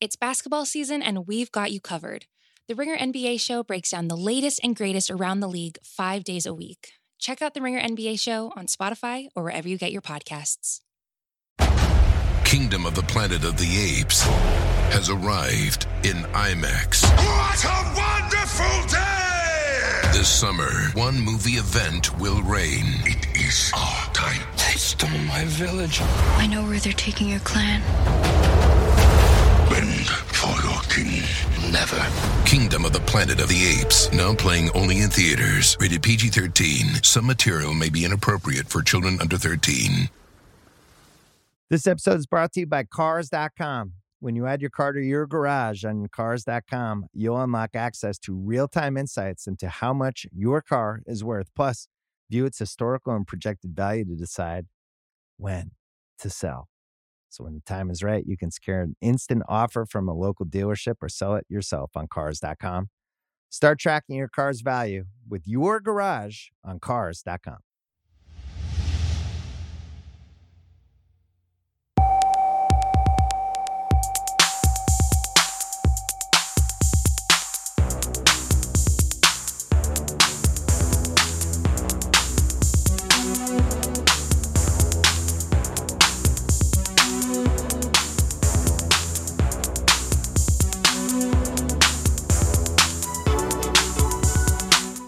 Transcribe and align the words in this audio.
It's 0.00 0.16
basketball 0.16 0.64
season, 0.64 1.02
and 1.02 1.26
we've 1.26 1.52
got 1.52 1.72
you 1.72 1.78
covered. 1.78 2.24
The 2.68 2.74
Ringer 2.74 2.96
NBA 2.96 3.38
show 3.38 3.62
breaks 3.62 3.90
down 3.90 4.08
the 4.08 4.16
latest 4.16 4.58
and 4.64 4.74
greatest 4.74 5.10
around 5.10 5.40
the 5.40 5.48
league 5.48 5.76
five 5.82 6.24
days 6.24 6.46
a 6.46 6.54
week. 6.54 6.92
Check 7.18 7.42
out 7.42 7.52
the 7.52 7.60
Ringer 7.60 7.82
NBA 7.82 8.18
show 8.18 8.50
on 8.56 8.64
Spotify 8.64 9.28
or 9.36 9.42
wherever 9.42 9.68
you 9.68 9.76
get 9.76 9.92
your 9.92 10.00
podcasts. 10.00 10.80
Kingdom 12.44 12.86
of 12.86 12.94
the 12.94 13.02
Planet 13.02 13.44
of 13.44 13.58
the 13.58 13.98
Apes 13.98 14.22
has 14.88 15.10
arrived 15.10 15.86
in 16.02 16.16
IMAX. 16.32 17.04
What 17.18 17.62
a 17.62 17.92
wonderful 17.94 18.88
day! 18.88 20.12
This 20.16 20.28
summer, 20.30 20.70
one 20.94 21.20
movie 21.20 21.58
event 21.58 22.18
will 22.18 22.40
reign. 22.42 22.86
It 23.04 23.36
is 23.36 23.70
our 23.76 24.12
time. 24.14 24.40
They 24.56 24.78
stole 24.78 25.10
my 25.28 25.44
village. 25.44 26.00
I 26.38 26.46
know 26.46 26.62
where 26.62 26.78
they're 26.78 26.94
taking 26.94 27.28
your 27.28 27.40
clan. 27.40 27.82
Bend 30.10 30.26
for 30.26 30.68
your 30.68 30.80
king. 30.82 31.22
Never. 31.72 32.00
Kingdom 32.44 32.84
of 32.84 32.92
the 32.92 33.00
Planet 33.00 33.40
of 33.40 33.48
the 33.48 33.80
Apes, 33.80 34.12
now 34.12 34.34
playing 34.34 34.70
only 34.70 35.00
in 35.00 35.10
theaters. 35.10 35.76
Rated 35.80 36.02
PG 36.02 36.28
13. 36.28 37.02
Some 37.02 37.26
material 37.26 37.74
may 37.74 37.88
be 37.90 38.04
inappropriate 38.04 38.68
for 38.68 38.82
children 38.82 39.18
under 39.20 39.36
13. 39.36 40.08
This 41.68 41.86
episode 41.86 42.18
is 42.18 42.26
brought 42.26 42.52
to 42.54 42.60
you 42.60 42.66
by 42.66 42.84
Cars.com. 42.84 43.92
When 44.18 44.34
you 44.34 44.46
add 44.46 44.60
your 44.60 44.70
car 44.70 44.92
to 44.92 45.00
your 45.00 45.26
garage 45.26 45.84
on 45.84 46.08
Cars.com, 46.08 47.06
you'll 47.14 47.40
unlock 47.40 47.70
access 47.74 48.18
to 48.20 48.34
real 48.34 48.66
time 48.66 48.96
insights 48.96 49.46
into 49.46 49.68
how 49.68 49.92
much 49.92 50.26
your 50.32 50.60
car 50.60 51.00
is 51.06 51.22
worth. 51.22 51.50
Plus, 51.54 51.86
view 52.28 52.44
its 52.46 52.58
historical 52.58 53.14
and 53.14 53.26
projected 53.26 53.76
value 53.76 54.04
to 54.04 54.16
decide 54.16 54.66
when 55.36 55.70
to 56.18 56.28
sell. 56.28 56.68
So, 57.30 57.44
when 57.44 57.54
the 57.54 57.60
time 57.60 57.90
is 57.90 58.02
right, 58.02 58.24
you 58.26 58.36
can 58.36 58.50
secure 58.50 58.80
an 58.80 58.96
instant 59.00 59.42
offer 59.48 59.86
from 59.86 60.08
a 60.08 60.14
local 60.14 60.44
dealership 60.44 60.96
or 61.00 61.08
sell 61.08 61.34
it 61.36 61.46
yourself 61.48 61.92
on 61.94 62.08
Cars.com. 62.08 62.88
Start 63.48 63.78
tracking 63.80 64.16
your 64.16 64.28
car's 64.28 64.60
value 64.60 65.04
with 65.28 65.42
your 65.46 65.80
garage 65.80 66.48
on 66.64 66.78
Cars.com. 66.80 67.58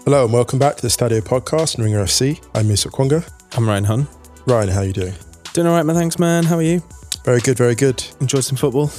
Hello 0.05 0.25
and 0.25 0.33
welcome 0.33 0.59
back 0.59 0.75
to 0.75 0.81
the 0.81 0.89
Stadio 0.89 1.21
Podcast 1.21 1.75
and 1.75 1.83
Ringer 1.85 2.03
FC. 2.03 2.43
I'm 2.53 2.67
Musa 2.67 2.89
Okwonga. 2.89 3.29
I'm 3.55 3.67
Ryan 3.67 3.83
Hunn. 3.85 4.07
Ryan, 4.45 4.69
how 4.69 4.79
are 4.79 4.85
you 4.85 4.91
doing? 4.93 5.13
Doing 5.53 5.67
all 5.67 5.73
right, 5.73 5.85
man. 5.85 5.95
Thanks, 5.95 6.19
man. 6.19 6.43
How 6.43 6.57
are 6.57 6.61
you? 6.61 6.81
Very 7.23 7.39
good, 7.39 7.57
very 7.57 7.75
good. 7.75 8.03
Enjoyed 8.19 8.43
some 8.43 8.57
football? 8.57 8.91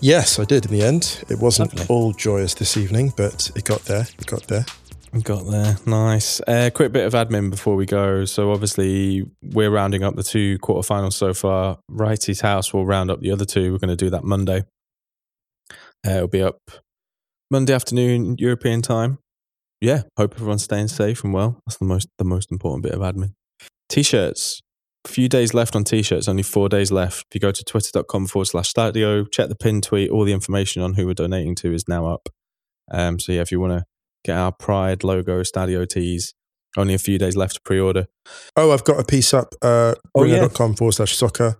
Yes, 0.00 0.38
I 0.38 0.44
did 0.44 0.66
in 0.66 0.70
the 0.70 0.82
end. 0.82 1.24
It 1.28 1.38
wasn't 1.40 1.74
Lovely. 1.74 1.86
all 1.94 2.12
joyous 2.12 2.54
this 2.54 2.76
evening, 2.76 3.12
but 3.16 3.50
it 3.56 3.64
got 3.64 3.82
there. 3.86 4.06
It 4.18 4.26
got 4.26 4.46
there. 4.46 4.64
It 5.12 5.24
got 5.24 5.50
there. 5.50 5.76
Nice. 5.86 6.40
Uh, 6.46 6.70
quick 6.72 6.92
bit 6.92 7.06
of 7.06 7.14
admin 7.14 7.50
before 7.50 7.74
we 7.74 7.86
go. 7.86 8.24
So, 8.24 8.52
obviously, 8.52 9.24
we're 9.42 9.70
rounding 9.70 10.04
up 10.04 10.14
the 10.14 10.22
two 10.22 10.58
quarterfinals 10.60 11.14
so 11.14 11.34
far. 11.34 11.78
Wrighty's 11.90 12.42
House 12.42 12.72
will 12.72 12.86
round 12.86 13.10
up 13.10 13.20
the 13.20 13.32
other 13.32 13.44
two. 13.44 13.72
We're 13.72 13.78
going 13.78 13.96
to 13.96 14.04
do 14.04 14.10
that 14.10 14.24
Monday. 14.24 14.64
Uh, 16.06 16.10
it'll 16.10 16.28
be 16.28 16.42
up 16.42 16.58
Monday 17.50 17.72
afternoon, 17.72 18.36
European 18.38 18.82
time. 18.82 19.18
Yeah, 19.84 20.02
hope 20.16 20.34
everyone's 20.34 20.62
staying 20.64 20.88
safe 20.88 21.22
and 21.24 21.34
well. 21.34 21.60
That's 21.66 21.76
the 21.76 21.84
most 21.84 22.08
the 22.16 22.24
most 22.24 22.50
important 22.50 22.82
bit 22.84 22.92
of 22.92 23.00
admin. 23.00 23.34
T-shirts. 23.90 24.60
A 25.04 25.10
few 25.10 25.28
days 25.28 25.52
left 25.52 25.76
on 25.76 25.84
t-shirts. 25.84 26.26
Only 26.26 26.42
four 26.42 26.70
days 26.70 26.90
left. 26.90 27.26
If 27.30 27.34
you 27.34 27.40
go 27.40 27.50
to 27.52 27.62
twitter.com 27.62 28.26
forward 28.26 28.46
slash 28.46 28.72
stadio, 28.72 29.30
check 29.30 29.50
the 29.50 29.54
pin 29.54 29.82
tweet. 29.82 30.10
All 30.10 30.24
the 30.24 30.32
information 30.32 30.80
on 30.80 30.94
who 30.94 31.06
we're 31.06 31.12
donating 31.12 31.54
to 31.56 31.74
is 31.74 31.84
now 31.86 32.06
up. 32.06 32.30
Um, 32.90 33.18
so 33.18 33.32
yeah, 33.32 33.42
if 33.42 33.52
you 33.52 33.60
want 33.60 33.74
to 33.74 33.84
get 34.24 34.38
our 34.38 34.52
Pride 34.52 35.04
logo 35.04 35.42
Stadio 35.42 35.86
tees, 35.86 36.32
only 36.78 36.94
a 36.94 36.98
few 36.98 37.18
days 37.18 37.36
left 37.36 37.56
to 37.56 37.60
pre-order. 37.66 38.06
Oh, 38.56 38.72
I've 38.72 38.84
got 38.84 38.98
a 38.98 39.04
piece 39.04 39.34
up, 39.34 39.54
uh, 39.60 39.94
Oh, 40.14 40.24
yeah. 40.24 40.36
ringer.com 40.36 40.76
forward 40.76 40.92
slash 40.92 41.14
soccer 41.14 41.58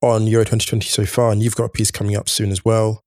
on 0.00 0.28
Euro 0.28 0.44
2020 0.44 0.86
so 0.86 1.04
far, 1.04 1.32
and 1.32 1.42
you've 1.42 1.56
got 1.56 1.64
a 1.64 1.68
piece 1.70 1.90
coming 1.90 2.16
up 2.16 2.28
soon 2.28 2.50
as 2.52 2.64
well. 2.64 3.00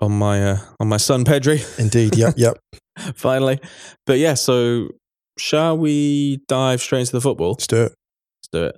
On 0.00 0.12
my 0.12 0.42
uh, 0.42 0.58
on 0.80 0.88
my 0.88 0.96
son 0.96 1.24
Pedri. 1.24 1.78
Indeed, 1.78 2.16
yep, 2.16 2.34
yep. 2.38 2.58
Finally, 3.14 3.60
but 4.06 4.18
yeah. 4.18 4.34
So 4.34 4.88
shall 5.38 5.76
we 5.76 6.40
dive 6.48 6.80
straight 6.80 7.00
into 7.00 7.12
the 7.12 7.20
football? 7.20 7.50
Let's 7.52 7.66
do 7.66 7.82
it. 7.84 7.92
Let's 7.92 8.48
do 8.52 8.64
it. 8.64 8.76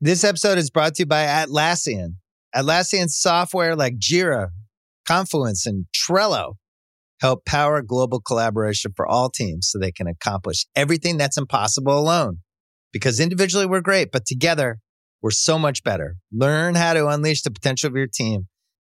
This 0.00 0.22
episode 0.22 0.58
is 0.58 0.70
brought 0.70 0.94
to 0.96 1.02
you 1.02 1.06
by 1.06 1.24
Atlassian. 1.24 2.16
Atlassian 2.54 3.08
software 3.08 3.74
like 3.74 3.98
Jira, 3.98 4.48
Confluence, 5.06 5.66
and 5.66 5.86
Trello 5.96 6.54
help 7.20 7.46
power 7.46 7.80
global 7.80 8.20
collaboration 8.20 8.92
for 8.94 9.06
all 9.06 9.30
teams 9.30 9.70
so 9.70 9.78
they 9.78 9.92
can 9.92 10.06
accomplish 10.06 10.66
everything 10.76 11.16
that's 11.16 11.38
impossible 11.38 11.98
alone. 11.98 12.40
Because 12.92 13.18
individually 13.18 13.66
we're 13.66 13.80
great, 13.80 14.12
but 14.12 14.26
together 14.26 14.78
we're 15.24 15.30
so 15.30 15.58
much 15.58 15.82
better. 15.82 16.16
Learn 16.30 16.74
how 16.74 16.92
to 16.92 17.08
unleash 17.08 17.40
the 17.40 17.50
potential 17.50 17.88
of 17.88 17.96
your 17.96 18.06
team 18.06 18.46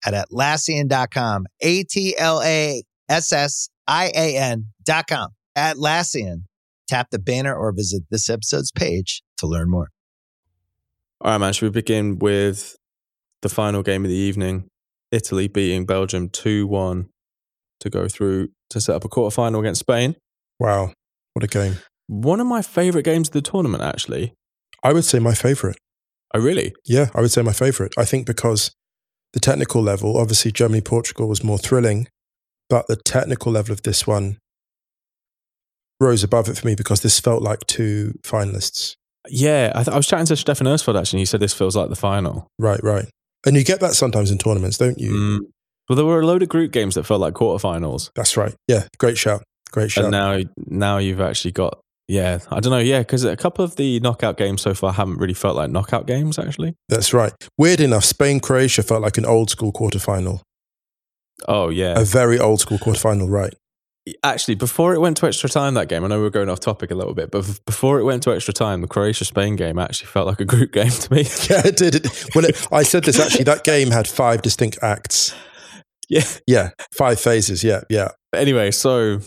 at 0.05 0.13
Atlassian.com. 0.13 1.47
A 1.61 1.83
T 1.83 2.15
L 2.15 2.39
A 2.43 2.83
S 3.09 3.33
S 3.33 3.67
I 3.87 4.11
A 4.15 4.37
N.com. 4.37 5.29
Atlassian. 5.57 6.43
Tap 6.87 7.07
the 7.09 7.17
banner 7.17 7.55
or 7.55 7.71
visit 7.71 8.03
this 8.11 8.29
episode's 8.29 8.71
page 8.71 9.23
to 9.37 9.47
learn 9.47 9.71
more. 9.71 9.89
All 11.21 11.31
right, 11.31 11.39
man. 11.39 11.51
Should 11.51 11.65
we 11.65 11.71
begin 11.71 12.19
with 12.19 12.75
the 13.41 13.49
final 13.49 13.81
game 13.81 14.05
of 14.05 14.09
the 14.09 14.15
evening? 14.15 14.67
Italy 15.11 15.47
beating 15.47 15.87
Belgium 15.87 16.29
two 16.29 16.67
one 16.67 17.09
to 17.79 17.89
go 17.89 18.07
through 18.07 18.49
to 18.69 18.79
set 18.79 18.95
up 18.95 19.03
a 19.03 19.09
quarterfinal 19.09 19.61
against 19.61 19.79
Spain. 19.79 20.15
Wow, 20.59 20.93
what 21.33 21.43
a 21.43 21.47
game. 21.47 21.77
One 22.05 22.39
of 22.39 22.45
my 22.45 22.61
favorite 22.61 23.03
games 23.03 23.29
of 23.29 23.33
the 23.33 23.41
tournament, 23.41 23.81
actually. 23.81 24.35
I 24.83 24.93
would 24.93 25.05
say 25.05 25.17
my 25.17 25.33
favourite. 25.33 25.77
I 26.33 26.37
really. 26.37 26.73
Yeah, 26.85 27.07
I 27.15 27.21
would 27.21 27.31
say 27.31 27.41
my 27.41 27.53
favourite. 27.53 27.93
I 27.97 28.05
think 28.05 28.25
because 28.25 28.71
the 29.33 29.39
technical 29.39 29.81
level, 29.81 30.17
obviously 30.17 30.51
Germany 30.51 30.81
Portugal 30.81 31.27
was 31.27 31.43
more 31.43 31.57
thrilling, 31.57 32.07
but 32.69 32.87
the 32.87 32.95
technical 32.95 33.51
level 33.51 33.71
of 33.73 33.81
this 33.83 34.05
one 34.07 34.37
rose 35.99 36.23
above 36.23 36.47
it 36.47 36.57
for 36.57 36.67
me 36.67 36.75
because 36.75 37.01
this 37.01 37.19
felt 37.19 37.41
like 37.41 37.59
two 37.67 38.13
finalists. 38.23 38.95
Yeah, 39.27 39.71
I, 39.75 39.83
th- 39.83 39.93
I 39.93 39.97
was 39.97 40.07
chatting 40.07 40.25
to 40.27 40.35
Stefan 40.35 40.67
Ersford 40.67 40.95
actually. 40.95 41.17
and 41.17 41.21
He 41.21 41.25
said 41.25 41.39
this 41.41 41.53
feels 41.53 41.75
like 41.75 41.89
the 41.89 41.95
final. 41.95 42.47
Right, 42.57 42.81
right. 42.83 43.05
And 43.45 43.55
you 43.55 43.63
get 43.63 43.79
that 43.81 43.93
sometimes 43.93 44.31
in 44.31 44.37
tournaments, 44.37 44.77
don't 44.77 44.97
you? 44.97 45.11
Mm. 45.11 45.39
Well, 45.87 45.95
there 45.95 46.05
were 46.05 46.19
a 46.21 46.25
load 46.25 46.43
of 46.43 46.49
group 46.49 46.71
games 46.71 46.95
that 46.95 47.03
felt 47.03 47.21
like 47.21 47.33
quarterfinals. 47.33 48.11
That's 48.15 48.37
right. 48.37 48.53
Yeah, 48.67 48.87
great 48.97 49.17
shout. 49.17 49.43
Great 49.71 49.91
shout. 49.91 50.05
and 50.05 50.11
now 50.11 50.39
now 50.67 50.97
you've 50.97 51.21
actually 51.21 51.51
got 51.51 51.79
yeah 52.09 52.39
i 52.51 52.59
don't 52.59 52.71
know 52.71 52.79
yeah 52.79 52.99
because 52.99 53.23
a 53.23 53.37
couple 53.37 53.63
of 53.63 53.75
the 53.77 53.99
knockout 54.01 54.35
games 54.35 54.61
so 54.61 54.73
far 54.73 54.91
haven't 54.91 55.17
really 55.19 55.33
felt 55.33 55.55
like 55.55 55.69
knockout 55.69 56.05
games 56.07 56.37
actually 56.39 56.75
That's 56.89 57.13
right. 57.13 57.31
Weird 57.57 57.79
enough, 57.79 58.03
Spain 58.03 58.39
Croatia 58.39 58.81
felt 58.83 59.01
like 59.01 59.17
an 59.17 59.25
old 59.25 59.49
school 59.49 59.71
quarterfinal. 59.71 60.41
oh 61.47 61.69
yeah 61.69 61.93
A 61.97 62.03
very 62.03 62.37
old 62.39 62.59
school 62.59 62.77
quarterfinal, 62.79 63.29
right? 63.29 63.53
actually 64.23 64.55
before 64.55 64.95
it 64.95 64.99
went 64.99 65.15
to 65.17 65.27
extra 65.27 65.47
time 65.47 65.75
that 65.75 65.87
game 65.87 66.03
i 66.03 66.07
know 66.07 66.19
we're 66.19 66.31
going 66.31 66.49
off 66.49 66.59
topic 66.59 66.89
a 66.89 66.95
little 66.95 67.13
bit 67.13 67.29
but 67.29 67.45
before 67.67 67.99
it 67.99 68.03
went 68.03 68.23
to 68.23 68.31
extra 68.33 68.51
time 68.51 68.81
the 68.81 68.87
croatia 68.87 69.23
spain 69.23 69.55
game 69.55 69.77
actually 69.77 70.07
felt 70.07 70.25
like 70.25 70.39
a 70.39 70.45
group 70.45 70.71
game 70.79 70.89
to 70.89 71.13
me 71.13 71.21
Yeah, 71.49 71.61
it 71.67 71.75
did. 71.77 72.07
Well, 72.33 72.45
it, 72.45 72.67
I 72.71 72.81
said 72.81 73.03
this 73.03 73.19
actually. 73.19 73.43
That 73.43 73.63
game 73.63 73.91
had 73.91 74.07
five 74.07 74.41
distinct 74.41 74.79
acts. 74.81 75.35
yeah 76.09 76.23
Yeah, 76.47 76.69
five 76.91 77.19
phases. 77.19 77.63
Yeah, 77.63 77.81
yeah. 77.89 78.07
But 78.31 78.41
anyway 78.41 78.71
so 78.71 79.19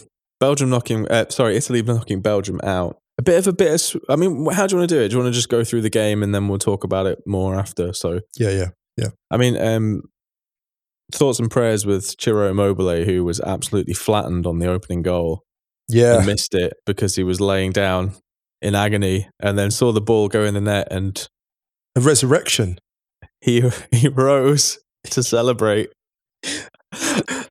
belgium 0.42 0.68
knocking 0.70 1.06
uh, 1.08 1.24
sorry 1.30 1.56
italy 1.56 1.82
knocking 1.82 2.20
belgium 2.20 2.60
out 2.64 2.98
a 3.18 3.22
bit 3.22 3.38
of 3.38 3.46
a 3.46 3.52
bit 3.52 3.72
of 3.94 4.02
i 4.08 4.16
mean 4.16 4.46
how 4.52 4.66
do 4.66 4.74
you 4.74 4.78
want 4.78 4.88
to 4.88 4.94
do 4.96 5.00
it 5.00 5.08
do 5.08 5.14
you 5.16 5.22
want 5.22 5.32
to 5.32 5.36
just 5.36 5.48
go 5.48 5.62
through 5.64 5.80
the 5.80 5.90
game 5.90 6.22
and 6.22 6.34
then 6.34 6.48
we'll 6.48 6.58
talk 6.58 6.82
about 6.84 7.06
it 7.06 7.18
more 7.26 7.54
after 7.54 7.92
so 7.92 8.20
Yeah, 8.38 8.50
yeah. 8.50 8.66
Yeah. 8.96 9.08
I 9.30 9.36
mean, 9.38 9.56
um, 9.56 10.02
thoughts 11.14 11.38
and 11.38 11.50
prayers 11.50 11.86
with 11.86 12.14
Ciro 12.20 12.50
Immobile, 12.50 13.04
who 13.04 13.24
was 13.24 13.40
absolutely 13.40 13.94
flattened 13.94 14.46
on 14.46 14.58
the 14.58 14.66
opening 14.66 15.00
goal 15.02 15.44
Yeah. 15.88 16.22
missed 16.26 16.54
it 16.54 16.74
because 16.84 17.16
he 17.16 17.22
was 17.24 17.40
laying 17.40 17.72
down 17.72 18.12
in 18.60 18.74
agony, 18.74 19.28
and 19.40 19.58
then 19.58 19.70
saw 19.70 19.92
the 19.92 20.00
ball 20.00 20.28
go 20.28 20.44
in 20.44 20.54
the 20.54 20.60
net, 20.60 20.88
and 20.90 21.26
A 21.96 22.00
resurrection. 22.00 22.78
he 23.40 23.62
he 23.92 24.08
rose 24.08 24.78
to 25.04 25.22
celebrate. 25.22 25.90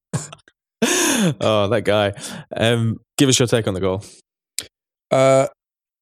oh, 1.41 1.67
that 1.69 1.81
guy! 1.83 2.13
Um, 2.55 2.97
give 3.17 3.29
us 3.29 3.39
your 3.39 3.47
take 3.47 3.67
on 3.67 3.73
the 3.73 3.79
goal. 3.81 4.03
Uh, 5.11 5.47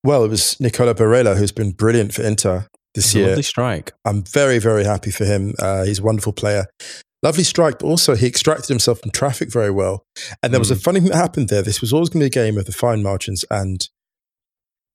well, 0.03 0.23
it 0.23 0.29
was 0.29 0.59
Nicola 0.59 0.95
Barella 0.95 1.37
who's 1.37 1.51
been 1.51 1.71
brilliant 1.71 2.13
for 2.13 2.21
Inter 2.23 2.67
this 2.95 3.13
year. 3.13 3.27
lovely 3.27 3.43
strike. 3.43 3.91
I'm 4.05 4.23
very, 4.23 4.59
very 4.59 4.83
happy 4.83 5.11
for 5.11 5.25
him. 5.25 5.53
Uh, 5.59 5.83
he's 5.83 5.99
a 5.99 6.03
wonderful 6.03 6.33
player. 6.33 6.65
Lovely 7.21 7.43
strike, 7.43 7.79
but 7.79 7.87
also 7.87 8.15
he 8.15 8.27
extracted 8.27 8.69
himself 8.69 9.01
from 9.01 9.11
traffic 9.11 9.51
very 9.51 9.71
well. 9.71 10.03
And 10.41 10.53
there 10.53 10.59
was 10.59 10.71
a 10.71 10.75
Mm. 10.75 10.81
funny 10.83 10.99
thing 11.01 11.09
that 11.09 11.17
happened 11.17 11.49
there. 11.49 11.61
This 11.61 11.81
was 11.81 11.91
always 11.91 12.09
going 12.09 12.21
to 12.21 12.23
be 12.23 12.27
a 12.27 12.43
game 12.43 12.57
of 12.57 12.65
the 12.65 12.71
fine 12.71 13.03
margins, 13.03 13.43
and 13.51 13.85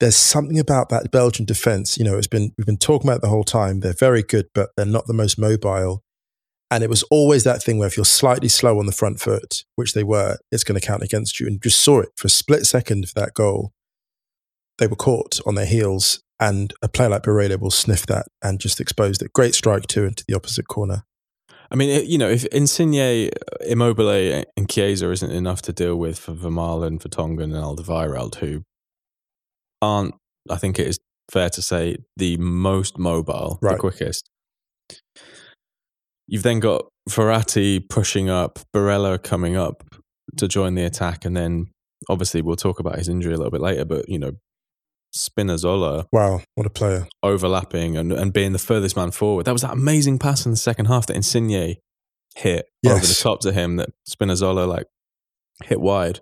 there's 0.01 0.17
something 0.17 0.59
about 0.59 0.89
that 0.89 1.11
Belgian 1.11 1.45
defense. 1.45 1.99
You 1.99 2.05
know, 2.05 2.17
it's 2.17 2.27
been 2.27 2.53
we've 2.57 2.67
been 2.67 2.79
talking 2.79 3.09
about 3.09 3.19
it 3.19 3.23
the 3.23 3.29
whole 3.29 3.45
time. 3.45 3.81
They're 3.81 3.93
very 3.93 4.23
good, 4.23 4.47
but 4.55 4.71
they're 4.77 4.87
not 4.87 5.07
the 5.07 5.13
most 5.13 5.39
mobile. 5.39 6.03
And 6.71 6.83
it 6.83 6.91
was 6.91 7.03
always 7.05 7.45
that 7.45 7.63
thing 7.63 7.79
where 7.79 7.87
if 7.87 7.97
you're 7.97 8.05
slightly 8.05 8.49
slow 8.49 8.79
on 8.79 8.87
the 8.87 8.93
front 8.93 9.21
foot, 9.21 9.65
which 9.77 9.93
they 9.93 10.03
were, 10.03 10.39
it's 10.51 10.65
going 10.65 10.81
to 10.81 10.85
count 10.87 11.03
against 11.03 11.39
you. 11.39 11.47
And 11.47 11.55
you 11.55 11.61
just 11.61 11.81
saw 11.83 12.01
it 12.01 12.09
for 12.17 12.27
a 12.27 12.31
split 12.31 12.65
second 12.67 13.09
for 13.09 13.15
that 13.21 13.35
goal. 13.35 13.73
They 14.79 14.87
were 14.89 14.97
caught 14.97 15.39
on 15.47 15.55
their 15.55 15.67
heels, 15.67 16.21
and 16.41 16.73
a 16.83 16.89
player 16.89 17.11
like 17.11 17.23
Barella 17.23 17.61
will 17.61 17.71
sniff 17.71 18.07
that 18.07 18.27
and 18.43 18.59
just 18.59 18.81
expose 18.81 19.23
it. 19.23 19.33
Great 19.33 19.55
strike 19.55 19.87
too 19.87 20.05
into 20.05 20.25
the 20.27 20.35
opposite 20.35 20.67
corner. 20.67 21.05
I 21.71 21.77
mean, 21.77 21.91
it- 21.91 22.07
you 22.07 22.19
know, 22.19 22.29
if 22.29 22.45
Insigne, 22.47 23.29
uh, 23.29 23.31
Immobile, 23.67 24.09
uh, 24.09 24.43
and 24.57 24.69
Chiesa 24.69 25.11
isn't 25.13 25.31
enough 25.31 25.63
to 25.63 25.73
deal 25.73 25.97
with 25.97 26.19
for 26.19 26.33
Vermaelen, 26.35 27.01
for 27.01 27.09
Tongan, 27.09 27.53
and 27.55 27.63
Alderweireld, 27.65 28.37
who 28.37 28.63
aren't, 29.81 30.15
I 30.51 30.57
think 30.57 30.79
it 30.79 30.87
is 30.89 30.99
fair 31.31 31.51
to 31.51 31.63
say, 31.63 31.99
the 32.17 32.37
most 32.39 32.99
mobile, 32.99 33.59
the 33.63 33.69
quickest. 33.79 34.29
You've 36.27 36.43
then 36.43 36.61
got 36.61 36.87
Verratti 37.09 37.87
pushing 37.89 38.31
up, 38.31 38.59
Barella 38.75 39.23
coming 39.23 39.57
up 39.57 39.85
to 40.37 40.49
join 40.49 40.75
the 40.75 40.85
attack, 40.85 41.25
and 41.25 41.37
then 41.37 41.67
obviously 42.09 42.43
we'll 42.43 42.57
talk 42.57 42.81
about 42.81 42.97
his 42.97 43.09
injury 43.09 43.35
a 43.35 43.37
little 43.37 43.51
bit 43.51 43.61
later, 43.61 43.85
but, 43.85 44.09
you 44.09 44.19
know, 44.19 44.33
Spinazzola 45.17 46.07
Wow, 46.13 46.41
what 46.57 46.67
a 46.67 46.71
player! 46.71 47.07
overlapping 47.23 47.97
and, 47.97 48.13
and 48.13 48.33
being 48.33 48.53
the 48.53 48.59
furthest 48.59 48.97
man 48.97 49.13
forward. 49.13 49.47
That 49.47 49.53
was 49.53 49.63
that 49.63 49.73
amazing 49.73 50.19
pass 50.19 50.45
in 50.45 50.51
the 50.51 50.57
second 50.57 50.87
half 50.87 51.07
that 51.07 51.15
Insigne 51.15 51.77
hit 52.35 52.67
over 52.85 52.99
the 52.99 53.19
top 53.21 53.41
to 53.43 53.53
him 53.53 53.77
that 53.77 53.91
Spinazzola 54.09 54.67
like 54.67 54.87
hit 55.63 55.81
wide. 55.81 56.21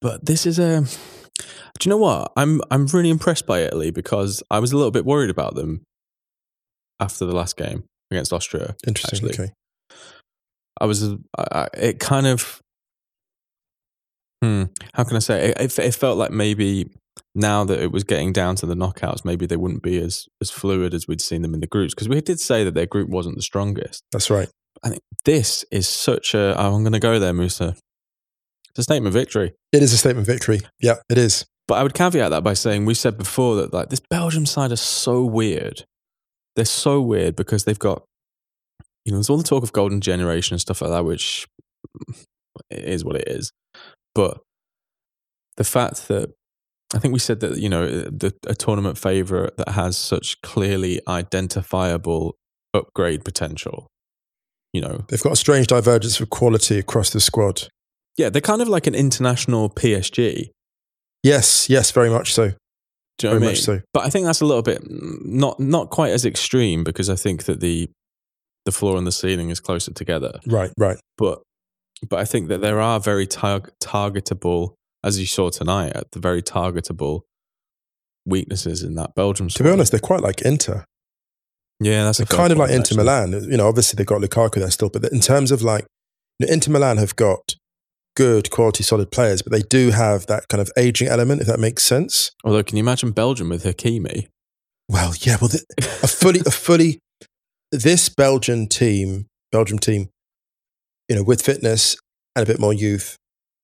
But 0.00 0.26
this 0.26 0.44
is 0.44 0.58
a 0.58 0.84
do 1.78 1.88
you 1.88 1.90
know 1.90 1.98
what? 1.98 2.32
I'm 2.36 2.60
I'm 2.70 2.86
really 2.86 3.10
impressed 3.10 3.46
by 3.46 3.60
Italy 3.60 3.90
because 3.90 4.42
I 4.50 4.58
was 4.58 4.72
a 4.72 4.76
little 4.76 4.90
bit 4.90 5.04
worried 5.04 5.30
about 5.30 5.54
them 5.54 5.84
after 6.98 7.24
the 7.24 7.34
last 7.34 7.56
game 7.56 7.84
against 8.14 8.32
Austria. 8.32 8.74
Interesting. 8.86 9.28
actually. 9.28 9.44
Okay, 9.44 9.52
I 10.80 10.86
was 10.86 11.02
I, 11.04 11.16
I- 11.52 11.68
it 11.76 11.98
kind 12.00 12.26
of 12.26 12.60
hmm, 14.42 14.64
how 14.94 15.04
can 15.04 15.16
I 15.16 15.20
say 15.20 15.50
it, 15.50 15.60
it, 15.60 15.78
it 15.78 15.94
felt 15.94 16.18
like 16.18 16.30
maybe 16.30 16.90
now 17.34 17.64
that 17.64 17.80
it 17.80 17.92
was 17.92 18.04
getting 18.04 18.32
down 18.32 18.56
to 18.56 18.66
the 18.66 18.74
knockouts, 18.74 19.24
maybe 19.24 19.46
they 19.46 19.56
wouldn't 19.56 19.82
be 19.82 19.98
as 19.98 20.26
as 20.40 20.50
fluid 20.50 20.94
as 20.94 21.06
we'd 21.08 21.20
seen 21.20 21.42
them 21.42 21.54
in 21.54 21.60
the 21.60 21.66
groups 21.66 21.94
because 21.94 22.08
we 22.08 22.20
did 22.20 22.40
say 22.40 22.64
that 22.64 22.74
their 22.74 22.86
group 22.86 23.08
wasn't 23.08 23.36
the 23.36 23.42
strongest. 23.42 24.02
that's 24.12 24.30
right. 24.30 24.48
I 24.82 24.90
think 24.90 25.02
this 25.24 25.64
is 25.70 25.88
such 25.88 26.34
a 26.34 26.54
oh, 26.58 26.74
I'm 26.74 26.82
going 26.82 26.92
to 26.92 26.98
go 27.00 27.18
there, 27.18 27.32
Musa. 27.32 27.74
It's 28.70 28.80
a 28.80 28.82
statement 28.82 29.12
victory. 29.14 29.54
It 29.72 29.82
is 29.82 29.92
a 29.92 29.96
statement 29.96 30.26
victory. 30.26 30.60
Yeah, 30.80 30.96
it 31.08 31.16
is. 31.16 31.46
But 31.68 31.76
I 31.76 31.82
would 31.84 31.94
caveat 31.94 32.30
that 32.30 32.42
by 32.44 32.52
saying 32.54 32.84
we 32.84 32.92
said 32.94 33.16
before 33.16 33.54
that 33.56 33.72
like 33.72 33.88
this 33.88 34.00
Belgium 34.10 34.44
side 34.46 34.72
is 34.72 34.80
so 34.80 35.24
weird. 35.24 35.84
They're 36.56 36.64
so 36.64 37.00
weird 37.00 37.36
because 37.36 37.64
they've 37.64 37.78
got 37.78 38.04
you 39.04 39.12
know, 39.12 39.18
there's 39.18 39.28
all 39.28 39.36
the 39.36 39.44
talk 39.44 39.62
of 39.62 39.72
golden 39.72 40.00
generation 40.00 40.54
and 40.54 40.60
stuff 40.60 40.80
like 40.80 40.90
that, 40.90 41.04
which 41.04 41.46
is 42.70 43.04
what 43.04 43.16
it 43.16 43.28
is. 43.28 43.52
But 44.14 44.40
the 45.56 45.64
fact 45.64 46.08
that 46.08 46.32
I 46.94 46.98
think 46.98 47.12
we 47.12 47.18
said 47.18 47.40
that, 47.40 47.58
you 47.58 47.68
know, 47.68 47.86
the, 47.86 48.32
a 48.46 48.54
tournament 48.54 48.96
favourite 48.96 49.56
that 49.56 49.70
has 49.70 49.98
such 49.98 50.40
clearly 50.42 51.00
identifiable 51.06 52.36
upgrade 52.72 53.24
potential, 53.24 53.88
you 54.72 54.80
know, 54.80 55.04
They've 55.08 55.22
got 55.22 55.32
a 55.32 55.36
strange 55.36 55.66
divergence 55.66 56.18
of 56.20 56.30
quality 56.30 56.78
across 56.78 57.10
the 57.10 57.20
squad. 57.20 57.68
yeah, 58.16 58.30
they're 58.30 58.40
kind 58.40 58.62
of 58.62 58.68
like 58.68 58.86
an 58.86 58.94
international 58.94 59.68
PSG. 59.68 60.50
Yes, 61.22 61.68
yes, 61.68 61.90
very 61.90 62.10
much 62.10 62.32
so. 62.32 62.52
Do 63.18 63.28
you 63.28 63.32
know 63.34 63.38
Very 63.38 63.40
what 63.40 63.46
I 63.46 63.52
mean? 63.52 63.52
much 63.52 63.62
so. 63.62 63.80
But 63.92 64.04
I 64.06 64.10
think 64.10 64.26
that's 64.26 64.40
a 64.40 64.44
little 64.46 64.62
bit 64.62 64.82
not 64.90 65.60
not 65.60 65.90
quite 65.90 66.10
as 66.12 66.24
extreme 66.24 66.82
because 66.84 67.08
I 67.08 67.16
think 67.16 67.44
that 67.44 67.60
the 67.60 67.88
the 68.64 68.72
floor 68.72 68.96
and 68.96 69.06
the 69.06 69.12
ceiling 69.12 69.50
is 69.50 69.60
closer 69.60 69.92
together. 69.92 70.40
Right, 70.46 70.72
right. 70.78 70.98
But 71.18 71.42
but 72.08 72.18
I 72.18 72.24
think 72.24 72.48
that 72.48 72.60
there 72.60 72.80
are 72.80 72.98
very 72.98 73.26
tar- 73.26 73.70
targetable, 73.82 74.74
as 75.04 75.20
you 75.20 75.26
saw 75.26 75.50
tonight, 75.50 75.92
at 75.94 76.10
the 76.12 76.18
very 76.18 76.42
targetable 76.42 77.20
weaknesses 78.26 78.82
in 78.82 78.94
that 78.96 79.14
Belgium. 79.14 79.48
To 79.48 79.62
be 79.62 79.70
honest, 79.70 79.92
they're 79.92 80.00
quite 80.00 80.20
like 80.22 80.42
Inter. 80.42 80.84
yeah, 81.80 82.04
that's 82.04 82.22
kind 82.24 82.52
of 82.52 82.58
like 82.58 82.70
Inter 82.70 82.80
actually. 82.80 82.96
Milan. 82.98 83.32
You 83.50 83.56
know, 83.58 83.68
obviously 83.68 83.96
they've 83.96 84.06
got 84.06 84.20
Lukaku 84.22 84.56
there 84.56 84.70
still, 84.70 84.88
but 84.90 85.04
in 85.12 85.20
terms 85.20 85.52
of 85.52 85.62
like, 85.62 85.86
you 86.38 86.46
know, 86.46 86.52
Inter 86.52 86.72
Milan 86.72 86.96
have 86.96 87.14
got 87.16 87.54
good 88.16 88.50
quality, 88.50 88.82
solid 88.82 89.10
players, 89.10 89.42
but 89.42 89.52
they 89.52 89.62
do 89.62 89.90
have 89.90 90.26
that 90.26 90.48
kind 90.48 90.60
of 90.60 90.70
aging 90.76 91.08
element, 91.08 91.40
if 91.40 91.46
that 91.46 91.58
makes 91.60 91.82
sense. 91.82 92.30
Although, 92.44 92.62
can 92.62 92.76
you 92.76 92.82
imagine 92.82 93.10
Belgium 93.12 93.48
with 93.48 93.64
Hakimi? 93.64 94.28
Well, 94.88 95.14
yeah, 95.20 95.36
well, 95.40 95.48
the, 95.48 95.64
a 96.02 96.06
fully, 96.06 96.40
a 96.46 96.50
fully, 96.50 96.98
this 97.72 98.08
Belgian 98.08 98.68
team, 98.68 99.26
Belgium 99.50 99.78
team, 99.78 100.08
you 101.08 101.16
know, 101.16 101.22
with 101.22 101.42
fitness 101.42 101.96
and 102.36 102.42
a 102.42 102.46
bit 102.46 102.60
more 102.60 102.72
youth, 102.72 103.16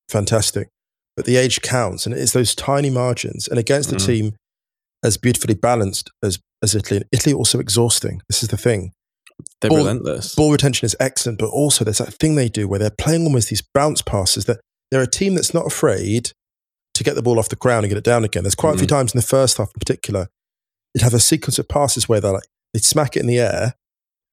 fantastic. 0.09 0.69
But 1.17 1.27
the 1.27 1.37
age 1.37 1.61
counts, 1.63 2.07
and 2.07 2.15
it's 2.15 2.33
those 2.33 2.55
tiny 2.55 2.89
margins. 2.91 3.47
And 3.49 3.59
against 3.59 3.93
a 3.93 3.97
Mm. 3.97 4.07
team 4.07 4.35
as 5.05 5.17
beautifully 5.17 5.55
balanced 5.55 6.11
as 6.23 6.39
as 6.63 6.75
Italy, 6.75 7.03
Italy 7.11 7.35
also 7.35 7.59
exhausting. 7.59 8.21
This 8.29 8.43
is 8.43 8.51
the 8.51 8.57
thing. 8.59 8.93
They're 9.61 9.69
Ball- 9.71 9.79
relentless. 9.79 10.35
Ball 10.35 10.53
retention 10.53 10.87
is 10.87 10.97
excellent, 11.01 11.39
but 11.39 11.49
also 11.49 11.85
there's 11.85 11.99
that 11.99 12.15
thing 12.15 12.35
they 12.35 12.49
do 12.49 12.67
where 12.69 12.79
they're 12.79 12.91
playing 12.91 13.25
almost 13.25 13.51
these 13.51 13.63
bounce 13.75 14.03
passes. 14.03 14.45
That 14.47 14.61
they're 14.91 15.03
a 15.03 15.07
team 15.07 15.35
that's 15.35 15.55
not 15.55 15.67
afraid 15.67 16.33
to 16.95 17.05
get 17.05 17.15
the 17.15 17.23
ball 17.23 17.39
off 17.39 17.49
the 17.49 17.57
ground 17.57 17.85
and 17.85 17.91
get 17.91 17.99
it 17.99 18.05
down 18.05 18.25
again. 18.25 18.43
There's 18.43 18.55
quite 18.55 18.75
a 18.75 18.79
few 18.79 18.87
Mhm. 18.87 18.91
times 18.91 19.15
in 19.15 19.19
the 19.19 19.27
first 19.27 19.57
half, 19.59 19.69
in 19.69 19.79
particular, 19.79 20.29
they'd 20.95 21.03
have 21.03 21.15
a 21.15 21.21
sequence 21.21 21.59
of 21.59 21.69
passes 21.69 22.09
where 22.09 22.21
they're 22.21 22.33
like 22.33 22.45
they'd 22.75 22.85
smack 22.85 23.17
it 23.17 23.21
in 23.21 23.27
the 23.27 23.39
air, 23.39 23.75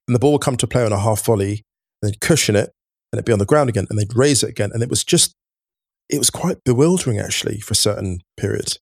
and 0.08 0.16
the 0.16 0.20
ball 0.20 0.34
would 0.34 0.42
come 0.42 0.58
to 0.58 0.68
play 0.68 0.84
on 0.84 0.92
a 0.94 1.00
half 1.00 1.24
volley, 1.26 1.64
and 2.02 2.12
they'd 2.12 2.20
cushion 2.22 2.56
it, 2.56 2.72
and 3.12 3.18
it'd 3.20 3.26
be 3.26 3.34
on 3.34 3.40
the 3.40 3.46
ground 3.46 3.70
again, 3.70 3.88
and 3.90 3.98
they'd 3.98 4.16
raise 4.16 4.44
it 4.44 4.50
again, 4.50 4.72
and 4.74 4.84
it 4.84 4.90
was 4.90 5.04
just 5.04 5.34
it 6.10 6.20
was 6.20 6.30
quite 6.30 6.64
bewildering 6.64 7.20
actually 7.20 7.60
for 7.60 7.74
certain 7.74 8.22
periods. 8.38 8.80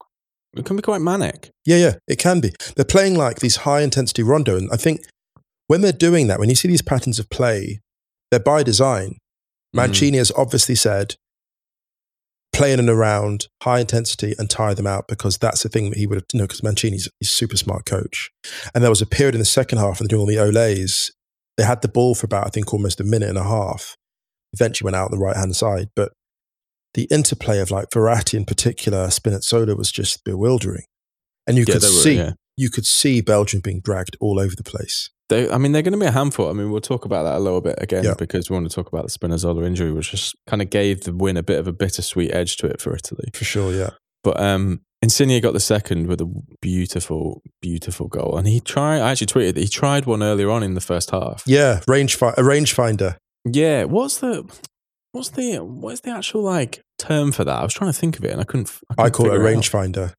It 0.56 0.64
can 0.64 0.76
be 0.76 0.82
quite 0.84 1.02
manic. 1.02 1.50
Yeah, 1.66 1.78
yeah, 1.78 1.96
it 2.08 2.18
can 2.18 2.40
be. 2.40 2.54
They're 2.76 2.86
playing 2.86 3.16
like 3.16 3.40
these 3.40 3.58
high 3.58 3.82
intensity 3.82 4.22
rondo. 4.24 4.56
And 4.56 4.70
I 4.72 4.78
think 4.78 5.02
when 5.68 5.82
they're 5.82 5.92
doing 5.92 6.28
that, 6.28 6.40
when 6.40 6.50
you 6.50 6.56
see 6.56 6.68
these 6.68 6.82
patterns 6.82 7.20
of 7.20 7.30
play, 7.30 7.82
they're 8.32 8.40
by 8.40 8.64
design. 8.64 9.10
Mm-hmm. 9.10 9.78
Mancini 9.78 10.18
has 10.18 10.32
obviously 10.38 10.76
said, 10.76 11.16
play 12.54 12.72
in 12.72 12.80
and 12.80 12.90
around, 12.90 13.48
high 13.64 13.80
intensity, 13.82 14.34
and 14.38 14.50
tire 14.50 14.74
them 14.74 14.88
out 14.88 15.08
because 15.08 15.38
that's 15.38 15.64
the 15.64 15.70
thing 15.70 15.90
that 15.90 15.98
he 15.98 16.08
would 16.08 16.16
have, 16.16 16.26
you 16.34 16.40
know, 16.40 16.46
because 16.46 16.64
Mancini's 16.64 17.10
a 17.22 17.26
super 17.26 17.58
smart 17.58 17.86
coach. 17.86 18.32
And 18.74 18.84
there 18.84 18.92
was 18.92 19.02
a 19.02 19.06
period 19.06 19.36
in 19.36 19.40
the 19.40 19.46
second 19.46 19.78
half 19.80 20.00
and 20.00 20.10
they're 20.10 20.18
doing 20.18 20.22
all 20.22 20.26
the 20.26 20.36
Olays. 20.52 21.12
They 21.58 21.64
had 21.64 21.82
the 21.82 21.90
ball 21.90 22.16
for 22.16 22.26
about, 22.26 22.48
I 22.48 22.50
think, 22.50 22.74
almost 22.74 23.00
a 23.00 23.04
minute 23.04 23.30
and 23.30 23.38
a 23.38 23.44
half. 23.44 23.96
Eventually 24.54 24.86
went 24.86 24.96
out 24.96 25.12
on 25.12 25.18
the 25.18 25.24
right 25.24 25.36
hand 25.36 25.56
side. 25.56 25.90
But 25.96 26.14
the 26.94 27.08
interplay 27.12 27.60
of 27.60 27.72
like 27.72 27.90
Verratti 27.90 28.36
in 28.36 28.46
particular, 28.46 29.08
Spinazzola 29.08 29.78
was 29.78 29.92
just 29.92 30.24
bewildering. 30.24 30.86
And 31.46 31.58
you 31.58 31.66
Yeah, 31.68 31.74
could 31.74 31.84
were, 31.84 31.90
see 31.90 32.16
yeah. 32.16 32.34
you 32.56 32.70
could 32.70 32.86
see 32.86 33.20
Belgium 33.22 33.60
being 33.60 33.82
dragged 33.82 34.16
all 34.22 34.40
over 34.40 34.56
the 34.56 34.64
place. 34.64 35.10
They, 35.30 35.50
I 35.50 35.58
mean, 35.58 35.72
they're 35.72 35.82
going 35.82 35.94
to 35.94 36.00
be 36.00 36.06
a 36.06 36.12
handful. 36.12 36.50
I 36.50 36.54
mean, 36.54 36.70
we'll 36.72 36.82
talk 36.82 37.06
about 37.06 37.24
that 37.24 37.36
a 37.38 37.40
little 37.40 37.62
bit 37.62 37.76
again 37.82 38.04
Yeah. 38.04 38.14
because 38.18 38.50
we 38.50 38.54
want 38.56 38.70
to 38.70 38.76
talk 38.76 38.88
about 38.88 39.08
the 39.08 39.10
Spinazzola 39.10 39.66
injury, 39.66 39.92
which 39.92 40.12
just 40.12 40.36
kind 40.46 40.62
of 40.62 40.70
gave 40.70 41.02
the 41.02 41.14
win 41.16 41.36
a 41.38 41.42
bit 41.44 41.58
of 41.60 41.68
a 41.68 41.74
bittersweet 41.74 42.32
edge 42.34 42.58
to 42.58 42.68
it 42.68 42.80
for 42.80 42.96
Italy. 42.96 43.30
For 43.34 43.44
sure, 43.44 43.74
yeah. 43.74 43.90
But 44.24 44.40
um, 44.40 44.82
Insigne 45.02 45.40
got 45.42 45.54
the 45.54 45.60
second 45.60 46.08
with 46.08 46.22
a 46.22 46.32
beautiful, 46.62 47.42
beautiful 47.62 48.08
goal, 48.08 48.38
and 48.38 48.48
he 48.48 48.60
tried. 48.60 49.00
I 49.02 49.12
actually 49.12 49.28
tweeted 49.28 49.54
that 49.56 49.62
he 49.62 49.68
tried 49.68 50.06
one 50.06 50.22
earlier 50.24 50.50
on 50.52 50.64
in 50.64 50.74
the 50.74 50.82
first 50.82 51.12
half. 51.12 51.44
Yeah, 51.46 51.82
range 51.88 52.16
fi- 52.16 52.34
a 52.38 52.44
range 52.44 52.74
finder. 52.74 53.18
Yeah, 53.46 53.84
what's 53.84 54.18
the 54.20 54.44
what's 55.12 55.30
the 55.30 55.58
what's 55.58 56.02
the 56.02 56.10
actual 56.12 56.42
like 56.42 56.82
term 56.98 57.32
for 57.32 57.44
that? 57.44 57.60
I 57.60 57.64
was 57.64 57.74
trying 57.74 57.92
to 57.92 57.98
think 58.00 58.18
of 58.18 58.26
it, 58.26 58.32
and 58.32 58.42
I 58.42 58.46
couldn't. 58.46 58.72
I, 58.98 59.04
I 59.04 59.10
couldn't 59.10 59.14
call 59.14 59.26
it 59.28 59.30
a 59.30 59.32
figure 59.34 59.46
range 59.46 59.70
finder. 59.70 60.14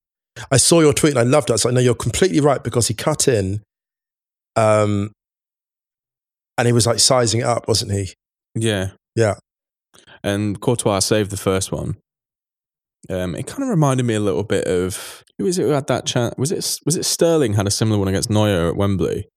I 0.53 0.59
saw 0.59 0.81
your 0.81 0.93
tweet 0.93 1.17
and 1.17 1.19
I 1.21 1.23
loved 1.23 1.51
it. 1.51 1.59
So 1.59 1.69
I 1.69 1.73
know 1.73 1.81
you're 1.81 1.95
completely 1.95 2.41
right 2.41 2.63
because 2.63 2.89
he 2.89 2.95
cut 2.95 3.27
in, 3.27 3.63
um, 4.57 5.13
and 6.59 6.67
he 6.67 6.73
was 6.73 6.87
like 6.87 6.99
sizing 6.99 7.41
it 7.41 7.47
up, 7.47 7.69
wasn't 7.69 7.93
he? 7.93 8.13
Yeah, 8.55 8.91
Yeah. 9.15 9.35
And 10.23 10.61
Courtois 10.61 11.01
saved 11.01 11.31
the 11.31 11.37
first 11.37 11.71
one. 11.71 11.97
Um, 13.09 13.37
it 13.37 13.47
kind 13.47 13.63
of 13.63 13.69
reminded 13.69 14.05
me 14.05 14.15
a 14.15 14.21
little 14.21 14.43
bit 14.43 14.67
of 14.67 15.23
who 15.39 15.47
is 15.47 15.59
it 15.59 15.63
who 15.63 15.69
had 15.71 15.87
that 15.87 16.07
chance? 16.07 16.35
Was 16.39 16.51
it 16.51 16.81
was 16.85 16.97
it 16.97 17.05
Sterling 17.05 17.53
had 17.53 17.67
a 17.67 17.71
similar 17.71 17.99
one 17.99 18.09
against 18.09 18.31
Neuer 18.31 18.69
at 18.69 18.77
Wembley 18.77 19.29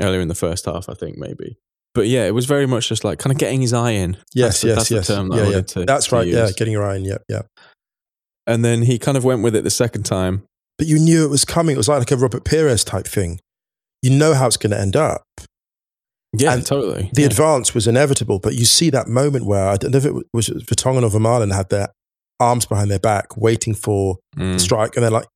earlier 0.00 0.20
in 0.20 0.28
the 0.28 0.34
first 0.34 0.64
half? 0.64 0.88
I 0.88 0.94
think 0.94 1.18
maybe. 1.18 1.58
But 1.94 2.06
yeah, 2.06 2.24
it 2.26 2.32
was 2.34 2.46
very 2.46 2.66
much 2.66 2.88
just 2.88 3.04
like 3.04 3.18
kind 3.18 3.32
of 3.32 3.38
getting 3.38 3.60
his 3.60 3.72
eye 3.72 3.90
in. 3.90 4.16
Yes, 4.34 4.60
That's 4.62 4.62
the- 4.62 4.68
yes, 4.68 4.76
that's 4.76 4.88
the 4.88 4.94
yes. 4.94 5.06
term 5.08 5.28
that 5.28 5.38
I 5.38 5.42
yeah, 5.42 5.48
yeah. 5.56 5.60
to- 5.62 5.84
That's 5.84 6.06
to 6.06 6.14
right. 6.16 6.26
Yeah, 6.26 6.50
getting 6.56 6.72
your 6.72 6.84
eye 6.84 6.96
in. 6.96 7.04
Yeah, 7.04 7.18
yeah. 7.28 7.42
And 8.46 8.64
then 8.64 8.82
he 8.82 8.98
kind 8.98 9.16
of 9.18 9.24
went 9.24 9.42
with 9.42 9.54
it 9.56 9.64
the 9.64 9.70
second 9.70 10.04
time. 10.04 10.44
but 10.78 10.86
you 10.86 10.98
knew 10.98 11.24
it 11.24 11.28
was 11.30 11.44
coming. 11.44 11.74
It 11.74 11.78
was 11.78 11.88
like 11.88 12.10
a 12.12 12.16
Robert 12.16 12.44
Pires 12.44 12.84
type 12.84 13.06
thing. 13.06 13.40
You 14.02 14.10
know 14.10 14.34
how 14.34 14.46
it's 14.46 14.56
going 14.56 14.70
to 14.72 14.80
end 14.80 14.96
up. 14.96 15.22
Yeah, 16.36 16.52
And 16.52 16.64
totally. 16.64 17.10
The 17.14 17.22
yeah. 17.22 17.26
advance 17.28 17.74
was 17.74 17.86
inevitable, 17.86 18.38
but 18.38 18.54
you 18.54 18.64
see 18.66 18.90
that 18.90 19.08
moment 19.08 19.46
where 19.46 19.66
I 19.66 19.76
don't 19.76 19.92
know 19.92 19.98
if 19.98 20.04
it 20.04 20.14
was 20.34 20.48
Vertonghen 20.48 21.02
or 21.02 21.08
Vermaelen 21.10 21.54
had 21.54 21.70
their 21.70 21.88
arms 22.38 22.66
behind 22.66 22.90
their 22.90 22.98
back, 22.98 23.36
waiting 23.36 23.74
for 23.74 24.18
the 24.36 24.42
Mm. 24.42 24.60
strike, 24.60 24.94
and 24.94 25.02
they're 25.02 25.10
like 25.10 25.26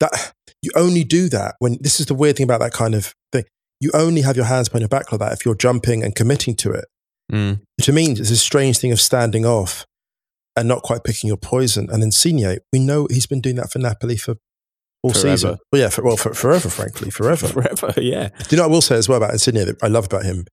that. 0.00 0.32
You 0.62 0.70
only 0.76 1.02
do 1.04 1.28
that 1.30 1.56
when 1.58 1.76
this 1.80 1.98
is 1.98 2.06
the 2.06 2.14
weird 2.14 2.36
thing 2.36 2.44
about 2.44 2.60
that 2.60 2.72
kind 2.72 2.94
of 2.94 3.14
thing. 3.32 3.44
You 3.80 3.90
only 3.94 4.20
have 4.20 4.36
your 4.36 4.44
hands 4.46 4.68
behind 4.68 4.82
your 4.82 4.88
back 4.88 5.10
like 5.10 5.18
that 5.18 5.32
if 5.32 5.44
you're 5.44 5.56
jumping 5.56 6.04
and 6.04 6.14
committing 6.14 6.54
to 6.56 6.70
it. 6.70 6.84
Mm. 7.32 7.60
Which 7.76 7.90
means 7.90 8.20
it's 8.20 8.30
a 8.30 8.36
strange 8.36 8.78
thing 8.78 8.92
of 8.92 9.00
standing 9.00 9.44
off 9.44 9.84
and 10.56 10.68
not 10.68 10.82
quite 10.82 11.02
picking 11.02 11.26
your 11.28 11.36
poison. 11.36 11.88
And 11.90 12.02
Insigne, 12.02 12.58
we 12.72 12.78
know 12.78 13.08
he's 13.10 13.26
been 13.26 13.40
doing 13.40 13.56
that 13.56 13.72
for 13.72 13.80
Napoli 13.80 14.16
for 14.16 14.36
all 15.02 15.12
Forever. 15.12 15.36
season. 15.36 15.58
Well, 15.72 15.82
yeah, 15.82 15.88
for, 15.88 16.04
well, 16.04 16.16
for, 16.16 16.32
forever, 16.32 16.68
frankly, 16.68 17.10
forever. 17.10 17.46
Forever, 17.52 17.92
yeah. 17.96 18.28
Do 18.28 18.44
you 18.50 18.56
know 18.56 18.64
what 18.64 18.70
I 18.70 18.72
will 18.72 18.80
say 18.80 18.96
as 18.96 19.08
well 19.08 19.18
about 19.18 19.32
Insigne 19.32 19.64
that 19.64 19.82
I 19.82 19.88
love 19.88 20.06
about 20.06 20.24
him 20.24 20.46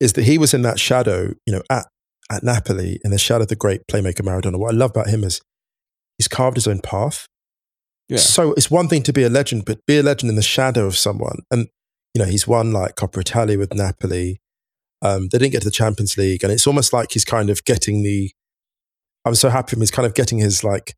is 0.00 0.14
that 0.14 0.24
he 0.24 0.38
was 0.38 0.54
in 0.54 0.62
that 0.62 0.80
shadow, 0.80 1.34
you 1.46 1.52
know, 1.52 1.62
at, 1.68 1.86
at 2.32 2.42
Napoli 2.42 2.98
in 3.04 3.10
the 3.10 3.18
shadow 3.18 3.42
of 3.42 3.48
the 3.48 3.56
great 3.56 3.82
playmaker 3.90 4.22
Maradona. 4.22 4.58
What 4.58 4.72
I 4.72 4.76
love 4.76 4.90
about 4.90 5.08
him 5.08 5.22
is 5.22 5.42
he's 6.16 6.28
carved 6.28 6.56
his 6.56 6.66
own 6.66 6.80
path. 6.80 7.26
Yeah. 8.08 8.18
So 8.18 8.54
it's 8.54 8.70
one 8.70 8.88
thing 8.88 9.02
to 9.04 9.12
be 9.12 9.22
a 9.22 9.28
legend, 9.28 9.64
but 9.66 9.84
be 9.86 9.98
a 9.98 10.02
legend 10.02 10.30
in 10.30 10.36
the 10.36 10.42
shadow 10.42 10.86
of 10.86 10.96
someone. 10.96 11.40
And, 11.50 11.68
you 12.14 12.22
know, 12.22 12.28
he's 12.28 12.48
won 12.48 12.72
like 12.72 12.96
Coppa 12.96 13.20
Italia 13.20 13.58
with 13.58 13.74
Napoli. 13.74 14.40
Um, 15.02 15.28
they 15.28 15.38
didn't 15.38 15.52
get 15.52 15.60
to 15.62 15.68
the 15.68 15.70
Champions 15.70 16.16
League. 16.16 16.42
And 16.42 16.52
it's 16.52 16.66
almost 16.66 16.92
like 16.92 17.12
he's 17.12 17.24
kind 17.24 17.50
of 17.50 17.64
getting 17.64 18.02
the, 18.02 18.32
I'm 19.24 19.34
so 19.34 19.50
happy 19.50 19.70
for 19.70 19.76
him. 19.76 19.82
He's 19.82 19.90
kind 19.90 20.06
of 20.06 20.14
getting 20.14 20.38
his 20.38 20.64
like 20.64 20.94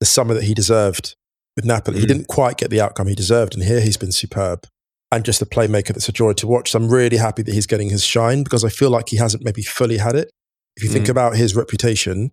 the 0.00 0.06
summer 0.06 0.34
that 0.34 0.44
he 0.44 0.54
deserved 0.54 1.14
with 1.56 1.64
Napoli. 1.64 1.98
He 1.98 2.04
Mm. 2.04 2.08
didn't 2.08 2.28
quite 2.28 2.56
get 2.58 2.70
the 2.70 2.80
outcome 2.80 3.06
he 3.08 3.14
deserved. 3.14 3.54
And 3.54 3.62
here 3.64 3.80
he's 3.80 3.96
been 3.96 4.12
superb 4.12 4.66
and 5.12 5.24
just 5.24 5.42
a 5.42 5.46
playmaker 5.46 5.88
that's 5.88 6.08
a 6.08 6.12
joy 6.12 6.32
to 6.34 6.46
watch. 6.46 6.70
So 6.70 6.78
I'm 6.78 6.88
really 6.88 7.16
happy 7.16 7.42
that 7.42 7.52
he's 7.52 7.66
getting 7.66 7.90
his 7.90 8.04
shine 8.04 8.42
because 8.44 8.64
I 8.64 8.68
feel 8.68 8.90
like 8.90 9.08
he 9.08 9.16
hasn't 9.16 9.44
maybe 9.44 9.62
fully 9.62 9.98
had 9.98 10.14
it. 10.14 10.30
If 10.76 10.84
you 10.84 10.88
think 10.90 11.06
Mm. 11.06 11.10
about 11.10 11.36
his 11.36 11.54
reputation 11.56 12.30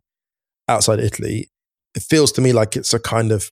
outside 0.68 1.00
Italy, 1.00 1.50
it 1.96 2.04
feels 2.04 2.32
to 2.34 2.42
me 2.42 2.54
like 2.54 2.76
it's 2.76 2.94
a 2.94 3.00
kind 3.00 3.32
of 3.32 3.50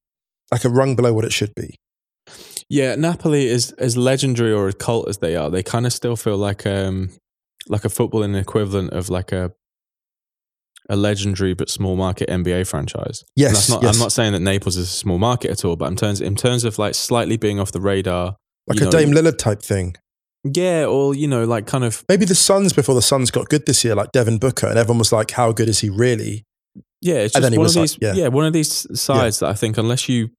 like 0.52 0.64
a 0.64 0.70
rung 0.70 0.96
below 0.96 1.14
what 1.14 1.26
it 1.26 1.34
should 1.34 1.54
be. 1.56 1.80
Yeah, 2.70 2.96
Napoli 2.96 3.48
is 3.48 3.72
as 3.74 3.96
legendary 3.98 4.52
or 4.52 4.68
as 4.68 4.76
cult 4.76 5.08
as 5.10 5.18
they 5.20 5.36
are. 5.36 5.50
They 5.50 5.64
kind 5.64 5.86
of 5.86 5.94
still 5.94 6.16
feel 6.16 6.38
like 6.38 6.66
um 6.66 7.10
like 7.68 7.84
a 7.86 7.90
footballing 7.90 8.40
equivalent 8.40 8.94
of 8.94 9.10
like 9.10 9.32
a 9.32 9.52
a 10.90 10.96
legendary 10.96 11.54
but 11.54 11.70
small 11.70 11.96
market 11.96 12.30
NBA 12.30 12.68
franchise. 12.68 13.24
Yes, 13.36 13.54
that's 13.54 13.70
not, 13.70 13.84
yes. 13.84 13.96
I'm 13.96 14.00
not 14.00 14.12
saying 14.12 14.34
that 14.34 14.40
Naples 14.42 14.78
is 14.78 14.88
a 14.90 14.92
small 14.92 15.18
market 15.18 15.52
at 15.52 15.66
all, 15.66 15.76
but 15.76 15.86
in 15.88 15.96
terms 15.96 16.22
in 16.22 16.36
terms 16.36 16.64
of 16.64 16.78
like 16.78 16.96
slightly 16.96 17.38
being 17.38 17.60
off 17.60 17.72
the 17.72 17.82
radar, 17.82 18.36
Like 18.68 18.80
a 18.82 18.86
know, 18.86 18.92
Dame 18.92 19.12
Lillard 19.12 19.38
type 19.38 19.62
thing. 19.62 19.96
yeah, 20.44 20.86
or 20.86 21.16
you 21.16 21.28
know, 21.28 21.44
like 21.46 21.66
kind 21.68 21.84
of 21.84 22.04
Maybe 22.10 22.26
the 22.26 22.36
Suns 22.36 22.72
before 22.74 22.96
the 22.96 23.02
Suns 23.02 23.32
got 23.32 23.50
good 23.50 23.66
this 23.66 23.84
year, 23.84 23.96
like 23.96 24.12
Devin 24.12 24.38
Booker, 24.38 24.68
and 24.68 24.78
everyone 24.78 25.00
was 25.00 25.12
like, 25.12 25.32
"How 25.32 25.52
good 25.52 25.70
is 25.70 25.80
he 25.80 25.90
really?" 25.90 26.44
Yeah, 27.02 27.16
it's 27.16 27.34
just 27.36 27.44
one 27.58 27.66
of 27.66 27.76
like- 27.76 27.84
these. 27.84 27.98
yeah. 28.02 28.14
yeah. 28.14 28.28
one 28.30 28.46
of 28.46 28.54
these 28.54 28.88
sides 29.00 29.40
that 29.40 29.50
I 29.50 29.54
think 29.54 29.78
unless 29.78 30.08
you, 30.10 30.30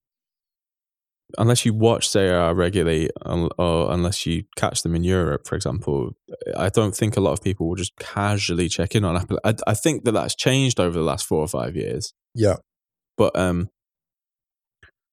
unless 1.38 1.64
you 1.64 1.74
watch 1.74 2.08
Serie 2.08 2.52
regularly, 2.54 3.10
or 3.24 3.92
unless 3.92 4.26
you 4.26 4.44
catch 4.56 4.82
them 4.82 4.94
in 4.94 5.04
Europe, 5.04 5.46
for 5.46 5.54
example, 5.54 6.12
I 6.56 6.68
don't 6.68 6.94
think 6.94 7.16
a 7.16 7.20
lot 7.20 7.32
of 7.32 7.42
people 7.42 7.68
will 7.68 7.76
just 7.76 7.96
casually 7.98 8.68
check 8.68 8.94
in 8.94 9.04
on 9.04 9.16
Apple. 9.16 9.38
I, 9.44 9.54
I 9.66 9.74
think 9.74 10.04
that 10.04 10.12
that's 10.12 10.34
changed 10.34 10.80
over 10.80 10.98
the 10.98 11.04
last 11.04 11.26
four 11.26 11.40
or 11.40 11.48
five 11.48 11.76
years, 11.76 12.12
Yeah, 12.34 12.56
but 13.16 13.36
um, 13.38 13.68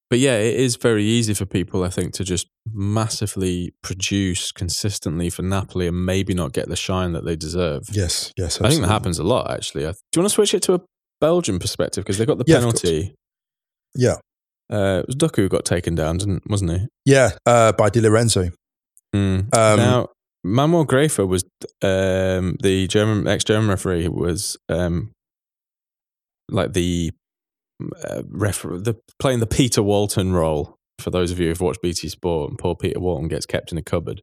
but 0.10 0.20
yeah, 0.20 0.38
it 0.38 0.56
is 0.60 0.76
very 0.76 1.04
easy 1.04 1.34
for 1.34 1.46
people, 1.46 1.84
I 1.84 1.90
think, 1.90 2.14
to 2.16 2.24
just 2.24 2.48
massively 2.72 3.74
produce 3.82 4.52
consistently 4.52 5.30
for 5.32 5.42
Napoli 5.42 5.88
and 5.88 6.06
maybe 6.06 6.34
not 6.36 6.54
get 6.54 6.70
the 6.70 6.76
shine 6.76 7.14
that 7.14 7.26
they 7.26 7.36
deserve. 7.36 7.84
yes, 7.92 8.32
yes. 8.38 8.62
I 8.62 8.70
think 8.70 8.82
that 8.82 8.90
happens 8.90 9.18
a 9.18 9.24
lot, 9.24 9.50
actually. 9.50 9.82
Do 9.82 9.88
you 9.88 10.22
want 10.22 10.30
to 10.30 10.34
switch 10.36 10.54
it 10.54 10.62
to 10.64 10.76
a 10.76 10.82
Belgian 11.20 11.58
perspective 11.58 12.04
because 12.04 12.20
they 12.20 12.26
got 12.28 12.38
the 12.38 12.44
Yeah, 12.46 12.58
penalty? 12.58 13.16
Yeah, 13.96 14.18
Uh, 14.72 15.02
it 15.02 15.08
was 15.08 15.16
Doku 15.16 15.38
who 15.38 15.50
got 15.50 15.66
taken 15.66 15.96
down, 15.96 16.18
didn't, 16.18 16.50
wasn't 16.50 16.72
he? 16.72 16.88
yeah. 17.06 17.32
Uh, 17.46 17.72
by 17.74 17.90
Di 17.90 18.02
Lorenzo. 18.02 18.50
Mm. 19.16 19.56
Um, 19.56 19.78
now, 19.78 20.08
Manuel 20.44 20.86
Gräfe 20.86 21.28
was 21.28 21.44
um, 21.82 22.58
the 22.62 22.88
German 22.88 23.28
ex-German 23.28 23.70
referee. 23.70 24.08
Was 24.08 24.58
um, 24.70 25.12
like 26.50 26.74
the 26.74 27.12
uh, 28.04 28.24
refer- 28.28 28.78
the 28.78 28.96
playing 29.20 29.40
the 29.40 29.48
Peter 29.48 29.84
Walton 29.84 30.34
role. 30.34 30.76
For 31.00 31.10
those 31.10 31.32
of 31.32 31.40
you 31.40 31.50
who've 31.50 31.62
watched 31.62 31.82
BT 31.82 32.08
Sport, 32.10 32.52
and 32.52 32.60
poor 32.60 32.76
Peter 32.76 33.00
Walton 33.00 33.28
gets 33.28 33.46
kept 33.46 33.72
in 33.72 33.78
a 33.78 33.84
cupboard, 33.84 34.22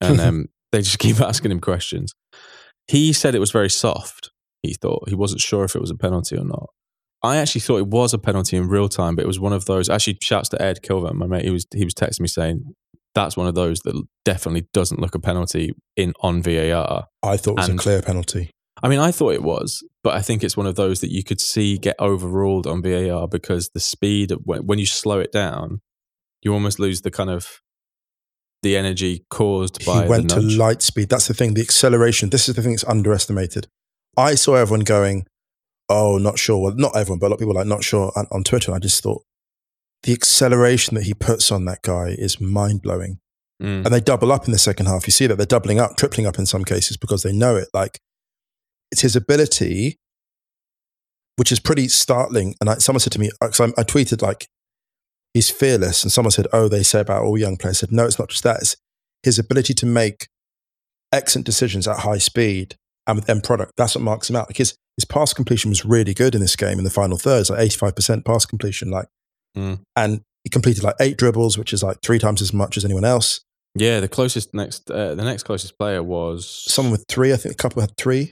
and 0.00 0.20
um, 0.20 0.46
they 0.72 0.80
just 0.80 0.98
keep 0.98 1.20
asking 1.20 1.50
him 1.50 1.60
questions. 1.60 2.14
He 2.86 3.12
said 3.12 3.34
it 3.34 3.40
was 3.40 3.52
very 3.52 3.70
soft. 3.70 4.30
He 4.62 4.74
thought 4.74 5.08
he 5.08 5.14
wasn't 5.14 5.40
sure 5.40 5.64
if 5.64 5.74
it 5.74 5.80
was 5.80 5.90
a 5.90 5.96
penalty 5.96 6.36
or 6.36 6.44
not. 6.44 6.70
I 7.22 7.36
actually 7.36 7.60
thought 7.60 7.78
it 7.78 7.86
was 7.88 8.14
a 8.14 8.18
penalty 8.18 8.56
in 8.56 8.68
real 8.68 8.88
time, 8.88 9.14
but 9.14 9.22
it 9.24 9.28
was 9.28 9.38
one 9.40 9.52
of 9.52 9.66
those. 9.66 9.90
Actually, 9.90 10.18
shouts 10.22 10.48
to 10.50 10.62
Ed 10.62 10.80
Kilvan, 10.82 11.14
my 11.14 11.26
mate. 11.26 11.44
He 11.44 11.50
was 11.50 11.66
he 11.74 11.84
was 11.84 11.94
texting 11.94 12.20
me 12.20 12.28
saying 12.28 12.64
that's 13.14 13.36
one 13.36 13.46
of 13.46 13.54
those 13.54 13.80
that 13.80 14.00
definitely 14.24 14.66
doesn't 14.72 15.00
look 15.00 15.14
a 15.14 15.18
penalty 15.18 15.72
in 15.96 16.12
on 16.22 16.42
VAR. 16.42 17.06
I 17.22 17.36
thought 17.36 17.52
it 17.52 17.56
was 17.56 17.68
And- 17.68 17.78
a 17.80 17.82
clear 17.82 18.02
penalty. 18.02 18.50
I 18.82 18.88
mean, 18.88 18.98
I 19.00 19.10
thought 19.10 19.34
it 19.34 19.42
was, 19.42 19.84
but 20.02 20.14
I 20.14 20.22
think 20.22 20.42
it's 20.42 20.56
one 20.56 20.66
of 20.66 20.74
those 20.76 21.00
that 21.02 21.10
you 21.12 21.22
could 21.22 21.38
see 21.40 21.76
get 21.76 21.96
overruled 22.00 22.66
on 22.66 22.80
VAR 22.82 23.28
because 23.28 23.68
the 23.74 23.80
speed 23.80 24.32
when, 24.44 24.64
when 24.66 24.78
you 24.78 24.86
slow 24.86 25.18
it 25.20 25.32
down, 25.32 25.82
you 26.40 26.54
almost 26.54 26.78
lose 26.78 27.02
the 27.02 27.10
kind 27.10 27.28
of 27.28 27.60
the 28.62 28.76
energy 28.78 29.26
caused 29.28 29.84
by 29.84 30.04
he 30.04 30.08
went 30.08 30.30
to 30.30 30.40
light 30.40 30.80
speed. 30.80 31.10
That's 31.10 31.28
the 31.28 31.34
thing. 31.34 31.52
The 31.54 31.60
acceleration. 31.60 32.30
This 32.30 32.48
is 32.48 32.54
the 32.54 32.62
thing 32.62 32.72
that's 32.72 32.84
underestimated. 32.84 33.66
I 34.16 34.34
saw 34.34 34.54
everyone 34.54 34.84
going, 34.84 35.26
"Oh, 35.90 36.18
not 36.18 36.38
sure." 36.38 36.58
Well, 36.62 36.74
not 36.76 36.96
everyone, 36.96 37.18
but 37.18 37.26
a 37.26 37.30
lot 37.30 37.34
of 37.34 37.40
people 37.40 37.54
like 37.54 37.66
not 37.66 37.84
sure 37.84 38.12
on, 38.16 38.26
on 38.30 38.44
Twitter. 38.44 38.72
I 38.72 38.78
just 38.78 39.02
thought 39.02 39.22
the 40.02 40.12
acceleration 40.12 40.94
that 40.94 41.04
he 41.04 41.14
puts 41.14 41.52
on 41.52 41.66
that 41.66 41.82
guy 41.82 42.14
is 42.18 42.40
mind 42.40 42.82
blowing. 42.82 43.18
Mm. 43.62 43.84
And 43.84 43.86
they 43.86 44.00
double 44.00 44.32
up 44.32 44.46
in 44.46 44.52
the 44.52 44.58
second 44.58 44.86
half. 44.86 45.06
You 45.06 45.12
see 45.12 45.26
that 45.26 45.36
they're 45.36 45.44
doubling 45.44 45.78
up, 45.78 45.96
tripling 45.96 46.26
up 46.26 46.38
in 46.38 46.46
some 46.46 46.64
cases 46.64 46.96
because 46.96 47.22
they 47.22 47.32
know 47.32 47.56
it. 47.56 47.68
Like 47.74 48.00
it's 48.90 49.02
his 49.02 49.16
ability, 49.16 49.98
which 51.36 51.52
is 51.52 51.60
pretty 51.60 51.88
startling. 51.88 52.54
And 52.60 52.70
I, 52.70 52.74
someone 52.76 53.00
said 53.00 53.12
to 53.12 53.20
me, 53.20 53.30
because 53.40 53.60
I, 53.60 53.66
I 53.78 53.84
tweeted 53.84 54.22
like 54.22 54.48
he's 55.34 55.50
fearless, 55.50 56.02
and 56.02 56.10
someone 56.10 56.30
said, 56.30 56.46
"Oh, 56.52 56.68
they 56.68 56.82
say 56.82 57.00
about 57.00 57.22
all 57.22 57.36
young 57.36 57.56
players." 57.56 57.78
I 57.78 57.80
said, 57.80 57.92
"No, 57.92 58.06
it's 58.06 58.18
not 58.18 58.30
just 58.30 58.44
that. 58.44 58.60
It's 58.60 58.76
his 59.22 59.38
ability 59.38 59.74
to 59.74 59.86
make 59.86 60.28
excellent 61.12 61.46
decisions 61.46 61.86
at 61.86 61.98
high 61.98 62.18
speed 62.18 62.76
and 63.06 63.16
with 63.16 63.28
end 63.28 63.44
product. 63.44 63.72
That's 63.76 63.94
what 63.94 64.04
marks 64.04 64.30
him 64.30 64.36
out. 64.36 64.48
Like 64.48 64.56
his 64.56 64.76
his 64.96 65.04
pass 65.04 65.32
completion 65.32 65.70
was 65.70 65.84
really 65.84 66.14
good 66.14 66.34
in 66.34 66.40
this 66.40 66.56
game 66.56 66.78
in 66.78 66.84
the 66.84 66.90
final 66.90 67.16
thirds, 67.16 67.50
like 67.50 67.60
eighty 67.60 67.76
five 67.76 67.94
percent 67.96 68.24
pass 68.24 68.44
completion. 68.46 68.90
Like, 68.90 69.06
Mm. 69.56 69.80
and 69.96 70.20
he 70.44 70.50
completed 70.50 70.84
like 70.84 70.94
eight 71.00 71.16
dribbles, 71.16 71.58
which 71.58 71.72
is 71.72 71.82
like 71.82 71.98
three 72.02 72.18
times 72.20 72.40
as 72.40 72.52
much 72.52 72.76
as 72.76 72.84
anyone 72.84 73.04
else. 73.04 73.40
Yeah, 73.74 73.98
the 74.00 74.08
closest 74.08 74.54
next, 74.54 74.90
uh, 74.90 75.14
the 75.14 75.24
next 75.24 75.42
closest 75.44 75.76
player 75.78 76.02
was 76.02 76.46
Someone 76.48 76.92
with 76.92 77.04
three, 77.08 77.32
I 77.32 77.36
think 77.36 77.54
a 77.54 77.56
couple 77.56 77.80
had 77.82 77.96
three. 77.96 78.30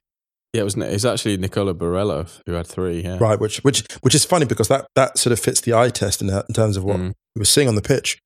Yeah, 0.53 0.63
it 0.63 0.65
was. 0.65 0.77
It's 0.77 1.05
actually 1.05 1.37
Nicola 1.37 1.75
Barella 1.75 2.29
who 2.47 2.53
had 2.53 2.67
three. 2.67 3.03
Yeah, 3.03 3.19
right? 3.21 3.39
Which 3.39 3.59
which 3.59 3.85
which 4.01 4.15
is 4.15 4.25
funny 4.25 4.47
because 4.47 4.69
that 4.69 4.87
that 4.95 5.19
sort 5.19 5.33
of 5.33 5.39
fits 5.41 5.61
the 5.61 5.75
eye 5.75 5.91
test 5.91 6.23
in, 6.23 6.31
in 6.31 6.55
terms 6.55 6.77
of 6.77 6.85
what 6.85 6.97
Mm. 6.99 7.13
we 7.37 7.41
were 7.41 7.45
seeing 7.45 7.69
on 7.69 7.75
the 7.75 7.83
pitch. 7.83 8.19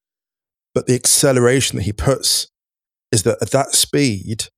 But 0.75 0.87
the 0.87 0.95
acceleration 0.95 1.77
that 1.77 1.83
he 1.83 1.93
puts 1.93 2.49
is 3.11 3.25
that 3.25 3.39
at 3.43 3.51
that 3.51 3.75
speed, 3.75 4.49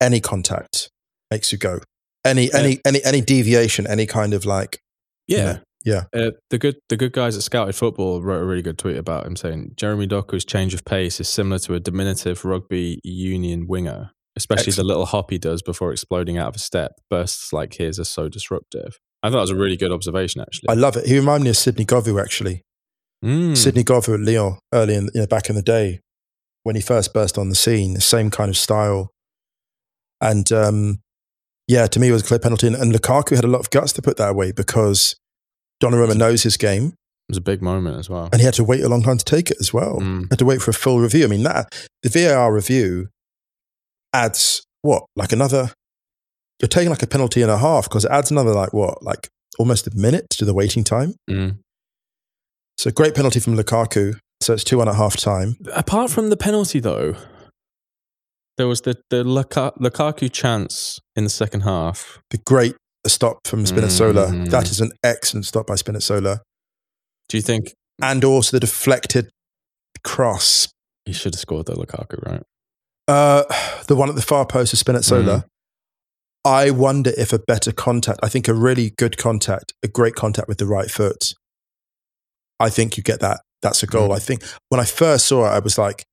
any 0.00 0.20
contact 0.20 0.88
makes 1.30 1.50
you 1.52 1.58
go. 1.58 1.80
Any 2.26 2.52
any 2.52 2.80
any 2.84 3.04
any 3.04 3.20
deviation, 3.20 3.86
any 3.86 4.06
kind 4.06 4.34
of 4.34 4.44
like 4.44 4.80
Yeah. 5.28 5.58
Yeah. 5.84 6.04
Uh, 6.12 6.32
the 6.50 6.58
good 6.58 6.76
the 6.88 6.96
good 6.96 7.12
guys 7.12 7.36
at 7.36 7.44
Scouted 7.44 7.76
Football 7.76 8.20
wrote 8.20 8.42
a 8.42 8.44
really 8.44 8.62
good 8.62 8.76
tweet 8.76 8.96
about 8.96 9.24
him 9.24 9.36
saying 9.36 9.72
Jeremy 9.76 10.08
Doku's 10.08 10.44
change 10.44 10.74
of 10.74 10.84
pace 10.84 11.20
is 11.20 11.28
similar 11.28 11.60
to 11.60 11.74
a 11.74 11.80
diminutive 11.80 12.44
rugby 12.44 12.98
union 13.04 13.68
winger, 13.68 14.10
especially 14.36 14.70
Excellent. 14.70 14.76
the 14.76 14.88
little 14.88 15.06
hop 15.06 15.30
he 15.30 15.38
does 15.38 15.62
before 15.62 15.92
exploding 15.92 16.38
out 16.38 16.48
of 16.48 16.56
a 16.56 16.58
step. 16.58 16.92
Bursts 17.08 17.52
like 17.52 17.74
his 17.74 18.00
are 18.00 18.04
so 18.04 18.28
disruptive. 18.28 18.98
I 19.22 19.30
thought 19.30 19.38
it 19.38 19.42
was 19.42 19.50
a 19.50 19.56
really 19.56 19.76
good 19.76 19.92
observation, 19.92 20.40
actually. 20.40 20.68
I 20.68 20.74
love 20.74 20.96
it. 20.96 21.06
He 21.06 21.16
reminded 21.16 21.44
me 21.44 21.50
of 21.50 21.56
Sidney 21.56 21.84
Govou 21.84 22.20
actually. 22.20 22.62
Mm. 23.24 23.56
Sidney 23.56 23.84
Govou 23.84 24.14
at 24.14 24.20
Lyon 24.20 24.58
early 24.74 24.94
in 24.96 25.04
you 25.14 25.20
know, 25.20 25.26
back 25.28 25.48
in 25.48 25.54
the 25.54 25.62
day 25.62 26.00
when 26.64 26.74
he 26.74 26.82
first 26.82 27.14
burst 27.14 27.38
on 27.38 27.48
the 27.48 27.54
scene. 27.54 27.94
The 27.94 28.00
same 28.00 28.30
kind 28.30 28.48
of 28.48 28.56
style, 28.56 29.12
and 30.20 30.50
um, 30.50 30.98
yeah, 31.68 31.86
to 31.86 32.00
me 32.00 32.08
it 32.08 32.12
was 32.12 32.22
a 32.22 32.26
clear 32.26 32.38
penalty. 32.40 32.66
And, 32.66 32.76
and 32.76 32.92
Lukaku 32.94 33.34
had 33.36 33.44
a 33.44 33.48
lot 33.48 33.60
of 33.60 33.70
guts 33.70 33.92
to 33.94 34.02
put 34.02 34.16
that 34.18 34.30
away 34.30 34.52
because 34.52 35.16
Donnarumma 35.82 36.16
knows 36.16 36.42
his 36.42 36.56
game, 36.56 36.86
It 37.28 37.30
was 37.30 37.38
a 37.38 37.42
big 37.42 37.60
moment 37.62 37.98
as 37.98 38.08
well. 38.08 38.28
and 38.32 38.40
he 38.40 38.44
had 38.44 38.54
to 38.54 38.64
wait 38.64 38.82
a 38.82 38.88
long 38.88 39.02
time 39.02 39.18
to 39.18 39.24
take 39.24 39.50
it 39.50 39.56
as 39.60 39.72
well. 39.74 39.98
Mm. 40.00 40.30
Had 40.30 40.38
to 40.38 40.44
wait 40.44 40.62
for 40.62 40.70
a 40.70 40.74
full 40.74 41.00
review. 41.00 41.24
I 41.24 41.28
mean, 41.28 41.42
that 41.42 41.74
the 42.02 42.08
VAR 42.08 42.52
review 42.52 43.08
adds 44.12 44.62
what 44.82 45.04
like 45.16 45.32
another. 45.32 45.72
You're 46.60 46.68
taking 46.68 46.88
like 46.90 47.02
a 47.02 47.06
penalty 47.06 47.42
and 47.42 47.50
a 47.50 47.58
half 47.58 47.84
because 47.88 48.04
it 48.06 48.10
adds 48.10 48.30
another 48.30 48.52
like 48.54 48.72
what 48.72 49.02
like 49.02 49.28
almost 49.58 49.86
a 49.86 49.90
minute 49.94 50.30
to 50.30 50.44
the 50.44 50.54
waiting 50.54 50.84
time. 50.84 51.14
Mm. 51.28 51.58
So 52.78 52.90
great 52.90 53.14
penalty 53.14 53.40
from 53.40 53.56
Lukaku. 53.56 54.18
So 54.42 54.52
it's 54.52 54.64
2 54.64 54.78
1 54.78 54.88
at 54.88 54.94
half 54.94 55.16
time. 55.16 55.56
Apart 55.74 56.10
from 56.10 56.28
the 56.30 56.36
penalty, 56.36 56.78
though, 56.78 57.16
there 58.56 58.66
was 58.66 58.80
the, 58.82 58.96
the 59.10 59.22
Luka- 59.24 59.72
Lukaku 59.80 60.32
chance 60.32 60.98
in 61.14 61.24
the 61.24 61.30
second 61.30 61.62
half. 61.62 62.20
The 62.30 62.38
great 62.38 62.74
stop 63.06 63.38
from 63.44 63.64
Spinazzola. 63.64 64.28
Mm. 64.30 64.50
That 64.50 64.70
is 64.70 64.80
an 64.80 64.90
excellent 65.04 65.46
stop 65.46 65.66
by 65.66 65.74
Spinazzola. 65.74 66.40
Do 67.28 67.36
you 67.36 67.42
think 67.42 67.72
And 68.02 68.24
also 68.24 68.56
the 68.56 68.60
deflected 68.60 69.28
cross. 70.04 70.68
he 71.04 71.12
should 71.12 71.34
have 71.34 71.40
scored 71.40 71.66
the 71.66 71.74
Lukaku, 71.74 72.24
right? 72.26 72.42
Uh, 73.08 73.44
the 73.86 73.94
one 73.96 74.08
at 74.08 74.14
the 74.16 74.22
far 74.22 74.46
post 74.46 74.72
of 74.72 74.78
Spinazzola. 74.78 75.24
Mm. 75.42 75.44
I 76.44 76.70
wonder 76.70 77.12
if 77.16 77.32
a 77.32 77.40
better 77.40 77.72
contact, 77.72 78.20
I 78.22 78.28
think 78.28 78.46
a 78.48 78.54
really 78.54 78.92
good 78.96 79.16
contact, 79.18 79.72
a 79.82 79.88
great 79.88 80.14
contact 80.14 80.46
with 80.48 80.58
the 80.58 80.66
right 80.66 80.90
foot, 80.90 81.34
I 82.60 82.70
think 82.70 82.96
you 82.96 83.02
get 83.02 83.20
that. 83.20 83.40
That's 83.62 83.82
a 83.82 83.86
goal. 83.86 84.10
Mm. 84.10 84.16
I 84.16 84.18
think 84.20 84.44
when 84.68 84.80
I 84.80 84.84
first 84.84 85.26
saw 85.26 85.46
it, 85.46 85.50
I 85.54 85.58
was 85.58 85.76
like, 85.76 86.04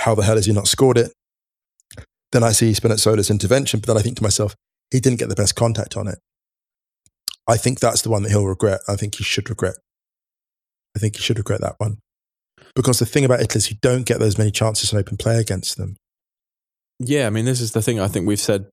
how 0.00 0.14
the 0.14 0.22
hell 0.22 0.36
has 0.36 0.46
he 0.46 0.52
not 0.52 0.68
scored 0.68 0.96
it? 0.98 1.12
Then 2.32 2.42
I 2.42 2.52
see 2.52 2.72
Spinazzola's 2.72 3.30
intervention, 3.30 3.80
but 3.80 3.86
then 3.86 3.98
I 3.98 4.02
think 4.02 4.16
to 4.18 4.22
myself, 4.22 4.54
he 4.90 5.00
didn't 5.00 5.18
get 5.18 5.28
the 5.28 5.34
best 5.34 5.54
contact 5.54 5.96
on 5.96 6.08
it. 6.08 6.18
I 7.48 7.56
think 7.56 7.80
that's 7.80 8.02
the 8.02 8.10
one 8.10 8.22
that 8.22 8.30
he'll 8.30 8.46
regret. 8.46 8.80
I 8.88 8.96
think 8.96 9.16
he 9.16 9.24
should 9.24 9.48
regret. 9.48 9.76
I 10.96 10.98
think 10.98 11.16
he 11.16 11.22
should 11.22 11.38
regret 11.38 11.60
that 11.60 11.76
one. 11.78 11.98
Because 12.74 12.98
the 12.98 13.06
thing 13.06 13.24
about 13.24 13.40
Italy 13.40 13.58
is 13.58 13.70
you 13.70 13.76
don't 13.80 14.06
get 14.06 14.18
those 14.18 14.38
many 14.38 14.50
chances 14.50 14.92
in 14.92 14.98
open 14.98 15.16
play 15.16 15.38
against 15.38 15.76
them. 15.76 15.96
Yeah, 16.98 17.26
I 17.26 17.30
mean, 17.30 17.44
this 17.44 17.60
is 17.60 17.72
the 17.72 17.82
thing. 17.82 18.00
I 18.00 18.08
think 18.08 18.26
we've 18.26 18.40
said 18.40 18.66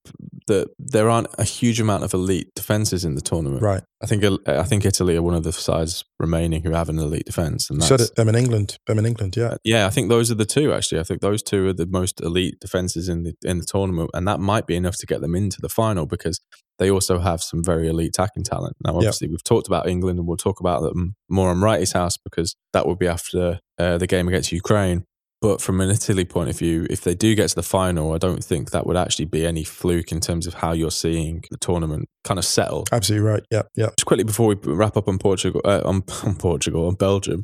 that 0.47 0.69
there 0.79 1.09
aren't 1.09 1.27
a 1.37 1.43
huge 1.43 1.79
amount 1.79 2.03
of 2.03 2.13
elite 2.13 2.49
defenses 2.55 3.05
in 3.05 3.15
the 3.15 3.21
tournament. 3.21 3.61
Right. 3.61 3.83
I 4.01 4.05
think 4.05 4.23
I 4.47 4.63
think 4.63 4.85
Italy 4.85 5.15
are 5.15 5.21
one 5.21 5.33
of 5.33 5.43
the 5.43 5.53
sides 5.53 6.03
remaining 6.19 6.63
who 6.63 6.71
have 6.71 6.89
an 6.89 6.99
elite 6.99 7.25
defense, 7.25 7.69
and 7.69 7.81
So 7.83 7.97
them 7.97 8.29
in 8.29 8.35
England. 8.35 8.77
Them 8.87 8.99
in 8.99 9.05
England, 9.05 9.35
yeah. 9.37 9.55
yeah, 9.63 9.87
I 9.87 9.89
think 9.89 10.09
those 10.09 10.29
are 10.29 10.35
the 10.35 10.45
two. 10.45 10.73
Actually, 10.73 10.99
I 10.99 11.03
think 11.03 11.21
those 11.21 11.41
two 11.41 11.67
are 11.67 11.73
the 11.73 11.85
most 11.85 12.19
elite 12.21 12.59
defenses 12.59 13.07
in 13.07 13.23
the 13.23 13.33
in 13.43 13.59
the 13.59 13.65
tournament, 13.65 14.09
and 14.13 14.27
that 14.27 14.39
might 14.39 14.67
be 14.67 14.75
enough 14.75 14.97
to 14.97 15.05
get 15.05 15.21
them 15.21 15.35
into 15.35 15.61
the 15.61 15.69
final 15.69 16.05
because 16.05 16.41
they 16.79 16.89
also 16.89 17.19
have 17.19 17.41
some 17.41 17.63
very 17.63 17.87
elite 17.87 18.09
attacking 18.09 18.43
talent. 18.43 18.75
Now, 18.83 18.95
obviously, 18.95 19.27
we've 19.27 19.43
talked 19.43 19.67
about 19.67 19.87
England, 19.87 20.19
and 20.19 20.27
we'll 20.27 20.37
talk 20.37 20.59
about 20.59 20.81
them 20.81 21.15
more 21.29 21.49
on 21.49 21.61
Wrighty's 21.61 21.93
house 21.93 22.17
because 22.17 22.55
that 22.73 22.85
will 22.85 22.95
be 22.95 23.07
after 23.07 23.59
uh, 23.77 23.97
the 23.97 24.07
game 24.07 24.27
against 24.27 24.51
Ukraine. 24.51 25.05
But 25.43 25.59
from 25.59 25.81
an 25.81 25.89
Italy 25.89 26.23
point 26.23 26.49
of 26.49 26.57
view, 26.57 26.87
if 26.89 27.01
they 27.01 27.15
do 27.15 27.35
get 27.35 27.49
to 27.49 27.55
the 27.55 27.63
final, 27.63 28.13
I 28.13 28.17
don't 28.17 28.41
think 28.41 28.71
that 28.71 28.87
would 28.87 28.95
actually 28.95 29.25
be 29.25 29.45
any 29.45 29.65
fluke 29.65 30.13
in 30.13 30.21
terms 30.21 30.47
of 30.47 30.53
how 30.53 30.71
you're 30.71 30.89
seeing 30.89 31.43
the 31.51 31.57
tournament 31.57 32.07
kind 32.23 32.37
of 32.37 32.45
settle. 32.45 32.85
Absolutely 32.93 33.27
right. 33.27 33.43
Yeah, 33.51 33.63
yeah. 33.75 33.87
Just 33.87 34.05
quickly 34.05 34.23
before 34.23 34.47
we 34.47 34.55
wrap 34.55 34.95
up 34.95 35.09
on 35.09 35.19
Portugal, 35.19 35.59
uh, 35.65 35.81
on, 35.83 36.03
on 36.23 36.35
Portugal, 36.35 36.87
on 36.87 36.95
Belgium, 36.95 37.43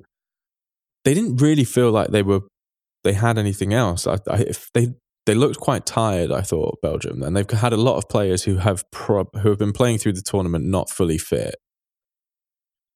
they 1.03 1.13
didn't 1.13 1.41
really 1.41 1.65
feel 1.65 1.91
like 1.91 2.12
they 2.12 2.24
were 2.24 2.39
they 3.03 3.12
had 3.12 3.38
anything 3.38 3.74
else. 3.74 4.08
I, 4.08 4.20
I, 4.29 4.44
if 4.44 4.70
they 4.74 4.94
they 5.25 5.36
looked 5.36 5.60
quite 5.60 5.86
tired, 5.86 6.32
I 6.32 6.39
thought 6.39 6.82
Belgium, 6.82 7.22
and 7.22 7.36
they've 7.36 7.50
had 7.51 7.74
a 7.74 7.77
lot 7.77 7.98
of 7.98 8.08
players 8.08 8.44
who 8.44 8.60
have 8.60 8.89
prob- 8.91 9.38
who 9.41 9.50
have 9.50 9.60
been 9.60 9.74
playing 9.74 9.98
through 9.98 10.13
the 10.13 10.22
tournament 10.22 10.63
not 10.63 10.89
fully 10.89 11.18
fit. 11.18 11.56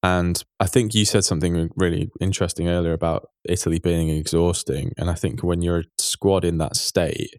And 0.04 0.44
I 0.60 0.66
think 0.68 0.94
you 0.94 1.06
said 1.06 1.24
something 1.24 1.70
really 1.78 2.12
interesting 2.20 2.68
earlier 2.68 2.92
about 2.92 3.30
Italy 3.48 3.80
being 3.80 4.10
exhausting. 4.10 4.92
And 4.98 5.10
I 5.10 5.14
think 5.14 5.42
when 5.44 5.62
you're 5.62 5.80
a 5.80 5.84
squad 5.98 6.44
in 6.44 6.58
that 6.58 6.76
state, 6.76 7.36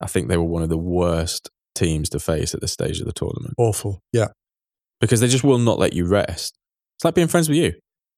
I 0.00 0.06
think 0.06 0.28
they 0.28 0.36
were 0.36 0.44
one 0.44 0.62
of 0.62 0.68
the 0.68 0.78
worst 0.78 1.50
teams 1.74 2.08
to 2.10 2.20
face 2.20 2.54
at 2.54 2.60
this 2.60 2.72
stage 2.72 3.00
of 3.00 3.06
the 3.06 3.12
tournament 3.12 3.54
Awful. 3.58 4.00
Yeah. 4.12 4.28
because 5.00 5.20
they 5.20 5.26
just 5.28 5.42
will 5.44 5.58
not 5.58 5.78
let 5.80 5.92
you 5.92 6.06
rest. 6.06 6.56
It's 6.96 7.04
like 7.04 7.14
being 7.14 7.26
friends 7.28 7.48
with 7.48 7.58
you. 7.58 7.72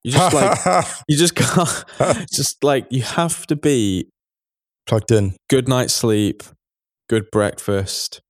You 0.04 0.12
just 0.12 0.34
like 0.34 0.87
you 1.08 1.16
just 1.16 1.34
can't. 1.34 1.84
just 2.32 2.62
like 2.64 2.87
you 2.90 3.02
have 3.02 3.46
to 3.49 3.56
be 3.56 4.08
Plugged 4.87 5.10
in. 5.10 5.37
good 5.49 5.68
night's 5.68 5.92
sleep, 5.94 6.42
good 7.08 7.30
breakfast, 7.30 8.20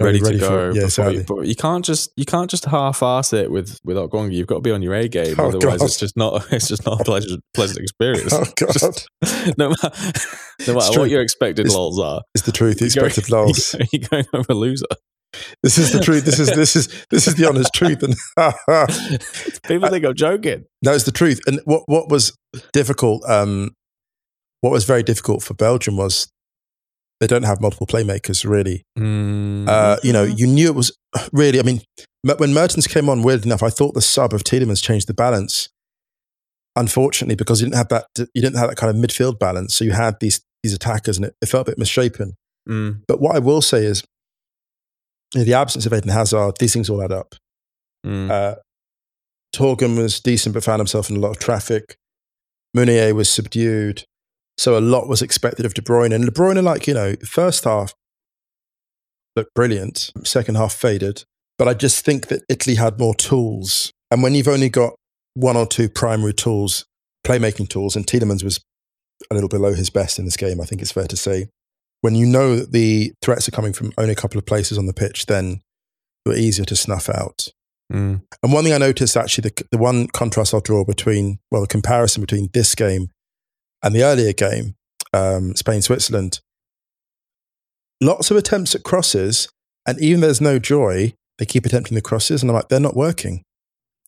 ready, 0.00 0.20
ready 0.20 0.38
to 0.38 0.44
go. 0.48 0.72
Yeah, 0.74 0.84
before 0.84 1.10
you, 1.12 1.24
but 1.24 1.46
you 1.46 1.54
can't 1.54 1.84
just 1.84 2.10
you 2.16 2.24
can't 2.24 2.50
just 2.50 2.64
half-ass 2.64 3.32
it 3.32 3.50
with 3.50 3.78
with 3.84 3.96
Okwonga. 3.96 4.32
You've 4.32 4.46
got 4.46 4.56
to 4.56 4.60
be 4.60 4.70
on 4.70 4.82
your 4.82 4.94
A 4.94 5.08
game. 5.08 5.34
Oh, 5.38 5.48
Otherwise, 5.48 5.78
God. 5.78 5.84
it's 5.86 5.98
just 5.98 6.16
not 6.16 6.46
it's 6.52 6.68
just 6.68 6.84
not 6.86 7.00
a 7.00 7.04
pleasant 7.04 7.40
pleasant 7.54 7.80
experience. 7.80 8.32
Oh, 8.32 8.44
God. 8.56 8.72
Just- 8.72 9.08
no 9.58 9.70
matter, 9.70 9.90
no 10.66 10.74
matter 10.74 10.92
true. 10.92 11.02
what 11.02 11.10
your 11.10 11.22
expected 11.22 11.66
It's- 11.66 11.74
lols 11.74 11.98
are, 12.00 12.22
It's 12.34 12.44
the 12.44 12.52
truth. 12.52 12.78
The 12.78 12.86
you're 12.86 13.02
going- 13.02 13.06
expected 13.06 13.32
loss. 13.32 13.74
You're 13.92 14.08
going 14.08 14.44
a 14.48 14.54
loser. 14.54 14.86
This 15.62 15.76
is 15.76 15.92
the 15.92 16.00
truth. 16.00 16.24
This 16.24 16.38
is 16.38 16.48
this 16.48 16.74
is 16.74 16.88
this 17.10 17.28
is 17.28 17.34
the 17.34 17.46
honest 17.48 17.72
truth. 17.74 18.02
And 18.02 18.14
People 19.64 19.88
think 19.90 20.04
I'm 20.04 20.14
joking. 20.14 20.64
no, 20.82 20.92
it's 20.94 21.04
the 21.04 21.12
truth. 21.12 21.40
And 21.46 21.60
what 21.64 21.82
what 21.86 22.08
was 22.08 22.36
difficult, 22.72 23.28
um, 23.28 23.72
what 24.62 24.70
was 24.70 24.84
very 24.84 25.02
difficult 25.02 25.42
for 25.42 25.52
Belgium 25.54 25.96
was 25.96 26.28
they 27.20 27.26
don't 27.26 27.42
have 27.44 27.60
multiple 27.60 27.86
playmakers 27.86 28.48
really. 28.48 28.84
Mm. 28.98 29.68
Uh, 29.68 29.96
you 30.02 30.12
know, 30.12 30.22
you 30.22 30.46
knew 30.46 30.68
it 30.68 30.74
was 30.74 30.96
really. 31.32 31.58
I 31.58 31.62
mean, 31.62 31.82
when 32.22 32.54
Mertens 32.54 32.86
came 32.86 33.08
on, 33.08 33.22
weird 33.22 33.44
enough, 33.44 33.62
I 33.62 33.70
thought 33.70 33.94
the 33.94 34.02
sub 34.02 34.32
of 34.32 34.44
Tielemans 34.44 34.82
changed 34.82 35.08
the 35.08 35.14
balance. 35.14 35.68
Unfortunately, 36.76 37.34
because 37.34 37.60
you 37.60 37.66
didn't 37.66 37.78
have 37.78 37.88
that, 37.88 38.06
you 38.34 38.40
didn't 38.42 38.56
have 38.56 38.68
that 38.68 38.76
kind 38.76 38.90
of 38.90 39.02
midfield 39.02 39.38
balance. 39.38 39.74
So 39.74 39.84
you 39.84 39.92
had 39.92 40.20
these 40.20 40.40
these 40.62 40.74
attackers, 40.74 41.16
and 41.16 41.26
it, 41.26 41.34
it 41.42 41.46
felt 41.46 41.66
a 41.66 41.72
bit 41.72 41.78
misshapen. 41.78 42.34
Mm. 42.68 43.02
But 43.08 43.20
what 43.20 43.34
I 43.34 43.40
will 43.40 43.62
say 43.62 43.84
is, 43.84 44.04
in 45.34 45.44
the 45.44 45.54
absence 45.54 45.86
of 45.86 45.92
Eden 45.92 46.10
Hazard, 46.10 46.58
these 46.58 46.72
things 46.72 46.88
all 46.88 47.02
add 47.02 47.12
up. 47.12 47.34
Mm. 48.06 48.30
Uh, 48.30 48.54
Thorgan 49.54 49.96
was 49.96 50.20
decent, 50.20 50.54
but 50.54 50.62
found 50.62 50.80
himself 50.80 51.10
in 51.10 51.16
a 51.16 51.20
lot 51.20 51.30
of 51.30 51.38
traffic. 51.38 51.96
Meunier 52.74 53.14
was 53.14 53.28
subdued. 53.28 54.04
So 54.58 54.76
a 54.76 54.80
lot 54.80 55.08
was 55.08 55.22
expected 55.22 55.64
of 55.64 55.74
De 55.74 55.80
Bruyne. 55.80 56.12
And 56.12 56.24
De 56.24 56.32
Bruyne, 56.32 56.62
like, 56.62 56.86
you 56.86 56.94
know, 56.94 57.14
first 57.24 57.64
half 57.64 57.94
looked 59.36 59.54
brilliant, 59.54 60.10
second 60.24 60.56
half 60.56 60.74
faded. 60.74 61.24
But 61.56 61.68
I 61.68 61.74
just 61.74 62.04
think 62.04 62.26
that 62.26 62.42
Italy 62.48 62.76
had 62.76 62.98
more 62.98 63.14
tools. 63.14 63.92
And 64.10 64.22
when 64.22 64.34
you've 64.34 64.48
only 64.48 64.68
got 64.68 64.94
one 65.34 65.56
or 65.56 65.66
two 65.66 65.88
primary 65.88 66.34
tools, 66.34 66.84
playmaking 67.24 67.68
tools, 67.68 67.94
and 67.94 68.06
Tielemans 68.06 68.42
was 68.42 68.60
a 69.30 69.34
little 69.34 69.48
below 69.48 69.74
his 69.74 69.90
best 69.90 70.18
in 70.18 70.24
this 70.24 70.36
game, 70.36 70.60
I 70.60 70.64
think 70.64 70.82
it's 70.82 70.92
fair 70.92 71.06
to 71.06 71.16
say. 71.16 71.48
When 72.00 72.14
you 72.14 72.26
know 72.26 72.56
that 72.56 72.72
the 72.72 73.12
threats 73.22 73.48
are 73.48 73.52
coming 73.52 73.72
from 73.72 73.92
only 73.98 74.12
a 74.12 74.16
couple 74.16 74.38
of 74.38 74.46
places 74.46 74.78
on 74.78 74.86
the 74.86 74.92
pitch, 74.92 75.26
then 75.26 75.60
you're 76.24 76.36
easier 76.36 76.64
to 76.64 76.76
snuff 76.76 77.08
out. 77.08 77.48
Mm. 77.92 78.22
And 78.42 78.52
one 78.52 78.64
thing 78.64 78.72
I 78.72 78.78
noticed 78.78 79.16
actually, 79.16 79.50
the, 79.50 79.64
the 79.72 79.78
one 79.78 80.08
contrast 80.08 80.54
I'll 80.54 80.60
draw 80.60 80.84
between, 80.84 81.38
well, 81.50 81.62
the 81.62 81.68
comparison 81.68 82.20
between 82.20 82.50
this 82.52 82.74
game 82.74 83.10
and 83.82 83.94
the 83.94 84.02
earlier 84.02 84.32
game, 84.32 84.74
um, 85.12 85.54
Spain 85.56 85.82
Switzerland, 85.82 86.40
lots 88.00 88.30
of 88.30 88.36
attempts 88.36 88.74
at 88.74 88.82
crosses, 88.82 89.48
and 89.86 90.00
even 90.00 90.20
there's 90.20 90.40
no 90.40 90.58
joy, 90.58 91.12
they 91.38 91.46
keep 91.46 91.64
attempting 91.66 91.94
the 91.94 92.02
crosses, 92.02 92.42
and 92.42 92.50
I'm 92.50 92.54
like, 92.56 92.68
they're 92.68 92.80
not 92.80 92.96
working. 92.96 93.42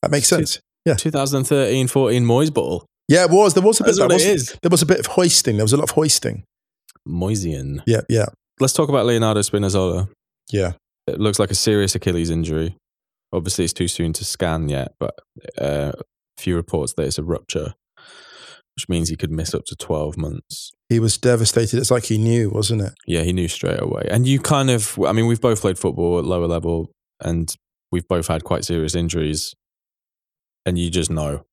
That 0.02 0.11
makes 0.11 0.28
sense. 0.28 0.61
Yeah. 0.85 0.94
2013 0.94 1.88
14 1.88 2.24
Moyes 2.24 2.52
ball. 2.52 2.87
Yeah, 3.09 3.24
it 3.24 3.30
was. 3.30 3.54
There 3.54 3.62
was 3.62 3.80
a 3.80 3.83
bit. 3.85 3.88
That's 3.88 3.98
There 3.98 4.09
what 4.09 4.20
it 4.20 4.26
is. 4.26 4.56
there 4.62 4.70
was 4.70 4.83
a 4.83 4.87
bit 4.87 5.00
of 5.00 5.06
hoisting. 5.06 5.56
There 5.56 5.64
was 5.64 5.72
a 5.72 5.76
lot 5.76 5.85
of 5.85 5.90
hoisting. 5.90 6.44
Moyesian. 7.09 7.83
Yeah, 7.87 8.02
yeah, 8.09 8.26
Let's 8.61 8.72
talk 8.72 8.88
about 8.88 9.06
Leonardo 9.06 9.40
Spinazzola. 9.40 10.09
yeah. 10.52 10.72
It 11.06 11.18
looks 11.18 11.38
like 11.40 11.50
a 11.50 11.54
serious 11.56 11.94
Achilles 11.96 12.30
injury. 12.30 12.76
Obviously, 13.33 13.64
it's 13.64 13.72
too 13.72 13.88
soon 13.88 14.12
to 14.12 14.24
scan 14.24 14.68
yet, 14.68 14.92
but 15.00 15.18
uh, 15.59 15.92
a 15.96 16.40
few 16.40 16.54
reports 16.54 16.92
that 16.94 17.02
it's 17.04 17.18
a 17.18 17.22
rupture, 17.24 17.74
which 18.80 18.88
means 18.88 19.08
he 19.10 19.16
could 19.16 19.30
miss 19.30 19.54
up 19.54 19.64
to 19.66 19.76
12 19.76 20.16
months. 20.16 20.72
He 20.88 20.98
was 20.98 21.18
devastated. 21.18 21.78
It's 21.78 21.90
like 21.90 22.04
he 22.04 22.16
knew, 22.16 22.48
wasn't 22.50 22.80
it? 22.80 22.94
Yeah, 23.06 23.22
he 23.22 23.32
knew 23.32 23.46
straight 23.46 23.80
away. 23.80 24.06
And 24.10 24.26
you 24.26 24.40
kind 24.40 24.70
of, 24.70 24.98
I 25.06 25.12
mean, 25.12 25.26
we've 25.26 25.40
both 25.40 25.60
played 25.60 25.78
football 25.78 26.18
at 26.18 26.24
lower 26.24 26.46
level 26.46 26.90
and 27.22 27.54
we've 27.92 28.08
both 28.08 28.28
had 28.28 28.42
quite 28.44 28.64
serious 28.64 28.94
injuries. 28.94 29.54
And 30.64 30.78
you 30.78 30.90
just 30.90 31.10
know. 31.10 31.44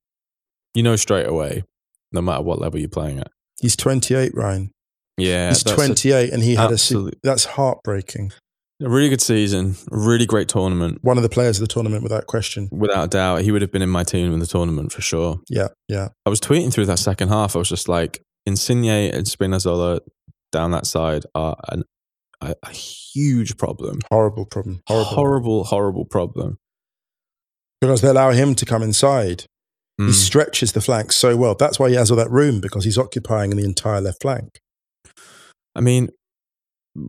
You 0.73 0.83
know 0.83 0.95
straight 0.95 1.27
away, 1.27 1.63
no 2.11 2.21
matter 2.21 2.43
what 2.43 2.59
level 2.59 2.79
you're 2.79 2.87
playing 2.89 3.19
at. 3.19 3.31
He's 3.59 3.75
28, 3.75 4.31
Ryan. 4.33 4.71
Yeah. 5.17 5.49
He's 5.49 5.63
that's 5.63 5.73
a- 5.73 5.75
28, 5.75 6.31
and 6.31 6.43
he 6.43 6.55
had 6.55 6.71
a. 6.71 7.11
That's 7.23 7.45
heartbreaking. 7.45 8.31
A 8.81 8.89
really 8.89 9.09
good 9.09 9.21
season, 9.21 9.75
really 9.89 10.25
great 10.25 10.47
tournament. 10.47 10.99
One 11.01 11.17
of 11.17 11.23
the 11.23 11.29
players 11.29 11.57
of 11.59 11.67
the 11.67 11.73
tournament, 11.73 12.03
without 12.03 12.27
question. 12.27 12.69
Without 12.71 13.05
a 13.05 13.07
doubt, 13.07 13.41
he 13.41 13.51
would 13.51 13.61
have 13.61 13.71
been 13.71 13.81
in 13.81 13.89
my 13.89 14.03
team 14.03 14.31
in 14.33 14.39
the 14.39 14.45
tournament 14.45 14.91
for 14.91 15.01
sure. 15.01 15.39
Yeah, 15.49 15.69
yeah. 15.87 16.09
I 16.25 16.29
was 16.29 16.39
tweeting 16.39 16.71
through 16.71 16.85
that 16.87 16.99
second 16.99 17.29
half. 17.29 17.55
I 17.55 17.59
was 17.59 17.69
just 17.69 17.87
like, 17.89 18.21
Insigne 18.45 19.11
and 19.13 19.25
Spinazzola 19.25 19.99
down 20.51 20.71
that 20.71 20.85
side 20.85 21.23
are 21.35 21.57
an, 21.69 21.83
a, 22.39 22.55
a 22.63 22.69
huge 22.69 23.57
problem. 23.57 23.99
Horrible 24.11 24.45
problem. 24.45 24.81
Horrible. 24.87 25.09
horrible, 25.11 25.63
horrible 25.65 26.05
problem. 26.05 26.57
Because 27.81 28.01
they 28.01 28.07
allow 28.09 28.31
him 28.31 28.55
to 28.55 28.65
come 28.65 28.83
inside. 28.83 29.45
He 29.97 30.03
Mm. 30.05 30.13
stretches 30.13 30.73
the 30.73 30.81
flank 30.81 31.11
so 31.11 31.35
well. 31.35 31.55
That's 31.55 31.79
why 31.79 31.89
he 31.89 31.95
has 31.95 32.11
all 32.11 32.17
that 32.17 32.29
room 32.29 32.61
because 32.61 32.85
he's 32.85 32.99
occupying 32.99 33.49
the 33.49 33.63
entire 33.65 33.99
left 33.99 34.21
flank. 34.21 34.59
I 35.75 35.81
mean, 35.81 36.09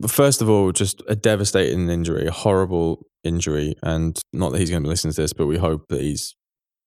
first 0.07 0.41
of 0.41 0.49
all, 0.49 0.71
just 0.71 1.01
a 1.07 1.15
devastating 1.15 1.89
injury, 1.89 2.27
a 2.27 2.31
horrible 2.31 3.05
injury, 3.23 3.75
and 3.83 4.19
not 4.33 4.51
that 4.51 4.59
he's 4.59 4.69
going 4.69 4.81
to 4.83 4.87
be 4.87 4.89
listening 4.89 5.13
to 5.13 5.21
this, 5.21 5.33
but 5.33 5.47
we 5.47 5.57
hope 5.57 5.87
that 5.89 6.01
he's 6.01 6.35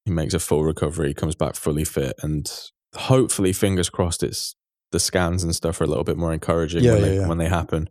he 0.05 0.11
makes 0.11 0.35
a 0.35 0.41
full 0.41 0.65
recovery, 0.65 1.15
comes 1.15 1.35
back 1.37 1.55
fully 1.55 1.85
fit, 1.85 2.15
and 2.23 2.51
hopefully, 2.97 3.53
fingers 3.53 3.88
crossed, 3.88 4.23
it's 4.23 4.55
the 4.91 4.99
scans 5.01 5.43
and 5.45 5.55
stuff 5.55 5.81
are 5.81 5.85
a 5.85 5.87
little 5.87 6.05
bit 6.05 6.17
more 6.19 6.33
encouraging 6.33 6.83
Yeah, 6.85 6.93
when, 6.95 7.01
yeah, 7.03 7.09
they, 7.09 7.17
yeah. 7.17 7.29
when 7.29 7.38
they 7.38 7.49
happen. 7.49 7.88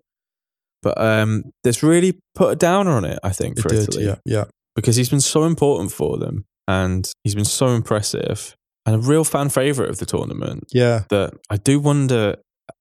But 0.83 0.99
um, 0.99 1.43
this 1.63 1.81
really 1.83 2.19
put 2.35 2.51
a 2.51 2.55
downer 2.55 2.91
on 2.91 3.05
it, 3.05 3.17
I 3.23 3.29
think, 3.29 3.57
It 3.57 3.61
for 3.61 3.69
did. 3.69 3.89
Italy 3.89 4.05
Yeah. 4.05 4.15
Yeah. 4.25 4.43
because 4.75 4.95
he's 4.97 5.09
been 5.09 5.21
so 5.21 5.43
important 5.45 5.91
for 5.91 6.17
them 6.17 6.45
and 6.67 7.07
he's 7.23 7.33
been 7.35 7.45
so 7.45 7.69
impressive 7.69 8.55
and 8.85 8.95
a 8.95 8.99
real 8.99 9.23
fan 9.23 9.49
favorite 9.49 9.89
of 9.89 9.97
the 9.99 10.05
tournament 10.05 10.65
Yeah. 10.73 11.03
that 11.09 11.33
I 11.49 11.57
do 11.57 11.79
wonder 11.79 12.35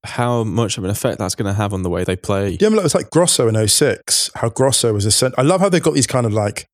how 0.05 0.45
much 0.45 0.79
of 0.79 0.85
an 0.85 0.91
effect 0.91 1.19
that's 1.19 1.35
going 1.35 1.47
to 1.47 1.55
have 1.55 1.73
on 1.73 1.83
the 1.83 1.91
way 1.91 2.05
they 2.05 2.17
play. 2.17 2.57
Yeah, 2.61 2.67
I 2.67 2.71
mean, 2.71 2.79
it 2.79 2.83
was 2.83 2.95
like 2.95 3.11
Grosso 3.11 3.49
in 3.49 3.69
06, 3.69 4.31
how 4.35 4.49
Grosso 4.49 4.93
was 4.93 5.05
a 5.05 5.11
cent- 5.11 5.35
I 5.39 5.43
love 5.43 5.61
how 5.61 5.69
they've 5.69 5.83
got 5.83 5.95
these 5.95 6.07
kind 6.07 6.27
of 6.27 6.33
like 6.33 6.67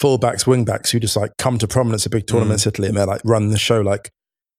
fullbacks, 0.00 0.44
wingbacks 0.44 0.90
who 0.90 1.00
just 1.00 1.16
like 1.16 1.32
come 1.38 1.58
to 1.58 1.68
prominence 1.68 2.06
at 2.06 2.12
big 2.12 2.26
tournaments 2.26 2.66
in 2.66 2.70
Italy 2.70 2.88
and 2.88 2.96
they're 2.96 3.06
like 3.06 3.22
run 3.24 3.48
the 3.50 3.58
show. 3.58 3.80
Like 3.80 4.10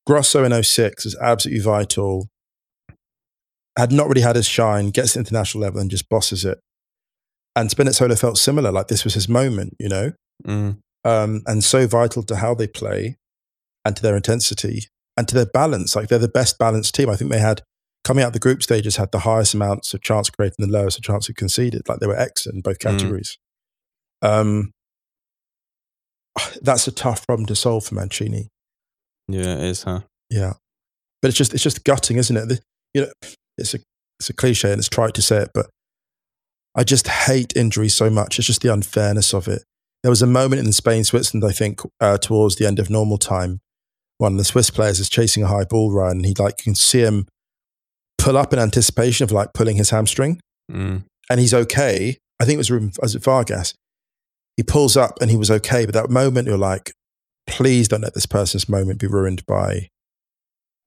Grosso 0.05 0.43
in 0.43 0.63
06 0.63 1.05
is 1.05 1.15
absolutely 1.21 1.63
vital. 1.63 2.27
Had 3.77 3.91
not 3.91 4.07
really 4.07 4.21
had 4.21 4.35
his 4.35 4.47
shine, 4.47 4.89
gets 4.89 5.13
to 5.13 5.19
international 5.19 5.61
level 5.61 5.79
and 5.79 5.91
just 5.91 6.09
bosses 6.09 6.43
it. 6.43 6.59
And 7.55 7.69
Spinazzola 7.69 8.19
felt 8.19 8.37
similar, 8.37 8.71
like 8.71 8.87
this 8.87 9.03
was 9.03 9.13
his 9.13 9.27
moment, 9.27 9.75
you 9.79 9.89
know? 9.89 10.11
Mm, 10.45 10.77
um, 11.03 11.41
and 11.45 11.63
so 11.63 11.87
vital 11.87 12.23
to 12.23 12.35
how 12.35 12.53
they 12.53 12.67
play 12.67 13.17
and 13.85 13.95
to 13.95 14.01
their 14.01 14.15
intensity 14.15 14.83
and 15.17 15.27
to 15.27 15.35
their 15.35 15.45
balance. 15.47 15.95
Like 15.95 16.07
they're 16.09 16.19
the 16.19 16.27
best 16.27 16.57
balanced 16.59 16.93
team. 16.95 17.09
I 17.09 17.15
think 17.15 17.31
they 17.31 17.39
had 17.39 17.61
coming 18.03 18.23
out 18.23 18.27
of 18.27 18.33
the 18.33 18.39
group 18.39 18.63
stages 18.63 18.95
had 18.97 19.11
the 19.11 19.19
highest 19.19 19.53
amounts 19.53 19.93
of 19.93 20.01
chance 20.01 20.29
created 20.29 20.55
and 20.59 20.69
the 20.69 20.77
lowest 20.77 20.97
of 20.97 21.03
chance 21.03 21.27
of 21.27 21.35
conceded. 21.35 21.89
Like 21.89 21.99
they 21.99 22.07
were 22.07 22.17
excellent 22.17 22.55
in 22.57 22.61
both 22.61 22.79
Mm. 22.79 22.91
categories. 22.97 23.37
Um, 24.21 24.71
that's 26.61 26.87
a 26.87 26.91
tough 26.91 27.25
problem 27.27 27.45
to 27.47 27.55
solve 27.55 27.85
for 27.85 27.95
Mancini. 27.95 28.47
yeah, 29.27 29.55
it 29.55 29.63
is, 29.63 29.83
huh? 29.83 30.01
Yeah, 30.29 30.53
but 31.21 31.29
it's 31.29 31.37
just 31.37 31.53
it's 31.53 31.63
just 31.63 31.83
gutting, 31.83 32.17
isn't 32.17 32.35
it? 32.37 32.47
The, 32.49 32.59
you 32.93 33.01
know, 33.01 33.11
it's 33.57 33.73
a 33.73 33.79
it's 34.19 34.29
a 34.29 34.33
cliche 34.33 34.71
and 34.71 34.79
it's 34.79 34.89
trite 34.89 35.13
to 35.15 35.21
say 35.21 35.37
it, 35.43 35.51
but 35.53 35.67
I 36.75 36.83
just 36.83 37.07
hate 37.07 37.55
injuries 37.55 37.95
so 37.95 38.09
much. 38.09 38.37
It's 38.39 38.47
just 38.47 38.61
the 38.61 38.71
unfairness 38.73 39.33
of 39.33 39.47
it. 39.47 39.63
There 40.03 40.09
was 40.11 40.21
a 40.21 40.27
moment 40.27 40.65
in 40.65 40.71
Spain, 40.73 41.03
Switzerland, 41.03 41.43
I 41.49 41.53
think, 41.53 41.81
uh, 41.99 42.17
towards 42.17 42.55
the 42.57 42.67
end 42.67 42.77
of 42.79 42.89
normal 42.89 43.17
time, 43.17 43.59
one 44.17 44.33
of 44.33 44.37
the 44.37 44.43
Swiss 44.43 44.69
players 44.69 44.99
is 44.99 45.09
chasing 45.09 45.43
a 45.43 45.47
high 45.47 45.63
ball 45.65 45.91
run, 45.91 46.17
and 46.17 46.25
he 46.25 46.33
like 46.37 46.59
you 46.59 46.63
can 46.63 46.75
see 46.75 47.01
him 47.01 47.27
pull 48.17 48.37
up 48.37 48.51
in 48.53 48.59
anticipation 48.59 49.23
of 49.23 49.31
like 49.31 49.53
pulling 49.53 49.77
his 49.77 49.89
hamstring, 49.91 50.39
Mm, 50.71 51.03
and 51.29 51.39
he's 51.39 51.53
okay. 51.53 52.17
I 52.39 52.45
think 52.45 52.55
it 52.55 52.69
was 52.69 52.71
was 53.01 53.15
it 53.15 53.23
Vargas. 53.23 53.73
He 54.57 54.63
pulls 54.63 54.97
up 54.97 55.19
and 55.21 55.29
he 55.29 55.37
was 55.37 55.51
okay, 55.51 55.85
but 55.85 55.93
that 55.93 56.09
moment 56.09 56.47
you're 56.47 56.57
like, 56.57 56.91
please 57.45 57.87
don't 57.87 58.01
let 58.01 58.13
this 58.15 58.25
person's 58.25 58.67
moment 58.67 58.99
be 58.99 59.07
ruined 59.07 59.45
by 59.45 59.89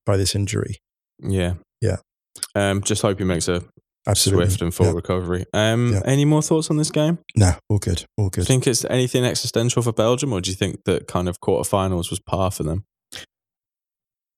by 0.07 0.17
this 0.17 0.35
injury. 0.35 0.79
yeah. 1.23 1.55
Yeah. 1.81 1.97
Um, 2.55 2.83
just 2.83 3.01
hope 3.03 3.19
he 3.19 3.25
makes 3.25 3.49
a 3.49 3.63
Absolutely. 4.07 4.47
swift 4.47 4.63
and 4.63 4.75
full 4.75 4.87
Yeah. 4.87 4.93
recovery. 4.93 5.45
Um, 5.55 5.93
Yeah. 5.95 6.03
Any 6.05 6.25
more 6.25 6.43
thoughts 6.43 6.69
on 6.71 6.77
this 6.79 6.91
game? 6.91 7.19
No, 7.37 7.53
all 7.69 7.79
good. 7.79 8.05
All 8.19 8.29
good. 8.29 8.33
Do 8.33 8.41
you 8.41 8.45
think 8.47 8.67
it's 8.67 8.85
anything 8.87 9.25
existential 9.25 9.83
for 9.83 9.93
Belgium, 9.93 10.33
or 10.33 10.41
do 10.41 10.51
you 10.51 10.57
think 10.57 10.85
that 10.85 11.07
kind 11.07 11.29
of 11.29 11.41
quarterfinals 11.41 12.11
was 12.11 12.19
par 12.19 12.51
for 12.51 12.63
them? 12.65 12.85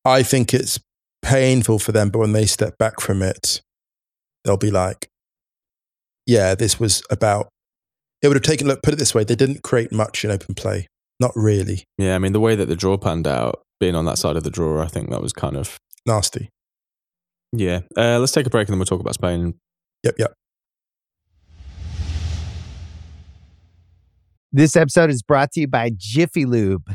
I 0.04 0.22
think 0.22 0.52
it's 0.52 0.80
painful 1.22 1.78
for 1.78 1.92
them, 1.92 2.10
but 2.10 2.18
when 2.18 2.32
they 2.32 2.46
step 2.46 2.76
back 2.78 3.00
from 3.00 3.22
it, 3.22 3.62
they'll 4.44 4.56
be 4.56 4.70
like, 4.70 5.08
yeah, 6.26 6.54
this 6.54 6.80
was 6.80 7.02
about. 7.10 7.48
It 8.20 8.28
would 8.28 8.36
have 8.36 8.42
taken, 8.42 8.68
look, 8.68 8.82
put 8.82 8.94
it 8.94 8.98
this 8.98 9.14
way, 9.14 9.24
they 9.24 9.34
didn't 9.34 9.62
create 9.62 9.92
much 9.92 10.24
in 10.24 10.30
open 10.30 10.54
play. 10.54 10.86
Not 11.18 11.32
really. 11.34 11.84
Yeah, 11.98 12.14
I 12.14 12.18
mean, 12.18 12.32
the 12.32 12.40
way 12.40 12.54
that 12.54 12.66
the 12.66 12.76
draw 12.76 12.96
panned 12.96 13.26
out, 13.26 13.62
being 13.80 13.94
on 13.94 14.04
that 14.04 14.18
side 14.18 14.36
of 14.36 14.44
the 14.44 14.50
draw, 14.50 14.82
I 14.82 14.86
think 14.86 15.10
that 15.10 15.22
was 15.22 15.32
kind 15.32 15.56
of, 15.56 15.78
Nasty. 16.06 16.48
yeah. 17.52 17.80
Uh, 17.96 18.18
let's 18.18 18.32
take 18.32 18.46
a 18.46 18.50
break 18.50 18.68
and 18.68 18.74
then 18.74 18.78
we'll 18.78 18.86
talk 18.86 19.00
about 19.00 19.14
Spain. 19.14 19.54
Yep, 20.04 20.14
yep. 20.18 20.32
This 24.52 24.76
episode 24.76 25.10
is 25.10 25.22
brought 25.22 25.52
to 25.52 25.60
you 25.60 25.68
by 25.68 25.90
Jiffy 25.96 26.44
Lube. 26.44 26.94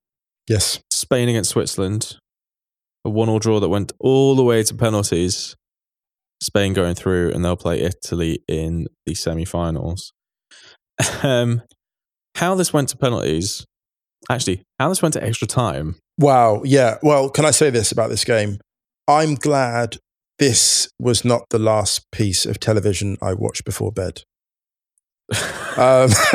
Yes. 0.47 0.79
Spain 0.91 1.29
against 1.29 1.51
Switzerland, 1.51 2.17
a 3.05 3.09
one-all 3.09 3.39
draw 3.39 3.59
that 3.59 3.69
went 3.69 3.91
all 3.99 4.35
the 4.35 4.43
way 4.43 4.63
to 4.63 4.75
penalties. 4.75 5.55
Spain 6.41 6.73
going 6.73 6.95
through, 6.95 7.31
and 7.31 7.45
they'll 7.45 7.55
play 7.55 7.81
Italy 7.81 8.43
in 8.47 8.87
the 9.05 9.13
semi-finals. 9.13 10.11
Um, 11.23 11.61
how 12.35 12.55
this 12.55 12.73
went 12.73 12.89
to 12.89 12.97
penalties? 12.97 13.65
Actually, 14.29 14.63
how 14.79 14.89
this 14.89 15.01
went 15.01 15.13
to 15.13 15.23
extra 15.23 15.47
time? 15.47 15.95
Wow. 16.17 16.61
Yeah. 16.63 16.97
Well, 17.01 17.29
can 17.29 17.45
I 17.45 17.51
say 17.51 17.69
this 17.69 17.91
about 17.91 18.09
this 18.09 18.23
game? 18.23 18.59
I'm 19.07 19.35
glad 19.35 19.97
this 20.39 20.89
was 20.99 21.25
not 21.25 21.43
the 21.49 21.59
last 21.59 22.05
piece 22.11 22.45
of 22.45 22.59
television 22.59 23.17
I 23.21 23.33
watched 23.33 23.65
before 23.65 23.91
bed. 23.91 24.23
Um, 25.77 26.09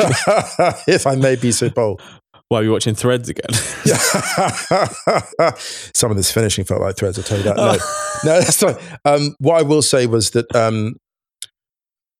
if 0.87 1.05
I 1.05 1.13
may 1.13 1.35
be 1.35 1.51
so 1.51 1.69
bold. 1.69 2.01
Why 2.49 2.59
are 2.59 2.63
you 2.63 2.71
watching 2.71 2.95
Threads 2.95 3.27
again? 3.27 3.53
Some 5.93 6.11
of 6.11 6.17
this 6.17 6.31
finishing 6.31 6.63
felt 6.63 6.81
like 6.81 6.95
threads. 6.95 7.17
I'll 7.17 7.25
tell 7.25 7.37
you 7.37 7.43
that. 7.43 7.57
No, 7.57 7.73
no 8.31 8.39
that's 8.39 8.61
not. 8.61 8.81
Um, 9.03 9.35
what 9.39 9.59
I 9.59 9.63
will 9.63 9.81
say 9.81 10.07
was 10.07 10.31
that 10.31 10.55
um, 10.55 10.95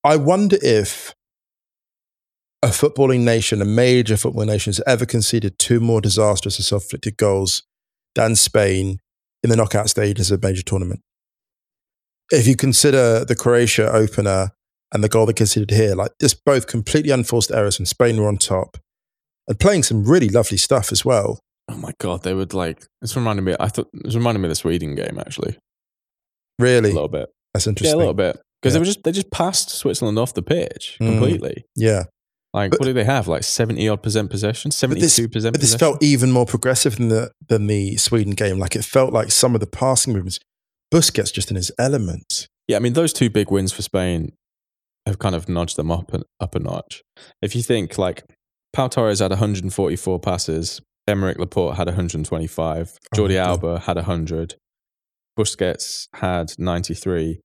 I 0.04 0.18
wonder 0.18 0.58
if 0.62 1.16
a 2.62 2.68
footballing 2.68 3.22
nation, 3.22 3.62
a 3.62 3.66
major 3.66 4.16
footballing 4.16 4.48
nation, 4.48 4.72
has 4.72 4.82
ever 4.86 5.06
conceded 5.06 5.58
two 5.60 5.80
more 5.80 6.02
disastrous 6.02 6.58
and 6.58 6.66
self-inflicted 6.66 7.16
goals 7.16 7.64
than 8.16 8.36
Spain 8.36 9.00
in 9.44 9.50
the 9.50 9.56
knockout 9.56 9.90
stages 9.90 10.30
of 10.30 10.44
a 10.44 10.48
major 10.48 10.64
tournament. 10.64 11.02
If 12.32 12.48
you 12.48 12.58
consider 12.58 13.24
the 13.24 13.36
Croatia 13.36 13.90
opener 13.94 14.50
and 14.94 15.02
the 15.02 15.10
goal 15.10 15.26
they 15.26 15.34
conceded 15.34 15.72
here, 15.72 15.96
like 15.96 16.12
just 16.20 16.44
both 16.44 16.68
completely 16.68 17.12
unforced 17.12 17.52
errors, 17.52 17.80
and 17.80 17.88
Spain 17.88 18.18
were 18.18 18.28
on 18.28 18.36
top 18.36 18.78
and 19.48 19.60
playing 19.60 19.84
some 19.84 20.04
really 20.04 20.30
lovely 20.30 20.58
stuff 20.58 20.92
as 20.92 21.04
well. 21.06 21.40
oh 21.70 21.78
my 21.78 21.92
god, 22.00 22.24
they 22.24 22.34
would 22.34 22.54
like. 22.54 22.86
It's 23.02 23.16
reminding 23.16 23.46
me. 23.46 23.56
I 23.60 23.68
thought 23.68 23.90
it 23.94 24.06
was 24.06 24.16
reminding 24.16 24.42
me 24.42 24.48
of 24.48 24.52
the 24.52 24.56
Sweden 24.56 24.96
game 24.96 25.18
actually, 25.20 25.58
Really, 26.60 26.92
a 26.92 26.94
little 26.94 27.08
bit. 27.10 27.30
that's 27.54 27.68
interesting. 27.68 27.92
Yeah, 27.96 27.98
a 27.98 28.04
little 28.04 28.14
bit 28.14 28.40
because 28.62 28.74
Yeah. 28.74 28.78
they 28.78 28.80
were 28.80 28.86
just 28.86 29.04
they 29.04 29.12
just 29.12 29.32
passed 29.32 29.70
Switzerland 29.70 30.18
off 30.18 30.34
the 30.34 30.42
pitch 30.42 30.98
Mm. 31.02 31.12
completely. 31.12 31.66
Yeah, 31.76 32.04
Like, 32.54 32.72
But- 32.72 32.80
what 32.80 32.86
do 32.86 32.94
they 32.94 33.04
have? 33.04 33.28
Like 33.28 33.44
seventy 33.44 33.88
odd 33.90 34.02
percent 34.02 34.32
possession, 34.32 34.72
seventy 34.72 35.02
two 35.08 35.28
percent. 35.30 35.54
but 35.54 35.62
this 35.62 35.76
felt 35.76 36.02
even 36.02 36.32
more 36.32 36.46
progressive 36.46 36.96
than 36.96 37.10
the 37.10 37.32
than 37.48 37.68
the 37.68 37.98
Sweden 37.98 38.32
game. 38.34 38.58
Like 38.58 38.76
it 38.76 38.84
felt 38.86 39.14
like 39.14 39.32
some 39.32 39.54
of 39.54 39.60
the 39.60 39.68
passing 39.68 40.14
movements 40.14 40.40
Busquets 40.94 41.34
just 41.34 41.52
in 41.52 41.58
his 41.58 41.70
element. 41.78 42.48
Yeah, 42.68 42.78
I 42.78 42.80
mean 42.80 42.94
those 42.94 43.12
two 43.14 43.30
big 43.30 43.52
wins 43.52 43.74
for 43.74 43.82
Spain 43.82 44.32
have 45.06 45.20
kind 45.20 45.36
of 45.36 45.48
nudged 45.50 45.76
them 45.76 45.92
up 45.92 46.14
and 46.14 46.24
up 46.40 46.56
a 46.56 46.60
notch. 46.60 47.02
If 47.42 47.56
you 47.56 47.62
think 47.62 47.98
like 47.98 48.24
Pau 48.78 48.88
Torres 48.88 49.22
had 49.22 49.32
144 49.32 50.20
passes, 50.20 50.82
Aymeric 51.10 51.40
Laporte 51.40 51.78
had 51.78 51.88
125, 51.88 53.00
Oh, 53.12 53.18
Jordi 53.18 53.34
God. 53.34 53.48
Alba 53.50 53.80
had 53.80 53.96
100, 53.96 54.54
Busquets 55.36 56.08
had 56.14 56.54
93, 56.60 57.40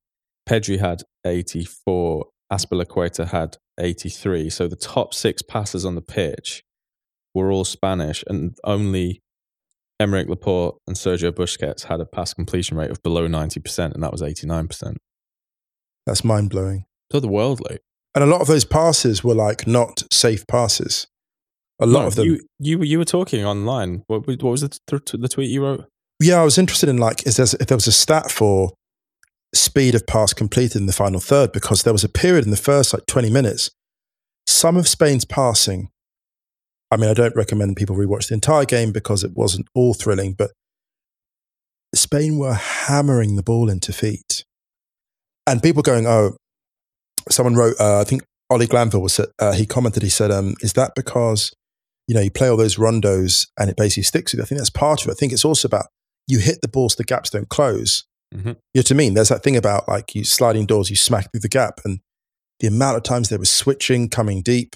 Pedri 0.47 0.79
had 0.79 1.01
84, 1.25 2.27
Azpilicueta 2.51 3.29
had 3.29 3.57
83. 3.79 4.51
So 4.51 4.67
the 4.67 4.75
top 4.75 5.15
six 5.15 5.41
passes 5.41 5.85
on 5.85 5.95
the 5.95 6.03
pitch 6.03 6.61
were 7.33 7.51
all 7.51 7.65
Spanish, 7.65 8.23
and 8.27 8.55
only 8.63 9.19
Aymeric 9.99 10.29
Laporte 10.29 10.75
and 10.85 10.95
Sergio 10.95 11.31
Busquets 11.31 11.85
had 11.85 11.99
a 11.99 12.05
pass 12.05 12.35
completion 12.35 12.77
rate 12.77 12.91
of 12.91 13.01
below 13.01 13.27
90%, 13.27 13.91
and 13.91 14.03
that 14.03 14.11
was 14.11 14.21
89%. 14.21 14.97
That's 16.05 16.23
mind 16.23 16.51
blowing. 16.51 16.85
So 17.11 17.21
otherworldly. 17.21 17.79
And 18.13 18.23
a 18.23 18.27
lot 18.27 18.41
of 18.41 18.47
those 18.47 18.65
passes 18.65 19.23
were 19.23 19.33
like 19.33 19.65
not 19.65 20.03
safe 20.11 20.45
passes. 20.45 21.07
A 21.83 21.85
lot 21.85 22.01
No, 22.01 22.07
of 22.07 22.15
them. 22.15 22.25
You, 22.25 22.39
you, 22.59 22.77
were- 22.79 22.85
you 22.85 22.97
were 22.97 23.05
talking 23.05 23.43
online. 23.45 24.03
What, 24.07 24.25
what 24.27 24.41
was 24.43 24.61
the, 24.61 24.69
th- 24.87 25.11
the 25.21 25.27
tweet 25.27 25.49
you 25.49 25.63
wrote? 25.63 25.85
yeah, 26.21 26.39
I 26.39 26.43
was 26.43 26.57
interested 26.57 26.87
in 26.89 26.97
like 26.97 27.27
is 27.27 27.35
there, 27.37 27.47
if 27.59 27.67
there 27.67 27.75
was 27.77 27.87
a 27.87 27.91
stat 27.91 28.31
for 28.31 28.71
speed 29.53 29.93
of 29.95 30.07
pass 30.07 30.33
completed 30.33 30.77
in 30.77 30.85
the 30.85 30.93
final 30.93 31.19
third 31.19 31.51
because 31.51 31.83
there 31.83 31.91
was 31.93 32.03
a 32.03 32.09
period 32.09 32.45
in 32.45 32.51
the 32.51 32.57
first 32.57 32.93
like 32.93 33.05
20 33.07 33.29
minutes. 33.29 33.69
Some 34.47 34.77
of 34.77 34.87
Spain's 34.87 35.25
passing, 35.25 35.89
I 36.91 36.97
mean, 36.97 37.09
I 37.09 37.13
don't 37.13 37.35
recommend 37.35 37.75
people 37.75 37.95
rewatch 37.95 38.27
the 38.29 38.33
entire 38.35 38.65
game 38.65 38.91
because 38.91 39.23
it 39.23 39.31
wasn't 39.35 39.67
all 39.75 39.93
thrilling, 39.93 40.33
but 40.33 40.51
Spain 41.95 42.37
were 42.37 42.53
hammering 42.53 43.35
the 43.35 43.43
ball 43.43 43.69
into 43.69 43.93
feet. 43.93 44.43
And 45.45 45.61
people 45.61 45.81
going, 45.83 46.07
oh, 46.07 46.37
someone 47.29 47.55
wrote, 47.55 47.75
uh, 47.79 47.99
I 47.99 48.03
think 48.05 48.23
Ollie 48.49 48.67
Glanville 48.67 49.01
was, 49.01 49.19
uh, 49.39 49.51
he 49.53 49.65
commented, 49.65 50.03
he 50.03 50.09
said, 50.09 50.31
um, 50.31 50.55
is 50.61 50.73
that 50.73 50.93
because, 50.95 51.51
you 52.07 52.15
know, 52.15 52.21
you 52.21 52.31
play 52.31 52.49
all 52.49 52.57
those 52.57 52.75
rondos 52.75 53.47
and 53.59 53.69
it 53.69 53.77
basically 53.77 54.03
sticks 54.03 54.33
with 54.33 54.39
you? 54.39 54.43
I 54.43 54.45
think 54.45 54.59
that's 54.59 54.69
part 54.69 55.01
of 55.01 55.09
it. 55.09 55.11
I 55.11 55.15
think 55.15 55.33
it's 55.33 55.45
also 55.45 55.67
about 55.67 55.87
you 56.27 56.39
hit 56.39 56.61
the 56.61 56.67
ball 56.67 56.89
so 56.89 56.95
the 56.97 57.03
gaps 57.03 57.29
don't 57.29 57.49
close. 57.49 58.05
Mhm. 58.33 58.45
You 58.45 58.45
know 58.45 58.55
what 58.75 58.91
I 58.91 58.95
mean? 58.95 59.13
There's 59.13 59.29
that 59.29 59.43
thing 59.43 59.55
about 59.55 59.87
like 59.87 60.15
you 60.15 60.23
sliding 60.23 60.65
doors, 60.65 60.89
you 60.89 60.95
smack 60.95 61.31
through 61.31 61.41
the 61.41 61.49
gap. 61.49 61.79
And 61.85 61.99
the 62.59 62.67
amount 62.67 62.97
of 62.97 63.03
times 63.03 63.29
they 63.29 63.37
were 63.37 63.45
switching, 63.45 64.09
coming 64.09 64.41
deep, 64.41 64.75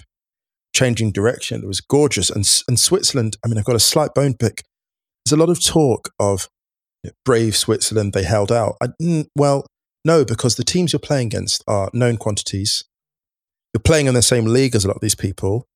changing 0.74 1.12
direction, 1.12 1.62
it 1.62 1.66
was 1.66 1.80
gorgeous. 1.80 2.30
And, 2.30 2.48
and 2.68 2.78
Switzerland, 2.78 3.36
I 3.44 3.48
mean, 3.48 3.58
I've 3.58 3.64
got 3.64 3.76
a 3.76 3.80
slight 3.80 4.14
bone 4.14 4.34
pick. 4.34 4.62
There's 5.24 5.32
a 5.32 5.36
lot 5.36 5.50
of 5.50 5.62
talk 5.64 6.10
of 6.18 6.48
you 7.02 7.10
know, 7.10 7.14
brave 7.24 7.56
Switzerland, 7.56 8.12
they 8.12 8.24
held 8.24 8.52
out. 8.52 8.76
I, 8.82 8.88
mm, 9.00 9.26
well, 9.36 9.66
no, 10.04 10.24
because 10.24 10.56
the 10.56 10.64
teams 10.64 10.92
you're 10.92 11.00
playing 11.00 11.26
against 11.26 11.62
are 11.66 11.90
known 11.92 12.16
quantities. 12.16 12.84
You're 13.74 13.82
playing 13.82 14.06
in 14.06 14.14
the 14.14 14.22
same 14.22 14.46
league 14.46 14.74
as 14.74 14.84
a 14.84 14.88
lot 14.88 14.96
of 14.96 15.02
these 15.02 15.14
people. 15.14 15.66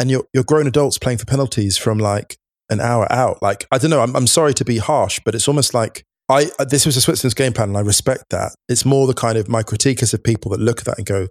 And 0.00 0.10
you're, 0.10 0.24
you're 0.32 0.44
grown 0.44 0.66
adults 0.66 0.98
playing 0.98 1.18
for 1.18 1.24
penalties 1.24 1.78
from 1.78 1.98
like 1.98 2.36
an 2.68 2.80
hour 2.80 3.10
out. 3.12 3.42
Like, 3.42 3.66
I 3.70 3.78
don't 3.78 3.90
know, 3.90 4.00
I'm, 4.00 4.14
I'm 4.16 4.26
sorry 4.26 4.54
to 4.54 4.64
be 4.64 4.78
harsh, 4.78 5.20
but 5.24 5.34
it's 5.34 5.48
almost 5.48 5.74
like 5.74 6.04
I, 6.28 6.50
uh, 6.58 6.64
this 6.64 6.86
was 6.86 6.96
a 6.96 7.00
Switzerland's 7.00 7.34
game 7.34 7.52
plan 7.52 7.68
and 7.68 7.78
I 7.78 7.82
respect 7.82 8.30
that. 8.30 8.54
It's 8.68 8.84
more 8.84 9.06
the 9.06 9.14
kind 9.14 9.36
of 9.36 9.48
my 9.48 9.62
critique 9.62 10.02
is 10.02 10.14
of 10.14 10.24
people 10.24 10.50
that 10.52 10.60
look 10.60 10.80
at 10.80 10.84
that 10.86 10.98
and 10.98 11.06
go, 11.06 11.28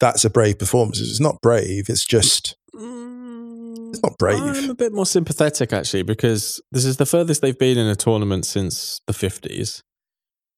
that's 0.00 0.24
a 0.24 0.30
brave 0.30 0.58
performance. 0.58 1.00
It's 1.00 1.20
not 1.20 1.40
brave. 1.40 1.88
It's 1.88 2.04
just, 2.04 2.56
it's 2.74 4.02
not 4.02 4.18
brave. 4.18 4.42
I'm 4.42 4.70
a 4.70 4.74
bit 4.74 4.92
more 4.92 5.06
sympathetic 5.06 5.72
actually 5.72 6.02
because 6.02 6.60
this 6.72 6.84
is 6.84 6.96
the 6.96 7.06
furthest 7.06 7.40
they've 7.40 7.58
been 7.58 7.78
in 7.78 7.86
a 7.86 7.96
tournament 7.96 8.44
since 8.46 9.00
the 9.06 9.12
50s. 9.12 9.80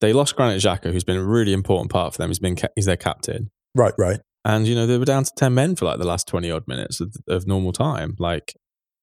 They 0.01 0.13
lost 0.13 0.37
Granit 0.37 0.63
Xhaka, 0.63 0.93
who's 0.93 1.05
been 1.05 1.17
a 1.17 1.25
really 1.25 1.53
important 1.53 1.91
part 1.91 2.15
for 2.15 2.19
them. 2.19 2.31
He's 2.31 2.39
been 2.39 2.57
ca- 2.57 2.69
he's 2.77 2.87
their 2.87 2.97
captain, 2.97 3.51
right, 3.75 3.95
right. 3.99 4.21
And 4.49 4.67
you 4.67 4.75
know 4.75 4.87
they 4.87 4.99
were 4.99 5.05
down 5.05 5.25
to 5.25 5.31
ten 5.37 5.55
men 5.55 5.77
for 5.77 5.85
like 5.85 5.99
the 5.99 6.07
last 6.07 6.27
twenty 6.27 6.51
odd 6.51 6.67
minutes 6.67 7.01
of, 7.01 7.15
of 7.29 7.47
normal 7.47 7.73
time. 7.73 8.17
Like 8.19 8.55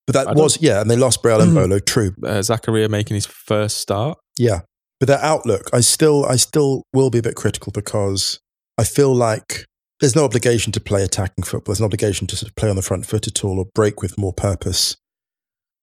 But 0.07 0.13
that 0.13 0.25
don't- 0.27 0.37
was, 0.37 0.61
yeah, 0.61 0.81
and 0.81 0.89
they 0.89 0.95
lost 0.97 1.21
Breel 1.23 1.39
Embolo, 1.39 1.79
true. 1.85 2.13
uh, 2.23 2.39
Zakaria 2.41 2.89
making 2.89 3.15
his 3.15 3.25
first 3.27 3.77
start. 3.77 4.17
Yeah. 4.37 4.61
But 4.99 5.07
their 5.07 5.19
outlook, 5.23 5.69
I 5.73 5.81
still, 5.81 6.25
I 6.25 6.37
still 6.37 6.83
will 6.93 7.09
be 7.09 7.19
a 7.19 7.21
bit 7.21 7.35
critical 7.35 7.71
because 7.71 8.39
I 8.77 8.85
feel 8.85 9.13
like 9.13 9.65
there's 9.99 10.15
no 10.15 10.23
obligation 10.23 10.71
to 10.73 10.79
play 10.79 11.03
attacking 11.03 11.43
football. 11.43 11.73
There's 11.73 11.79
no 11.81 11.85
obligation 11.85 12.27
to 12.27 12.35
sort 12.37 12.49
of 12.49 12.55
play 12.55 12.69
on 12.69 12.75
the 12.75 12.81
front 12.81 13.05
foot 13.05 13.27
at 13.27 13.43
all 13.43 13.59
or 13.59 13.65
break 13.75 14.01
with 14.01 14.17
more 14.17 14.33
purpose. 14.33 14.95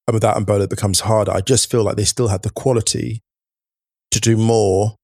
And 0.08 0.14
with 0.14 0.22
that 0.22 0.36
umbrella, 0.36 0.64
it 0.64 0.70
becomes 0.70 1.00
harder. 1.00 1.30
I 1.30 1.40
just 1.42 1.70
feel 1.70 1.84
like 1.84 1.96
they 1.96 2.04
still 2.04 2.28
had 2.28 2.42
the 2.42 2.50
quality 2.50 3.20
to 4.10 4.18
do 4.20 4.36
more 4.36 4.96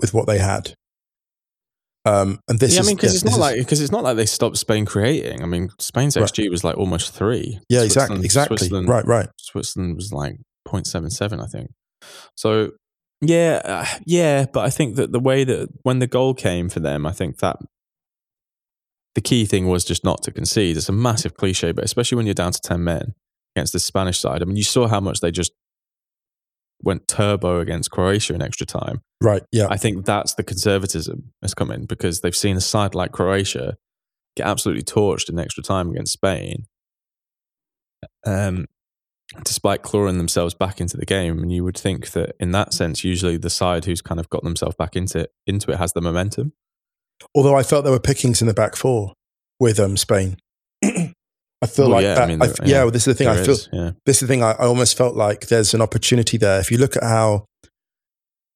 with 0.00 0.12
what 0.14 0.26
they 0.26 0.38
had. 0.38 0.74
Um, 2.04 2.40
and 2.48 2.58
this 2.58 2.74
yeah, 2.74 2.80
is, 2.80 2.86
I 2.86 2.90
mean, 2.90 2.96
because 2.96 3.12
yeah, 3.12 3.16
it's 3.16 3.24
not 3.24 3.32
is- 3.34 3.38
like 3.38 3.56
because 3.58 3.80
it's 3.80 3.92
not 3.92 4.02
like 4.02 4.16
they 4.16 4.26
stopped 4.26 4.56
Spain 4.56 4.84
creating. 4.86 5.42
I 5.42 5.46
mean, 5.46 5.70
Spain's 5.78 6.16
Right. 6.16 6.24
XG 6.26 6.50
was 6.50 6.64
like 6.64 6.76
almost 6.76 7.14
three. 7.14 7.60
yeah, 7.68 7.82
exactly, 7.82 8.24
exactly. 8.24 8.56
Switzerland- 8.58 8.88
Right, 8.88 9.06
right. 9.06 9.28
Switzerland 9.38 9.94
was 9.96 10.12
like 10.12 10.36
0.77, 10.66 11.40
I 11.42 11.46
think. 11.46 11.70
So, 12.36 12.72
yeah, 13.20 13.60
uh, 13.64 13.86
yeah, 14.04 14.46
but 14.52 14.64
I 14.64 14.70
think 14.70 14.96
that 14.96 15.12
the 15.12 15.20
way 15.20 15.44
that 15.44 15.68
when 15.84 16.00
the 16.00 16.08
goal 16.08 16.34
came 16.34 16.68
for 16.68 16.80
them, 16.80 17.06
I 17.06 17.12
think 17.12 17.38
that 17.38 17.56
the 19.14 19.20
key 19.20 19.44
thing 19.44 19.68
was 19.68 19.84
just 19.84 20.04
not 20.04 20.22
to 20.24 20.32
concede. 20.32 20.76
It's 20.76 20.88
a 20.88 20.92
massive 20.92 21.34
cliche, 21.34 21.70
but 21.72 21.84
especially 21.84 22.16
when 22.16 22.26
you're 22.26 22.34
down 22.34 22.52
to 22.52 22.60
10 22.60 22.82
men 22.82 23.14
against 23.54 23.74
the 23.74 23.78
Spanish 23.78 24.18
side. 24.18 24.42
I 24.42 24.46
mean, 24.46 24.56
you 24.56 24.64
saw 24.64 24.88
how 24.88 25.00
much 25.00 25.20
they 25.20 25.30
just 25.30 25.52
went 26.82 27.08
turbo 27.08 27.60
against 27.60 27.90
Croatia 27.90 28.34
in 28.34 28.42
extra 28.42 28.66
time. 28.66 29.02
Right, 29.20 29.42
yeah. 29.52 29.66
I 29.70 29.76
think 29.76 30.04
that's 30.04 30.34
the 30.34 30.42
conservatism 30.42 31.32
that's 31.40 31.54
come 31.54 31.70
in 31.70 31.86
because 31.86 32.20
they've 32.20 32.36
seen 32.36 32.56
a 32.56 32.60
side 32.60 32.94
like 32.94 33.12
Croatia 33.12 33.76
get 34.36 34.46
absolutely 34.46 34.82
torched 34.82 35.28
in 35.28 35.38
extra 35.38 35.62
time 35.62 35.90
against 35.90 36.12
Spain. 36.12 36.66
Um, 38.26 38.66
despite 39.44 39.82
clawing 39.82 40.18
themselves 40.18 40.54
back 40.54 40.80
into 40.80 40.96
the 40.96 41.06
game, 41.06 41.42
and 41.42 41.52
you 41.52 41.64
would 41.64 41.78
think 41.78 42.10
that 42.10 42.34
in 42.40 42.50
that 42.52 42.72
sense, 42.72 43.04
usually 43.04 43.36
the 43.36 43.50
side 43.50 43.84
who's 43.84 44.02
kind 44.02 44.20
of 44.20 44.28
got 44.28 44.42
themselves 44.42 44.76
back 44.76 44.96
into 44.96 45.28
into 45.46 45.70
it 45.70 45.78
has 45.78 45.92
the 45.92 46.00
momentum. 46.00 46.52
Although 47.34 47.56
I 47.56 47.62
felt 47.62 47.84
there 47.84 47.92
were 47.92 48.00
pickings 48.00 48.40
in 48.40 48.48
the 48.48 48.54
back 48.54 48.76
four 48.76 49.14
with 49.60 49.78
um, 49.78 49.96
Spain. 49.96 50.38
I 51.62 51.66
feel 51.66 51.84
Well, 51.86 51.94
like 51.94 52.02
yeah, 52.04 52.18
I 52.22 52.26
mean, 52.26 52.38
there- 52.40 52.50
f- 52.50 52.56
yeah, 52.60 52.66
yeah, 52.66 52.82
well, 52.82 52.90
this 52.90 53.06
is 53.06 53.14
the 53.16 53.24
thing. 53.24 53.28
I 53.28 53.36
feel 53.42 53.50
is, 53.52 53.68
yeah. 53.72 53.92
this 54.04 54.16
is 54.16 54.20
the 54.22 54.26
thing. 54.26 54.42
I, 54.42 54.50
I 54.52 54.64
almost 54.66 54.96
felt 54.98 55.14
like 55.14 55.46
there's 55.46 55.72
an 55.74 55.80
opportunity 55.80 56.36
there. 56.36 56.58
If 56.58 56.70
you 56.72 56.78
look 56.78 56.96
at 56.96 57.04
how 57.04 57.44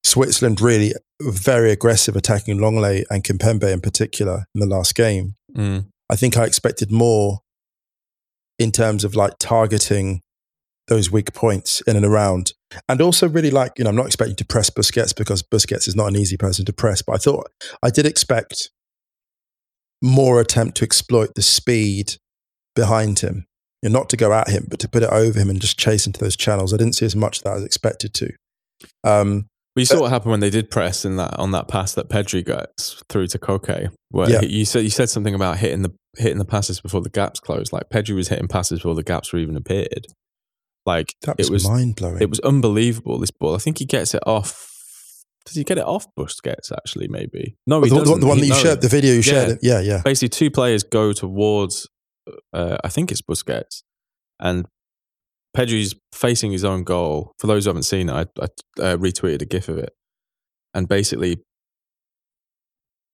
Switzerland 0.05 0.61
really 0.61 0.93
were 1.25 1.31
very 1.33 1.71
aggressive 1.71 2.17
attacking 2.17 2.59
Lenglet 2.59 3.05
and 3.11 3.23
Kimpembe 3.25 3.73
in 3.73 3.81
particular 3.81 4.45
in 4.55 4.61
the 4.61 4.67
last 4.67 4.95
game, 4.95 5.35
Mm. 5.57 5.87
I 6.11 6.17
think 6.17 6.37
I 6.37 6.45
expected 6.45 6.93
more 6.93 7.39
in 8.59 8.71
terms 8.73 9.05
of 9.05 9.15
like 9.17 9.33
targeting 9.39 10.21
those 10.89 11.11
weak 11.11 11.33
points 11.33 11.81
in 11.87 11.97
and 11.97 12.05
around. 12.05 12.53
And 12.89 13.01
also 13.01 13.27
really 13.29 13.51
like, 13.51 13.73
you 13.79 13.85
know, 13.85 13.91
I'm 13.91 13.97
not 13.97 14.07
expecting 14.07 14.37
to 14.37 14.45
press 14.45 14.69
Busquets 14.71 15.17
because 15.17 15.43
Busquets 15.43 15.89
is 15.89 15.97
not 15.97 16.09
an 16.09 16.17
easy 16.17 16.37
person 16.37 16.65
to 16.67 16.73
press, 16.75 17.01
but 17.03 17.15
I 17.15 17.17
thought 17.19 17.51
I 17.83 17.89
did 17.91 18.05
expect 18.07 18.71
more 20.03 20.41
attempt 20.41 20.77
to 20.77 20.85
exploit 20.85 21.35
the 21.35 21.43
speed 21.43 22.17
behind 22.77 23.19
him. 23.19 23.47
Know, 23.83 23.91
not 23.91 24.09
to 24.11 24.17
go 24.17 24.33
at 24.33 24.49
him, 24.49 24.67
but 24.71 24.79
to 24.81 24.89
put 24.89 25.03
it 25.03 25.11
over 25.11 25.39
him 25.39 25.51
and 25.51 25.61
just 25.61 25.79
chase 25.79 26.07
into 26.07 26.19
those 26.21 26.37
channels. 26.37 26.73
I 26.73 26.77
didn't 26.77 26.95
see 26.95 27.07
as 27.07 27.15
much 27.17 27.39
of 27.39 27.45
that 27.45 27.57
as 27.57 27.65
expected 27.65 28.15
to. 28.15 28.31
Um, 29.05 29.47
But 29.75 29.81
you 29.83 29.87
saw 29.87 30.01
what 30.01 30.11
happened 30.11 30.31
when 30.31 30.41
they 30.41 30.51
did 30.51 30.71
press 30.71 31.05
in 31.05 31.17
that 31.17 31.39
on 31.39 31.51
that 31.53 31.69
pass 31.69 31.95
that 31.95 32.09
Pedri 32.09 32.45
got 32.45 32.69
through 33.11 33.27
to 33.29 33.39
Koke. 33.39 33.91
Where 34.11 34.31
Yeah. 34.31 34.41
he- 34.41 34.59
you 34.59 34.65
said 34.65 34.83
you 34.85 34.91
said 34.91 35.11
something 35.11 35.35
about 35.35 35.59
hitting 35.59 35.83
the 35.83 35.93
hitting 36.17 36.39
the 36.39 36.45
passes 36.47 36.81
before 36.81 37.03
the 37.03 37.11
gaps 37.11 37.39
closed. 37.41 37.73
Like 37.73 37.91
Pedri 37.91 38.15
was 38.15 38.29
hitting 38.29 38.49
passes 38.49 38.79
before 38.79 38.95
the 38.95 39.03
gaps 39.03 39.33
were 39.33 39.39
even 39.39 39.57
appeared. 39.57 40.07
Like 40.87 41.13
that 41.23 41.37
was, 41.37 41.49
it 41.49 41.53
was 41.53 41.65
mind 41.69 41.97
blowing. 41.97 42.23
it 42.23 42.31
was 42.31 42.41
unbelievable. 42.41 43.19
This 43.19 43.31
ball. 43.31 43.55
I 43.55 43.59
think 43.59 43.79
he 43.79 43.85
gets 43.85 44.15
it 44.15 44.23
off. 44.27 44.73
Does 45.45 45.55
he 45.57 45.63
get 45.65 45.79
it 45.79 45.85
off 45.85 46.07
Busquets? 46.19 46.73
Actually, 46.73 47.09
maybe. 47.09 47.55
No, 47.67 47.81
he 47.83 47.89
the, 47.91 47.97
the- 47.97 48.01
doesn't. 48.01 48.21
the 48.21 48.27
one 48.27 48.39
that 48.41 48.47
you 48.47 48.53
no. 48.53 48.59
shared, 48.59 48.81
the 48.81 48.89
video 48.89 49.13
you 49.15 49.23
shared. 49.23 49.51
It- 49.51 49.59
Yeah, 49.63 49.81
yeah. 49.81 50.01
Basically, 50.05 50.29
two 50.31 50.51
players 50.51 50.83
go 50.83 51.13
towards. 51.13 51.87
Uh, 52.53 52.77
I 52.83 52.89
think 52.89 53.11
it's 53.11 53.23
Busquets, 53.23 53.83
and 54.41 54.67
Pedri's 55.57 55.95
facing 56.13 56.53
his 56.53 56.65
own 56.65 56.85
goal. 56.85 57.33
For 57.39 57.47
those 57.47 57.65
who 57.65 57.71
haven't 57.71 57.85
seen 57.85 58.09
it, 58.09 58.13
I, 58.13 58.43
I 58.43 58.45
uh, 58.83 58.97
retweeted 58.97 59.43
a 59.43 59.47
gif 59.47 59.69
of 59.69 59.79
it, 59.79 59.95
and 60.75 60.89
basically 60.89 61.41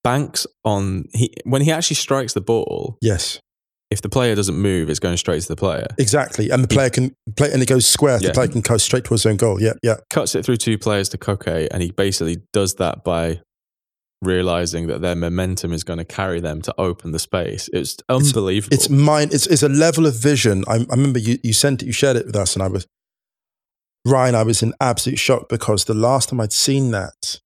banks 0.05 0.47
on 0.65 1.05
he 1.13 1.33
when 1.45 1.63
he 1.63 1.71
actually 1.71 1.97
strikes 1.97 2.35
the 2.35 2.41
ball. 2.41 2.99
Yes. 3.01 3.41
If 3.91 4.01
the 4.01 4.09
player 4.09 4.35
doesn't 4.35 4.57
move, 4.57 4.89
it's 4.89 4.99
going 4.99 5.19
straight 5.19 5.43
to 5.43 5.49
the 5.49 5.57
player. 5.57 5.87
Exactly. 5.99 6.49
And 6.49 6.65
the 6.65 6.69
player 6.69 6.89
can 6.89 7.15
play, 7.37 7.53
and 7.53 7.63
it 7.63 7.69
goes 7.69 7.87
square. 7.87 8.19
The 8.19 8.33
player 8.33 8.49
can 8.49 8.63
go 8.63 8.79
straight 8.79 9.05
towards 9.05 9.25
his 9.25 9.31
own 9.31 9.37
goal. 9.37 9.61
Yeah, 9.61 9.75
yeah. 9.83 9.97
cuts 10.09 10.35
it 10.35 10.47
through 10.47 10.57
two 10.57 10.79
players 10.79 11.11
to 11.11 11.19
Koke, 11.19 11.69
and 11.71 11.83
he 11.83 11.91
basically 11.91 12.39
does 12.55 12.77
that 12.77 13.05
by 13.05 13.43
realizing 14.23 14.87
that 14.87 15.03
their 15.03 15.17
momentum 15.17 15.73
is 15.73 15.85
going 15.85 15.99
to 15.99 16.05
carry 16.05 16.41
them 16.41 16.63
to 16.63 16.75
open 16.79 17.11
the 17.11 17.19
space. 17.19 17.69
It's 17.73 17.97
unbelievable. 18.09 18.75
It's 18.75 18.89
mine. 18.89 19.29
It's, 19.33 19.47
it's 19.49 19.63
a 19.63 19.69
level 19.69 20.07
of 20.07 20.15
vision. 20.15 20.65
I, 20.69 20.77
I 20.77 20.95
remember 20.95 21.19
you, 21.19 21.39
you 21.43 21.53
sent 21.53 21.83
it, 21.83 21.87
you 21.87 21.93
shared 21.93 22.17
it 22.17 22.27
with 22.27 22.37
us, 22.37 22.55
and 22.55 22.63
I 22.63 22.69
was, 22.69 22.87
Ryan, 24.07 24.35
I 24.35 24.45
was 24.45 24.63
in 24.63 24.73
absolute 24.81 25.19
shock 25.19 25.49
because 25.49 25.85
the 25.85 25.95
last 25.95 26.29
time 26.31 26.41
I'd 26.41 26.53
seen 26.53 26.93
that, 26.93 27.41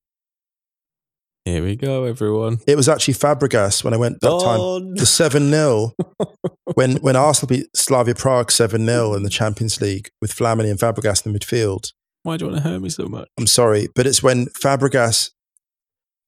Here 1.45 1.63
we 1.63 1.75
go, 1.75 2.03
everyone. 2.05 2.59
it 2.67 2.75
was 2.75 2.87
actually 2.87 3.15
Fabregas 3.15 3.83
when 3.83 3.93
I 3.93 3.97
went 3.97 4.21
that 4.21 4.39
time. 4.39 4.59
On. 4.59 4.93
The 4.93 5.05
7 5.05 5.49
0, 5.49 5.93
when, 6.75 6.97
when 6.97 7.15
Arsenal 7.15 7.47
beat 7.47 7.75
Slavia 7.75 8.15
Prague 8.15 8.51
7 8.51 8.85
0 8.85 9.13
in 9.15 9.23
the 9.23 9.29
Champions 9.29 9.81
League 9.81 10.09
with 10.21 10.31
Flamini 10.33 10.69
and 10.69 10.79
Fabregas 10.79 11.25
in 11.25 11.33
the 11.33 11.39
midfield. 11.39 11.91
Why 12.23 12.37
do 12.37 12.45
you 12.45 12.51
want 12.51 12.63
to 12.63 12.69
hurt 12.69 12.81
me 12.81 12.89
so 12.89 13.05
much? 13.07 13.27
I'm 13.39 13.47
sorry, 13.47 13.87
but 13.95 14.05
it's 14.05 14.21
when 14.21 14.47
Fabregas, 14.47 15.31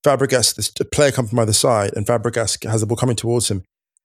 Fabregas, 0.06 0.56
this 0.56 0.72
a 0.80 0.86
player 0.86 1.12
comes 1.12 1.30
from 1.30 1.40
either 1.40 1.54
side, 1.54 1.92
and 1.96 2.06
Fabregas 2.06 2.64
has 2.70 2.82
the 2.82 2.88
ball 2.88 2.98
coming 2.98 3.16
towards 3.16 3.52
him, 3.52 3.64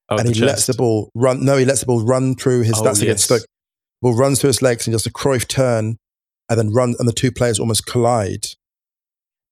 Oh, 0.09 0.19
and 0.19 0.29
the 0.29 0.33
he 0.33 0.41
lets 0.41 0.67
the 0.67 0.75
ball 0.75 1.11
run. 1.15 1.45
No, 1.45 1.57
he 1.57 1.65
lets 1.65 1.81
the 1.81 1.87
ball 1.87 2.05
run 2.05 2.35
through 2.35 2.63
his. 2.63 2.79
Oh, 2.79 2.85
that's 2.85 3.01
against 3.01 3.31
yes. 3.31 3.41
Stoke. 3.41 3.49
Ball 4.03 4.17
runs 4.17 4.41
through 4.41 4.49
his 4.49 4.61
legs 4.61 4.87
and 4.87 4.93
does 4.93 5.07
a 5.07 5.13
Cruyff 5.13 5.49
turn, 5.49 5.97
and 6.49 6.59
then 6.59 6.73
run, 6.73 6.95
and 6.99 7.09
the 7.09 7.13
two 7.13 7.33
players 7.33 7.59
almost 7.59 7.87
collide, 7.87 8.47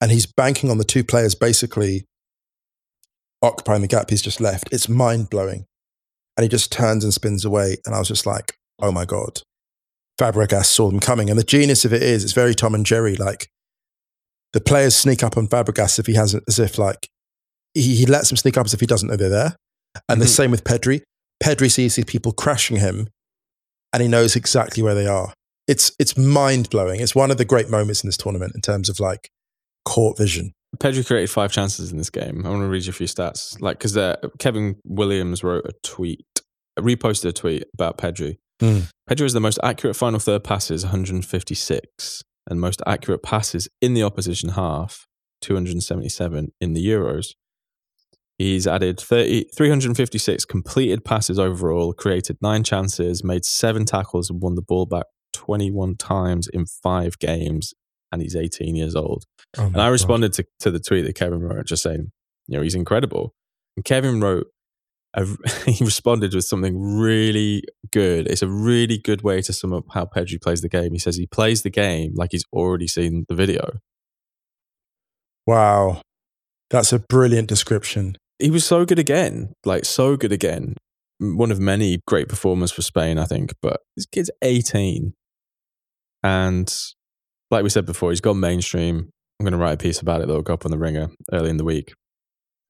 and 0.00 0.11
he's 0.11 0.26
banking 0.26 0.70
on 0.70 0.78
the 0.78 0.85
two 0.85 1.05
players 1.05 1.35
basically 1.35 2.05
occupying 3.40 3.83
the 3.83 3.88
gap 3.88 4.11
he's 4.11 4.22
just 4.22 4.40
left. 4.40 4.68
It's 4.72 4.88
mind 4.88 5.31
blowing, 5.31 5.64
and 6.37 6.42
he 6.42 6.48
just 6.48 6.70
turns 6.70 7.02
and 7.02 7.14
spins 7.14 7.44
away, 7.44 7.78
and 7.87 7.94
I 7.94 7.98
was 7.98 8.09
just 8.09 8.26
like, 8.26 8.57
oh 8.81 8.92
my 8.92 9.05
god. 9.05 9.40
Fabregas 10.20 10.66
saw 10.66 10.90
them 10.90 11.00
coming, 11.00 11.31
and 11.31 11.38
the 11.38 11.44
genius 11.44 11.87
of 11.87 11.94
it 11.94 12.02
is, 12.02 12.22
it's 12.24 12.35
very 12.35 12.55
Tom 12.55 12.74
and 12.74 12.85
Jerry. 12.85 13.16
Like 13.16 13.48
the 14.52 14.60
players 14.60 14.94
sneak 14.94 15.22
up 15.22 15.36
on 15.36 15.48
Fabregas 15.48 15.98
if 15.98 16.06
he 16.06 16.14
hasn't, 16.14 16.44
as 16.48 16.58
if 16.58 16.78
like 16.78 17.08
he, 17.74 17.94
he 17.96 18.06
lets 18.06 18.28
them 18.28 18.36
sneak 18.36 18.56
up 18.58 18.66
as 18.66 18.74
if 18.74 18.80
he 18.80 18.86
doesn't 18.86 19.08
know 19.08 19.16
they're 19.16 19.28
there. 19.28 19.56
And 20.08 20.20
the 20.20 20.26
Mhm. 20.26 20.36
same 20.36 20.50
with 20.50 20.64
Pedri. 20.64 21.02
Pedri 21.42 21.70
sees 21.70 21.96
these 21.96 22.04
people 22.04 22.32
crashing 22.32 22.76
him, 22.76 23.08
and 23.92 24.02
he 24.02 24.08
knows 24.08 24.36
exactly 24.36 24.82
where 24.82 24.94
they 24.94 25.06
are. 25.06 25.32
It's 25.68 25.92
it's 25.98 26.16
mind 26.16 26.70
blowing. 26.70 27.00
It's 27.00 27.14
one 27.14 27.30
of 27.30 27.36
the 27.38 27.44
great 27.44 27.68
moments 27.70 28.02
in 28.02 28.08
this 28.08 28.16
tournament 28.16 28.52
in 28.54 28.60
terms 28.60 28.88
of 28.88 29.00
like 29.00 29.30
court 29.84 30.16
vision. 30.18 30.52
Pedri 30.78 31.06
created 31.06 31.28
five 31.30 31.52
chances 31.52 31.92
in 31.92 31.98
this 31.98 32.08
game. 32.10 32.46
I 32.46 32.48
want 32.48 32.62
to 32.62 32.66
read 32.68 32.84
you 32.84 32.90
a 32.90 32.94
few 32.94 33.06
stats. 33.06 33.60
Like, 33.60 33.78
because 33.78 33.94
Kevin 34.38 34.76
Williams 34.84 35.44
wrote 35.44 35.66
a 35.66 35.72
tweet, 35.82 36.24
reposted 36.78 37.26
a 37.26 37.32
tweet 37.32 37.64
about 37.74 37.98
Pedri. 37.98 38.38
Mm. 38.62 38.88
Pedri 39.10 39.20
has 39.22 39.34
the 39.34 39.40
most 39.40 39.58
accurate 39.62 39.96
final 39.96 40.18
third 40.18 40.44
passes, 40.44 40.82
156, 40.84 42.22
and 42.48 42.61
most 42.61 42.83
accurate 42.87 43.22
passes 43.22 43.68
in 43.81 43.94
the 43.94 44.02
opposition 44.02 44.50
half, 44.50 45.07
277 45.42 46.52
in 46.61 46.72
the 46.72 46.87
Euros. 46.87 47.35
He's 48.38 48.66
added 48.66 48.98
30, 48.98 49.44
356 49.55 50.44
completed 50.46 51.05
passes 51.05 51.38
overall, 51.38 51.92
created 51.92 52.38
nine 52.40 52.64
chances, 52.64 53.22
made 53.22 53.44
seven 53.44 53.85
tackles, 53.85 54.31
and 54.31 54.42
won 54.42 54.55
the 54.55 54.62
ball 54.62 54.87
back 54.87 55.07
21 55.33 55.96
times 55.96 56.48
in 56.48 56.66
five 56.66 57.18
games. 57.18 57.74
And 58.11 58.20
he's 58.20 58.37
18 58.37 58.74
years 58.74 58.94
old. 58.94 59.24
Oh 59.57 59.66
And 59.66 59.81
I 59.81 59.88
responded 59.88 60.33
to, 60.35 60.44
to 60.61 60.70
the 60.70 60.81
tweet 60.81 61.07
that 61.07 61.14
Kevin 61.14 61.40
wrote, 61.40 61.66
just 61.66 61.83
saying, 61.83 62.11
you 62.46 62.57
know, 62.57 62.62
he's 62.62 62.74
incredible. 62.74 63.35
And 63.76 63.85
Kevin 63.85 64.20
wrote, 64.20 64.48
a, 65.14 65.27
he 65.66 65.85
responded 65.85 66.35
with 66.35 66.44
something 66.44 66.81
really 66.81 67.62
good. 67.90 68.27
It's 68.29 68.42
a 68.42 68.48
really 68.48 68.98
good 68.98 69.22
way 69.22 69.42
to 69.42 69.53
sum 69.53 69.72
up 69.72 69.85
how 69.92 70.07
Pedri 70.07 70.40
plays 70.40 70.61
the 70.61 70.68
game. 70.68 70.92
He 70.92 70.98
says 70.98 71.16
he 71.16 71.27
plays 71.27 71.62
the 71.62 71.70
game 71.70 72.12
like 72.14 72.31
he's 72.33 72.44
already 72.53 72.88
seen 72.88 73.25
the 73.29 73.35
video. 73.35 73.79
Wow, 75.46 76.03
that's 76.70 76.92
a 76.92 77.01
brilliant 77.01 77.48
description. 77.48 78.16
He 78.38 78.51
was 78.51 78.64
so 78.64 78.85
good 78.85 78.98
again, 78.98 79.53
like 79.64 79.85
so 79.85 80.16
good 80.16 80.33
again. 80.33 80.77
One 81.18 81.53
of 81.53 81.61
many 81.61 82.01
great 82.07 82.29
performers 82.29 82.72
for 82.72 82.83
Spain, 82.83 83.18
I 83.18 83.25
think. 83.25 83.55
But 83.61 83.81
this 83.96 84.07
kid's 84.07 84.31
18. 84.42 85.12
And 86.25 86.75
like 87.51 87.62
we 87.62 87.68
said 87.68 87.87
before, 87.87 88.11
he's 88.11 88.20
gone 88.20 88.40
mainstream. 88.40 89.11
I'm 89.38 89.44
going 89.44 89.53
to 89.53 89.59
write 89.59 89.75
a 89.75 89.77
piece 89.77 90.01
about 90.01 90.20
it 90.20 90.27
that'll 90.27 90.42
go 90.42 90.55
up 90.55 90.64
on 90.64 90.70
the 90.70 90.79
ringer 90.79 91.11
early 91.33 91.51
in 91.51 91.57
the 91.57 91.64
week. 91.64 91.92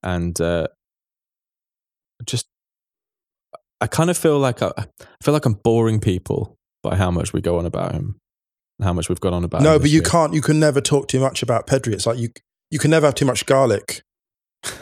And 0.03 0.39
uh, 0.41 0.69
just, 2.27 2.47
I 3.81 3.87
kind 3.87 4.11
of 4.11 4.17
feel 4.17 4.39
like 4.39 4.63
I, 4.63 4.73
I 4.79 4.85
feel 5.23 5.35
like 5.35 5.45
I'm 5.47 5.55
boring 5.55 6.01
people 6.01 6.57
by 6.83 6.97
how 6.97 7.11
much 7.11 7.33
we 7.33 7.41
go 7.41 7.59
on 7.59 7.67
about 7.67 7.93
him, 7.93 8.17
and 8.79 8.85
how 8.85 8.93
much 8.93 9.09
we've 9.09 9.21
gone 9.21 9.35
on 9.35 9.45
about. 9.45 9.63
No, 9.63 9.79
but 9.79 9.91
you 9.91 10.03
can't. 10.03 10.35
You 10.35 10.41
can 10.43 10.59
never 10.61 10.81
talk 10.81 11.09
too 11.09 11.21
much 11.21 11.43
about 11.43 11.67
Pedri. 11.67 11.93
It's 11.93 12.07
like 12.07 12.19
you 12.19 12.29
you 12.71 12.79
can 12.79 12.91
never 12.91 13.07
have 13.07 13.15
too 13.15 13.25
much 13.27 13.45
garlic. 13.47 14.03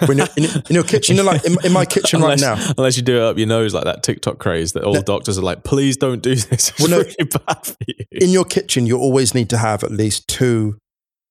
When 0.04 0.18
you're 0.18 0.28
in, 0.36 0.44
in 0.44 0.74
your 0.74 0.84
kitchen, 0.84 1.16
you 1.16 1.22
know, 1.22 1.30
like 1.30 1.42
in, 1.46 1.56
in 1.64 1.72
my 1.72 1.86
kitchen 1.86 2.20
unless, 2.22 2.42
right 2.42 2.58
now. 2.58 2.72
Unless 2.76 2.98
you 2.98 3.02
do 3.02 3.16
it 3.16 3.22
up 3.22 3.38
your 3.38 3.46
nose 3.46 3.72
like 3.72 3.84
that 3.84 4.02
TikTok 4.02 4.38
craze 4.38 4.72
that 4.74 4.84
all 4.84 4.92
No. 4.92 5.02
doctors 5.02 5.38
are 5.38 5.42
like, 5.42 5.64
please 5.64 5.96
don't 5.96 6.22
do 6.22 6.34
this. 6.34 6.70
It's 6.70 6.78
Well, 6.78 6.90
no, 6.90 6.98
really 6.98 7.14
bad 7.46 7.64
for 7.64 7.76
you. 7.86 7.94
in 8.12 8.28
your 8.28 8.44
kitchen, 8.44 8.84
you 8.84 8.98
always 8.98 9.34
need 9.34 9.48
to 9.48 9.56
have 9.56 9.82
at 9.82 9.90
least 9.90 10.28
two 10.28 10.76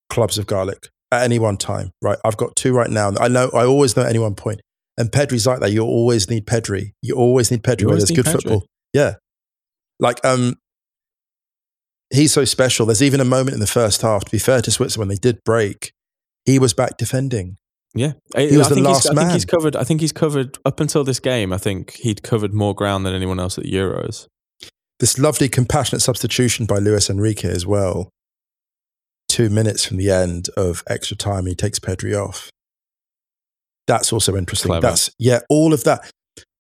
cloves 0.10 0.40
of 0.40 0.48
garlic 0.48 0.90
at 1.12 1.22
any 1.22 1.38
one 1.38 1.58
time, 1.58 1.92
right? 2.02 2.18
I've 2.26 2.38
got 2.38 2.56
two 2.56 2.74
right 2.74 2.90
now. 2.90 3.12
I 3.20 3.28
know, 3.28 3.52
I 3.54 3.66
always 3.66 3.96
know 3.96 4.02
at 4.02 4.10
any 4.10 4.18
one 4.20 4.34
point. 4.34 4.62
And 5.00 5.10
Pedri's 5.12 5.48
like 5.48 5.62
that. 5.62 5.72
You 5.72 5.84
always 5.84 6.30
need 6.30 6.46
Pedri. 6.46 6.92
You 7.02 7.16
always 7.16 7.50
need 7.50 7.64
Pedri 7.64 7.86
when 7.86 7.94
always 7.94 8.04
there's 8.04 8.10
need 8.12 8.18
good 8.18 8.26
Pedri. 8.26 8.32
football. 8.34 8.66
Yeah. 8.94 9.16
Like, 10.00 10.24
um, 10.26 10.56
he's 12.14 12.34
so 12.34 12.46
special. 12.46 12.86
There's 12.86 13.02
even 13.02 13.22
a 13.22 13.26
moment 13.26 13.54
in 13.54 13.60
the 13.62 13.68
first 13.68 14.02
half, 14.02 14.26
to 14.26 14.32
be 14.32 14.40
fair 14.40 14.62
to 14.62 14.70
Switzerland, 14.70 15.10
when 15.10 15.16
they 15.16 15.20
did 15.20 15.44
break, 15.44 15.94
he 16.46 16.60
was 16.60 16.74
back 16.74 16.98
defending. 16.98 17.58
Yeah, 17.96 18.14
I, 18.36 18.42
He 18.48 18.58
was 18.58 18.68
I 18.68 18.70
the 18.70 18.76
think 18.76 18.88
last 18.88 19.04
he's, 19.08 19.18
I 19.18 19.22
think 19.22 19.32
he's 19.34 19.46
covered. 19.46 19.76
I 19.76 19.84
think 19.84 20.02
he's 20.02 20.12
covered 20.12 20.58
up 20.64 20.80
until 20.80 21.04
this 21.04 21.20
game. 21.20 21.52
I 21.52 21.58
think 21.58 21.94
he'd 21.94 22.22
covered 22.22 22.54
more 22.54 22.76
ground 22.76 23.06
than 23.06 23.16
anyone 23.16 23.40
else 23.40 23.58
at 23.58 23.64
the 23.64 23.72
Euros. 23.72 24.28
This 25.00 25.18
lovely 25.18 25.50
compassionate 25.50 26.02
substitution 26.02 26.66
by 26.66 26.78
Luis 26.78 27.10
Enrique 27.10 27.50
as 27.50 27.66
well. 27.66 28.10
Two 29.28 29.50
minutes 29.50 29.86
from 29.86 29.98
the 29.98 30.12
end 30.12 30.50
of 30.56 30.84
extra 30.88 31.16
time, 31.18 31.46
he 31.46 31.56
takes 31.56 31.80
Pedri 31.80 32.16
off. 32.16 32.50
That's 33.90 34.14
also 34.14 34.38
interesting. 34.38 34.70
Clever. 34.70 34.88
That's 34.88 35.10
yeah, 35.20 35.40
all 35.50 35.74
of 35.74 35.84
that. 35.84 36.10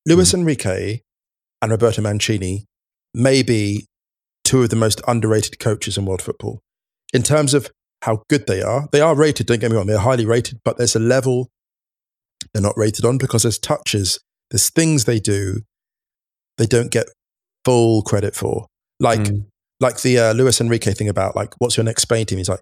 Luis 0.05 0.33
Enrique 0.33 0.99
and 1.61 1.71
Roberto 1.71 2.01
Mancini 2.01 2.65
may 3.13 3.43
be 3.43 3.85
two 4.43 4.63
of 4.63 4.69
the 4.69 4.75
most 4.75 4.99
underrated 5.07 5.59
coaches 5.59 5.97
in 5.97 6.05
world 6.05 6.21
football. 6.21 6.59
In 7.13 7.23
terms 7.23 7.53
of 7.53 7.69
how 8.01 8.23
good 8.29 8.47
they 8.47 8.61
are, 8.61 8.87
they 8.91 9.01
are 9.01 9.15
rated, 9.15 9.45
don't 9.47 9.59
get 9.59 9.69
me 9.71 9.77
wrong, 9.77 9.87
they're 9.87 9.99
highly 9.99 10.25
rated, 10.25 10.57
but 10.65 10.77
there's 10.77 10.95
a 10.95 10.99
level 10.99 11.47
they're 12.53 12.63
not 12.63 12.77
rated 12.77 13.05
on 13.05 13.17
because 13.17 13.43
there's 13.43 13.59
touches, 13.59 14.19
there's 14.49 14.69
things 14.69 15.05
they 15.05 15.19
do 15.19 15.61
they 16.57 16.65
don't 16.65 16.91
get 16.91 17.07
full 17.63 18.01
credit 18.01 18.35
for. 18.35 18.67
Like 18.99 19.19
Mm. 19.21 19.45
like 19.79 20.01
the 20.01 20.19
uh, 20.19 20.33
Luis 20.33 20.59
Enrique 20.59 20.93
thing 20.93 21.07
about 21.09 21.35
like 21.35 21.53
what's 21.59 21.77
your 21.77 21.85
next 21.85 22.01
Spain 22.01 22.25
team? 22.25 22.37
He's 22.37 22.49
like 22.49 22.61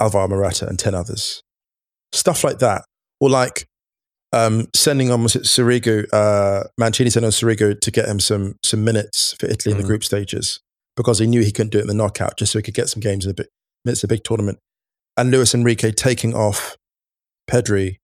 Alvaro 0.00 0.28
Morata 0.28 0.66
and 0.68 0.78
ten 0.78 0.94
others, 0.94 1.42
stuff 2.12 2.44
like 2.44 2.58
that, 2.58 2.84
or 3.20 3.30
like 3.30 3.66
um, 4.32 4.68
sending 4.74 5.10
on 5.10 5.22
was 5.22 5.34
it 5.36 5.42
Sirigu, 5.42 6.06
uh, 6.12 6.64
Mancini 6.78 7.10
sending 7.10 7.26
on 7.26 7.32
Sirigu 7.32 7.78
to 7.80 7.90
get 7.90 8.06
him 8.08 8.20
some 8.20 8.54
some 8.64 8.84
minutes 8.84 9.34
for 9.40 9.46
Italy 9.46 9.72
in 9.72 9.78
Mm. 9.78 9.82
the 9.82 9.86
group 9.86 10.04
stages 10.04 10.60
because 10.96 11.18
he 11.18 11.26
knew 11.26 11.40
he 11.42 11.52
couldn't 11.52 11.70
do 11.72 11.78
it 11.78 11.82
in 11.82 11.86
the 11.88 11.94
knockout, 11.94 12.36
just 12.36 12.52
so 12.52 12.58
he 12.58 12.62
could 12.62 12.74
get 12.74 12.88
some 12.88 13.00
games 13.00 13.24
in 13.24 13.30
the 13.30 13.34
big, 13.34 13.46
midst 13.84 14.04
of 14.04 14.08
a 14.10 14.14
big 14.14 14.24
tournament. 14.24 14.58
And 15.16 15.30
Luis 15.30 15.54
Enrique 15.54 15.90
taking 15.92 16.34
off 16.34 16.76
Pedri 17.50 17.96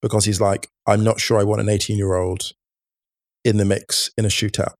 because 0.00 0.24
he's 0.24 0.40
like, 0.40 0.68
I'm 0.86 1.02
not 1.04 1.20
sure 1.20 1.38
I 1.38 1.44
want 1.44 1.60
an 1.60 1.68
18 1.68 1.96
year 1.96 2.14
old 2.14 2.52
in 3.44 3.56
the 3.56 3.64
mix 3.64 4.10
in 4.16 4.24
a 4.24 4.28
shootout. 4.28 4.74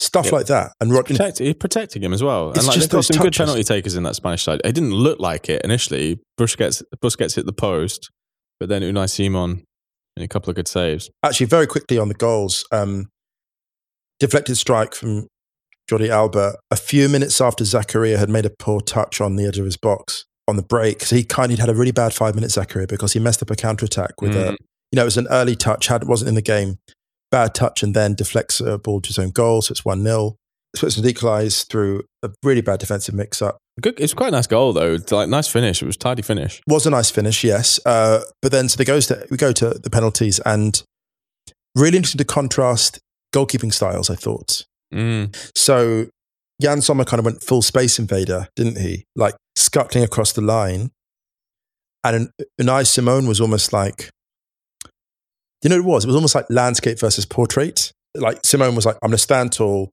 Stuff 0.00 0.26
Yep. 0.26 0.32
like 0.32 0.46
that. 0.46 0.72
And 0.80 0.92
Rod, 0.92 1.06
Protect, 1.06 1.40
protecting 1.60 2.02
him 2.02 2.12
as 2.12 2.22
well. 2.22 2.50
It's 2.50 2.58
and 2.58 2.66
like, 2.68 2.74
just 2.74 2.90
they've 2.90 2.98
got 2.98 3.04
some 3.04 3.22
good 3.22 3.34
penalty 3.36 3.62
takers 3.62 3.94
in 3.94 4.02
that 4.04 4.16
Spanish 4.16 4.42
side. 4.42 4.60
It 4.64 4.72
didn't 4.72 4.94
look 4.94 5.20
like 5.20 5.48
it 5.48 5.62
initially. 5.62 6.18
Busquets, 6.40 6.82
Busquets 7.02 7.36
hit 7.36 7.46
the 7.46 7.52
post, 7.52 8.10
but 8.62 8.68
then 8.68 8.82
Unai 8.82 9.10
Simon 9.10 9.64
and 10.16 10.24
a 10.24 10.28
couple 10.28 10.48
of 10.50 10.54
good 10.54 10.68
saves. 10.68 11.10
actually 11.24 11.46
very 11.46 11.66
quickly 11.66 11.98
on 11.98 12.06
the 12.06 12.14
goals 12.14 12.64
um, 12.70 13.08
deflected 14.20 14.56
strike 14.56 14.94
from 14.94 15.26
Jordi 15.90 16.08
Alba 16.08 16.54
a 16.70 16.76
few 16.76 17.08
minutes 17.08 17.40
after 17.40 17.64
Zakaria 17.64 18.16
had 18.18 18.30
made 18.30 18.46
a 18.46 18.52
poor 18.56 18.80
touch 18.80 19.20
on 19.20 19.34
the 19.34 19.44
edge 19.46 19.58
of 19.58 19.64
his 19.64 19.76
box 19.76 20.24
on 20.46 20.54
the 20.56 20.62
break 20.62 21.02
so 21.02 21.16
he 21.16 21.24
kind 21.24 21.50
of 21.50 21.58
had 21.58 21.68
a 21.68 21.74
really 21.74 21.90
bad 21.90 22.14
five 22.14 22.36
minutes 22.36 22.56
Zakaria 22.56 22.86
because 22.86 23.14
he 23.14 23.18
messed 23.20 23.42
up 23.42 23.50
a 23.50 23.56
counter 23.56 23.84
attack 23.84 24.20
with 24.20 24.36
a 24.36 24.52
Mm. 24.52 24.56
you 24.92 24.96
know 24.96 25.02
it 25.02 25.06
was 25.06 25.16
an 25.16 25.26
early 25.30 25.56
touch 25.56 25.88
had 25.88 26.04
wasn't 26.04 26.28
in 26.28 26.34
the 26.36 26.42
game 26.42 26.78
bad 27.32 27.52
touch 27.54 27.82
and 27.82 27.94
then 27.96 28.14
deflects 28.14 28.60
a 28.60 28.78
ball 28.78 29.00
to 29.00 29.08
his 29.08 29.18
own 29.18 29.30
goal 29.30 29.60
so 29.62 29.72
it's 29.72 29.82
1-0 29.82 30.34
Switzerland 30.76 31.10
equalised 31.10 31.68
through 31.68 32.04
a 32.22 32.30
really 32.44 32.60
bad 32.60 32.78
defensive 32.78 33.14
mix-up 33.14 33.58
Good, 33.80 33.98
it's 33.98 34.12
quite 34.14 34.28
a 34.28 34.32
nice 34.32 34.46
goal 34.46 34.72
though. 34.72 34.94
It's 34.94 35.10
like 35.12 35.28
nice 35.28 35.48
finish. 35.48 35.82
It 35.82 35.86
was 35.86 35.96
tidy 35.96 36.22
finish. 36.22 36.60
was 36.66 36.86
a 36.86 36.90
nice 36.90 37.10
finish, 37.10 37.42
yes. 37.42 37.80
Uh, 37.86 38.20
but 38.42 38.52
then 38.52 38.68
so 38.68 38.76
they 38.76 38.84
goes 38.84 39.06
to 39.06 39.26
we 39.30 39.36
go 39.36 39.52
to 39.52 39.70
the 39.70 39.90
penalties 39.90 40.40
and 40.40 40.82
really 41.74 41.96
interesting 41.96 42.18
to 42.18 42.24
contrast 42.24 42.98
goalkeeping 43.34 43.72
styles. 43.72 44.10
I 44.10 44.14
thought 44.16 44.64
Mm. 44.92 45.34
so. 45.56 46.06
Jan 46.60 46.80
Sommer 46.80 47.04
kind 47.04 47.18
of 47.18 47.24
went 47.24 47.42
full 47.42 47.60
space 47.62 47.98
invader, 47.98 48.46
didn't 48.54 48.78
he? 48.78 49.04
Like 49.16 49.34
scuttling 49.56 50.04
across 50.04 50.32
the 50.32 50.42
line, 50.42 50.92
and 52.04 52.30
Unai 52.60 52.86
Simon 52.86 53.26
was 53.26 53.40
almost 53.40 53.72
like, 53.72 54.10
you 55.64 55.70
know, 55.70 55.76
what 55.76 55.80
it 55.80 55.84
was. 55.88 56.04
It 56.04 56.08
was 56.08 56.14
almost 56.14 56.36
like 56.36 56.46
landscape 56.50 57.00
versus 57.00 57.26
portrait. 57.26 57.90
Like 58.14 58.44
Simone 58.44 58.76
was 58.76 58.86
like, 58.86 58.94
"I'm 59.02 59.08
going 59.08 59.16
to 59.16 59.18
stand 59.18 59.52
tall," 59.54 59.90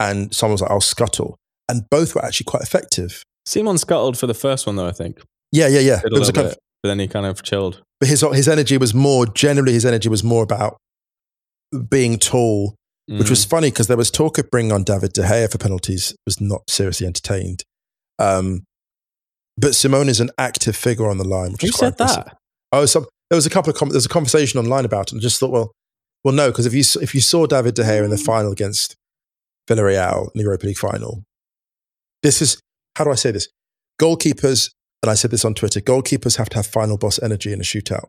and 0.00 0.34
someone 0.34 0.54
was 0.54 0.62
like, 0.62 0.70
"I'll 0.72 0.80
scuttle." 0.80 1.36
And 1.68 1.88
both 1.90 2.14
were 2.14 2.24
actually 2.24 2.44
quite 2.44 2.62
effective. 2.62 3.22
Simon 3.46 3.78
scuttled 3.78 4.18
for 4.18 4.26
the 4.26 4.34
first 4.34 4.66
one 4.66 4.76
though. 4.76 4.86
I 4.88 4.92
think 4.92 5.20
Yeah, 5.52 5.68
yeah, 5.68 5.80
yeah. 5.80 6.00
There 6.04 6.18
was 6.18 6.28
a 6.28 6.32
kind 6.32 6.48
bit, 6.48 6.52
of, 6.56 6.58
but 6.82 6.88
then 6.90 6.98
he 6.98 7.08
kind 7.08 7.26
of 7.26 7.42
chilled. 7.42 7.82
but 8.00 8.08
his 8.08 8.20
his 8.34 8.48
energy 8.48 8.76
was 8.78 8.92
more 8.94 9.26
generally 9.26 9.72
his 9.72 9.84
energy 9.86 10.08
was 10.08 10.22
more 10.24 10.42
about 10.42 10.76
being 11.88 12.18
tall, 12.18 12.74
which 13.08 13.26
Mm. 13.26 13.30
was 13.30 13.44
funny 13.44 13.70
because 13.70 13.86
there 13.86 13.96
was 13.96 14.10
talk 14.10 14.38
of 14.38 14.50
bringing 14.50 14.72
on 14.72 14.82
David 14.84 15.12
De 15.12 15.22
Gea 15.22 15.50
for 15.50 15.58
penalties. 15.58 16.14
Was 16.26 16.40
not 16.40 16.62
seriously 16.68 17.06
entertained. 17.06 17.64
Um, 18.18 18.64
but 19.56 19.74
Simon 19.74 20.08
is 20.08 20.20
an 20.20 20.30
active 20.38 20.76
figure 20.76 21.08
on 21.08 21.18
the 21.18 21.24
line. 21.26 21.52
Which 21.52 21.62
Who 21.62 21.68
is 21.68 21.72
quite 21.76 21.80
said 21.98 22.00
impressive. 22.00 22.24
that? 22.26 22.36
Oh, 22.72 22.86
some, 22.86 23.06
there 23.30 23.36
was 23.36 23.46
a 23.46 23.50
couple 23.50 23.70
of 23.70 23.76
com- 23.76 23.88
there 23.88 23.96
was 23.96 24.06
a 24.06 24.10
conversation 24.10 24.58
online 24.60 24.84
about 24.84 25.08
it, 25.08 25.12
and 25.12 25.20
I 25.20 25.22
just 25.22 25.40
thought, 25.40 25.50
well, 25.50 25.72
well, 26.24 26.34
no, 26.34 26.50
because 26.50 26.66
if 26.66 26.74
you 26.74 26.84
if 27.02 27.14
you 27.14 27.20
saw 27.20 27.46
David 27.46 27.74
De 27.74 27.82
Gea 27.82 28.04
in 28.04 28.10
the 28.10 28.16
final 28.18 28.52
against 28.52 28.94
Villarreal 29.68 30.24
in 30.24 30.30
the 30.38 30.42
Europa 30.42 30.66
League 30.66 30.78
final, 30.78 31.22
this 32.22 32.42
is 32.42 32.60
how 32.96 33.04
do 33.04 33.10
I 33.10 33.14
say 33.16 33.30
this? 33.30 33.48
Goalkeepers, 34.00 34.70
and 35.02 35.10
I 35.10 35.14
said 35.14 35.30
this 35.30 35.44
on 35.44 35.54
Twitter. 35.54 35.80
Goalkeepers 35.80 36.36
have 36.36 36.48
to 36.50 36.56
have 36.56 36.66
final 36.66 36.98
boss 36.98 37.22
energy 37.22 37.52
in 37.52 37.60
a 37.60 37.64
shootout, 37.64 38.08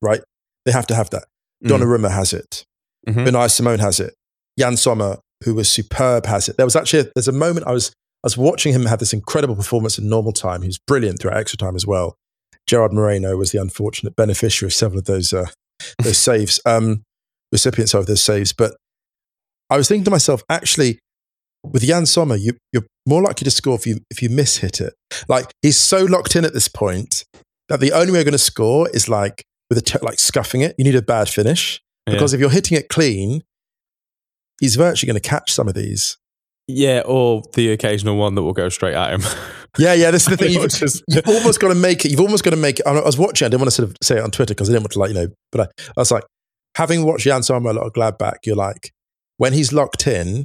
right? 0.00 0.20
They 0.64 0.72
have 0.72 0.86
to 0.88 0.94
have 0.94 1.10
that. 1.10 1.24
Mm. 1.64 1.70
Donnarumma 1.70 2.10
has 2.10 2.32
it. 2.32 2.64
Mhm. 3.08 3.28
Unai 3.28 3.50
Simon 3.50 3.80
has 3.80 3.98
it. 4.00 4.14
Jan 4.58 4.76
Sommer, 4.76 5.18
who 5.44 5.54
was 5.54 5.68
superb, 5.68 6.26
has 6.26 6.48
it. 6.48 6.56
There 6.56 6.66
was 6.66 6.76
actually 6.76 7.10
there's 7.14 7.28
a 7.28 7.32
moment 7.32 7.66
I 7.66 7.72
was 7.72 7.88
I 8.24 8.26
was 8.26 8.36
watching 8.36 8.72
him 8.72 8.86
have 8.86 9.00
this 9.00 9.12
incredible 9.12 9.56
performance 9.56 9.98
in 9.98 10.08
normal 10.08 10.32
time. 10.32 10.62
He 10.62 10.68
was 10.68 10.78
brilliant 10.78 11.20
throughout 11.20 11.38
extra 11.38 11.58
time 11.58 11.74
as 11.74 11.86
well. 11.86 12.14
Gerard 12.68 12.92
Moreno 12.92 13.36
was 13.36 13.50
the 13.50 13.60
unfortunate 13.60 14.14
beneficiary 14.14 14.68
of 14.68 14.74
several 14.74 15.00
of 15.00 15.06
those 15.06 15.32
uh, 15.32 15.46
those 15.98 16.18
saves, 16.28 16.60
um, 16.64 17.02
recipients 17.50 17.94
of 17.94 18.06
those 18.06 18.22
saves. 18.22 18.52
But 18.52 18.76
I 19.68 19.76
was 19.76 19.88
thinking 19.88 20.04
to 20.04 20.10
myself, 20.12 20.44
actually, 20.48 21.00
with 21.64 21.82
Jan 21.82 22.06
Sommer, 22.06 22.36
you, 22.36 22.52
you're 22.72 22.84
more 23.06 23.22
likely 23.22 23.44
to 23.44 23.50
score 23.50 23.74
if 23.76 23.86
you 23.86 23.98
if 24.10 24.22
you 24.22 24.28
miss 24.28 24.58
hit 24.58 24.80
it. 24.80 24.94
Like 25.28 25.46
he's 25.62 25.76
so 25.76 26.04
locked 26.04 26.36
in 26.36 26.44
at 26.44 26.52
this 26.52 26.68
point 26.68 27.24
that 27.68 27.80
the 27.80 27.92
only 27.92 28.12
way 28.12 28.18
you're 28.18 28.24
going 28.24 28.32
to 28.32 28.38
score 28.38 28.88
is 28.90 29.08
like 29.08 29.44
with 29.68 29.78
a 29.78 29.82
t- 29.82 29.98
like 30.02 30.18
scuffing 30.18 30.60
it. 30.60 30.74
You 30.78 30.84
need 30.84 30.96
a 30.96 31.02
bad 31.02 31.28
finish 31.28 31.80
Yeah. 32.06 32.14
because 32.14 32.34
if 32.34 32.40
you're 32.40 32.50
hitting 32.50 32.76
it 32.76 32.88
clean, 32.88 33.42
he's 34.60 34.76
virtually 34.76 35.10
going 35.10 35.20
to 35.20 35.28
catch 35.28 35.52
some 35.52 35.68
of 35.68 35.74
these. 35.74 36.16
Yeah, 36.68 37.02
or 37.04 37.42
the 37.54 37.72
occasional 37.72 38.16
one 38.16 38.34
that 38.36 38.42
will 38.42 38.52
go 38.52 38.68
straight 38.68 38.94
at 38.94 39.12
him. 39.12 39.22
Yeah, 39.78 39.94
yeah. 39.94 40.10
This 40.10 40.24
is 40.24 40.28
the 40.28 40.36
thing. 40.36 40.52
You've, 40.52 40.64
is- 40.66 41.02
you've 41.08 41.26
almost 41.26 41.58
got 41.58 41.68
to 41.68 41.74
make 41.74 42.04
it. 42.04 42.10
You've 42.10 42.20
almost 42.20 42.44
got 42.44 42.50
to 42.50 42.58
make 42.58 42.78
it. 42.80 42.86
I 42.86 42.92
was 43.00 43.16
watching. 43.16 43.46
I 43.46 43.48
didn't 43.48 43.62
want 43.62 43.70
to 43.70 43.74
sort 43.74 43.88
of 43.88 43.96
say 44.02 44.18
it 44.18 44.22
on 44.22 44.30
Twitter 44.30 44.52
because 44.52 44.68
I 44.68 44.72
didn't 44.74 44.82
want 44.82 44.92
to 44.92 44.98
like 44.98 45.08
you 45.08 45.14
know. 45.14 45.28
But 45.50 45.60
I, 45.62 45.64
I 45.64 45.92
was 45.96 46.10
like, 46.10 46.24
having 46.76 47.06
watched 47.06 47.24
Jan 47.24 47.42
Sommer 47.42 47.70
a 47.70 47.72
lot 47.72 47.86
of 47.86 47.94
Gladbach, 47.94 48.34
you're 48.44 48.54
like, 48.54 48.90
when 49.38 49.54
he's 49.54 49.72
locked 49.72 50.06
in, 50.06 50.44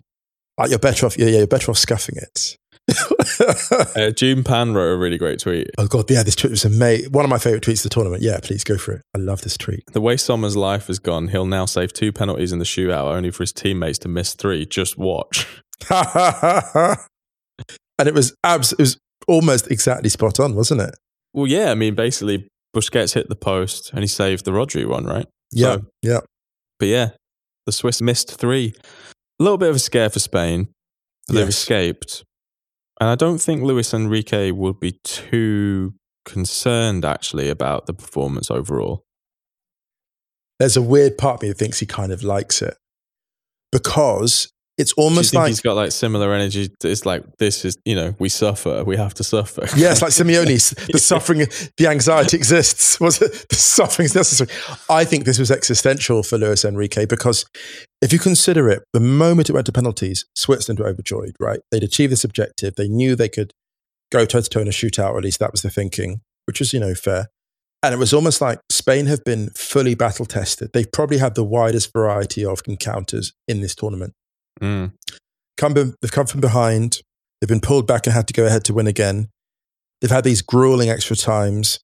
like 0.57 0.69
you're 0.69 0.79
better 0.79 1.05
off. 1.05 1.17
Yeah, 1.17 1.27
yeah, 1.27 1.37
you're 1.39 1.47
better 1.47 1.71
off 1.71 1.77
scuffing 1.77 2.15
it. 2.17 2.57
uh, 3.97 4.11
June 4.11 4.43
Pan 4.45 4.73
wrote 4.73 4.93
a 4.93 4.97
really 4.97 5.17
great 5.17 5.39
tweet. 5.39 5.69
oh 5.77 5.87
god, 5.87 6.09
yeah, 6.09 6.23
this 6.23 6.35
tweet 6.35 6.51
was 6.51 6.63
amazing. 6.63 7.11
One 7.11 7.25
of 7.25 7.29
my 7.29 7.37
favorite 7.37 7.63
tweets 7.63 7.79
of 7.79 7.83
the 7.83 7.89
tournament. 7.89 8.23
Yeah, 8.23 8.39
please 8.41 8.63
go 8.63 8.77
for 8.77 8.93
it. 8.93 9.01
I 9.13 9.17
love 9.17 9.41
this 9.41 9.57
tweet. 9.57 9.83
The 9.91 9.99
way 9.99 10.15
Sommer's 10.15 10.55
life 10.55 10.87
has 10.87 10.97
gone, 10.99 11.27
he'll 11.27 11.45
now 11.45 11.65
save 11.65 11.91
two 11.91 12.13
penalties 12.13 12.53
in 12.53 12.59
the 12.59 12.65
shootout 12.65 13.13
only 13.13 13.29
for 13.31 13.43
his 13.43 13.51
teammates 13.51 13.99
to 13.99 14.07
miss 14.07 14.33
three. 14.35 14.65
Just 14.65 14.97
watch. 14.97 15.45
and 15.89 16.97
it 18.07 18.13
was 18.13 18.33
abs. 18.43 18.71
It 18.73 18.79
was 18.79 18.97
almost 19.27 19.69
exactly 19.69 20.09
spot 20.09 20.39
on, 20.39 20.55
wasn't 20.55 20.81
it? 20.81 20.95
Well, 21.33 21.47
yeah, 21.47 21.71
I 21.71 21.75
mean, 21.75 21.93
basically, 21.95 22.47
Busquets 22.75 23.13
hit 23.13 23.27
the 23.29 23.35
post 23.35 23.91
and 23.91 23.99
he 24.01 24.07
saved 24.07 24.45
the 24.45 24.51
Rodri 24.51 24.87
one, 24.87 25.05
right? 25.05 25.27
Yeah, 25.51 25.75
So- 25.75 25.85
yeah. 26.01 26.19
But 26.79 26.87
yeah, 26.87 27.09
the 27.65 27.71
Swiss 27.71 28.01
missed 28.01 28.39
three. 28.39 28.73
A 29.39 29.43
little 29.43 29.57
bit 29.57 29.69
of 29.69 29.75
a 29.75 29.79
scare 29.79 30.09
for 30.09 30.19
Spain. 30.19 30.69
but 31.27 31.35
They've 31.35 31.47
escaped. 31.47 32.23
And 32.99 33.09
I 33.09 33.15
don't 33.15 33.39
think 33.39 33.61
Luis 33.61 33.93
Enrique 33.93 34.51
would 34.51 34.79
be 34.79 34.99
too 35.03 35.93
concerned, 36.25 37.05
actually, 37.05 37.49
about 37.49 37.85
the 37.85 37.93
performance 37.93 38.49
overall. 38.49 39.03
There's 40.59 40.75
a 40.75 40.81
weird 40.81 41.17
part 41.17 41.35
of 41.35 41.41
me 41.43 41.49
that 41.49 41.57
thinks 41.59 41.79
he 41.79 41.85
kind 41.85 42.11
of 42.11 42.23
likes 42.23 42.63
it 42.63 42.75
because 43.71 44.51
it's 44.77 44.93
almost 44.93 45.33
like 45.33 45.47
he's 45.47 45.61
got 45.61 45.75
like 45.75 45.91
similar 45.91 46.33
energy? 46.33 46.69
It's 46.83 47.05
like, 47.05 47.23
this 47.37 47.65
is, 47.65 47.77
you 47.83 47.95
know, 47.95 48.15
we 48.19 48.29
suffer, 48.29 48.83
we 48.83 48.95
have 48.95 49.13
to 49.15 49.23
suffer. 49.23 49.65
Yeah, 49.77 49.91
it's 49.91 50.01
like 50.01 50.11
Simeone's. 50.11 50.73
The 50.91 50.99
suffering, 50.99 51.45
the 51.77 51.87
anxiety 51.87 52.37
exists. 52.37 52.99
Was 53.01 53.21
it 53.21 53.47
the 53.49 53.55
suffering's 53.55 54.15
necessary? 54.15 54.49
I 54.89 55.03
think 55.03 55.25
this 55.25 55.39
was 55.39 55.51
existential 55.51 56.23
for 56.23 56.37
Luis 56.37 56.63
Enrique 56.63 57.05
because 57.05 57.45
if 58.01 58.13
you 58.13 58.19
consider 58.19 58.69
it, 58.69 58.83
the 58.93 58.99
moment 58.99 59.49
it 59.49 59.53
went 59.53 59.65
to 59.65 59.71
penalties, 59.71 60.25
Switzerland 60.35 60.79
were 60.79 60.87
overjoyed. 60.87 61.35
Right, 61.39 61.59
they'd 61.71 61.83
achieved 61.83 62.11
this 62.11 62.23
objective. 62.23 62.75
They 62.75 62.87
knew 62.87 63.15
they 63.15 63.29
could 63.29 63.51
go 64.11 64.25
toe 64.25 64.41
to 64.41 64.49
toe 64.49 64.61
in 64.61 64.67
a 64.67 64.71
shootout, 64.71 65.11
or 65.11 65.17
at 65.17 65.23
least 65.23 65.39
that 65.39 65.51
was 65.51 65.61
the 65.61 65.69
thinking, 65.69 66.21
which 66.45 66.59
was 66.59 66.73
you 66.73 66.79
know 66.79 66.95
fair. 66.95 67.27
And 67.83 67.93
it 67.93 67.97
was 67.97 68.13
almost 68.13 68.41
like 68.41 68.59
Spain 68.71 69.05
have 69.05 69.23
been 69.23 69.49
fully 69.55 69.93
battle 69.93 70.25
tested. 70.25 70.71
They've 70.73 70.91
probably 70.91 71.19
had 71.19 71.35
the 71.35 71.43
widest 71.43 71.93
variety 71.93 72.43
of 72.43 72.61
encounters 72.67 73.33
in 73.47 73.61
this 73.61 73.75
tournament 73.75 74.13
Mm. 74.61 74.93
come 75.57 75.73
they've 75.73 76.11
come 76.11 76.27
from 76.27 76.41
behind. 76.41 77.01
They've 77.39 77.47
been 77.47 77.61
pulled 77.61 77.85
back 77.87 78.07
and 78.07 78.13
had 78.13 78.27
to 78.27 78.33
go 78.33 78.45
ahead 78.45 78.63
to 78.65 78.73
win 78.73 78.87
again. 78.87 79.29
They've 80.01 80.11
had 80.11 80.23
these 80.23 80.41
grueling 80.41 80.89
extra 80.89 81.15
times. 81.15 81.79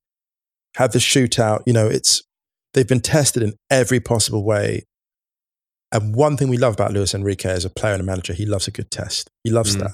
Had 0.75 0.91
the 0.91 0.99
shootout. 0.99 1.61
You 1.65 1.73
know, 1.73 1.87
it's 1.87 2.23
they've 2.73 2.87
been 2.87 3.01
tested 3.01 3.43
in 3.43 3.53
every 3.69 3.99
possible 3.99 4.43
way. 4.43 4.83
And 5.91 6.15
one 6.15 6.37
thing 6.37 6.49
we 6.49 6.57
love 6.57 6.73
about 6.73 6.91
Luis 6.91 7.13
Enrique 7.13 7.49
as 7.51 7.65
a 7.65 7.69
player 7.69 7.93
and 7.93 8.01
a 8.01 8.05
manager, 8.05 8.33
he 8.33 8.47
loves 8.47 8.67
a 8.67 8.71
good 8.71 8.89
test. 8.89 9.29
He 9.43 9.51
loves 9.51 9.75
Mm. 9.75 9.79
that. 9.81 9.91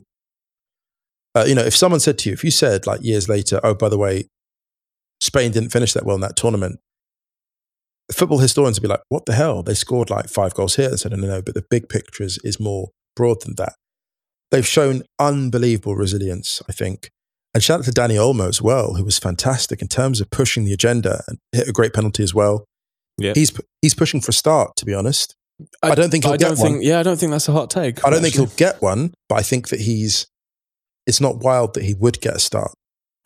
Uh, 1.35 1.45
you 1.45 1.53
know, 1.55 1.63
if 1.63 1.75
someone 1.75 1.99
said 1.99 2.17
to 2.19 2.29
you, 2.29 2.33
if 2.33 2.43
you 2.43 2.51
said 2.51 2.87
like 2.87 3.03
years 3.03 3.27
later, 3.27 3.59
oh, 3.63 3.73
by 3.73 3.89
the 3.89 3.97
way, 3.97 4.25
Spain 5.21 5.51
didn't 5.51 5.69
finish 5.71 5.91
that 5.93 6.05
well 6.05 6.15
in 6.15 6.21
that 6.21 6.37
tournament, 6.37 6.79
football 8.11 8.39
historians 8.39 8.77
would 8.79 8.87
be 8.87 8.91
like, 8.91 9.01
what 9.09 9.25
the 9.25 9.33
hell? 9.33 9.63
They 9.63 9.73
scored 9.73 10.09
like 10.09 10.29
five 10.29 10.53
goals 10.53 10.75
here. 10.75 10.89
They 10.89 10.97
said, 10.97 11.11
no, 11.11 11.17
no, 11.17 11.27
no. 11.27 11.41
But 11.41 11.53
the 11.55 11.65
big 11.69 11.89
picture 11.89 12.23
is, 12.23 12.39
is 12.43 12.59
more 12.59 12.89
broad 13.15 13.41
than 13.41 13.55
that. 13.55 13.73
They've 14.51 14.65
shown 14.65 15.03
unbelievable 15.19 15.95
resilience, 15.95 16.61
I 16.67 16.71
think. 16.71 17.09
And 17.53 17.63
shout 17.63 17.79
out 17.79 17.85
to 17.85 17.91
Dani 17.91 18.15
Olmo 18.15 18.47
as 18.47 18.61
well, 18.61 18.93
who 18.95 19.03
was 19.03 19.17
fantastic 19.19 19.81
in 19.81 19.87
terms 19.87 20.21
of 20.21 20.29
pushing 20.29 20.65
the 20.65 20.73
agenda 20.73 21.23
and 21.27 21.37
hit 21.51 21.67
a 21.67 21.71
great 21.71 21.93
penalty 21.93 22.23
as 22.23 22.33
well. 22.33 22.65
Yeah. 23.17 23.33
He's, 23.35 23.51
he's 23.81 23.93
pushing 23.95 24.21
for 24.21 24.29
a 24.29 24.33
start, 24.33 24.71
to 24.77 24.85
be 24.85 24.93
honest. 24.93 25.35
I 25.83 25.93
don't 25.93 26.09
think 26.09 26.23
he'll 26.23 26.33
I 26.33 26.37
get 26.37 26.47
don't 26.49 26.59
one. 26.59 26.71
think, 26.73 26.83
yeah, 26.85 26.99
I 26.99 27.03
don't 27.03 27.19
think 27.19 27.31
that's 27.31 27.49
a 27.49 27.51
hot 27.51 27.69
take. 27.69 28.05
I 28.05 28.09
don't 28.09 28.21
think 28.21 28.35
he'll 28.35 28.45
get 28.55 28.81
one, 28.81 29.13
but 29.27 29.35
I 29.35 29.41
think 29.41 29.69
that 29.69 29.81
he's, 29.81 30.25
it's 31.05 31.19
not 31.19 31.39
wild 31.43 31.73
that 31.73 31.83
he 31.83 31.93
would 31.95 32.21
get 32.21 32.35
a 32.35 32.39
start. 32.39 32.71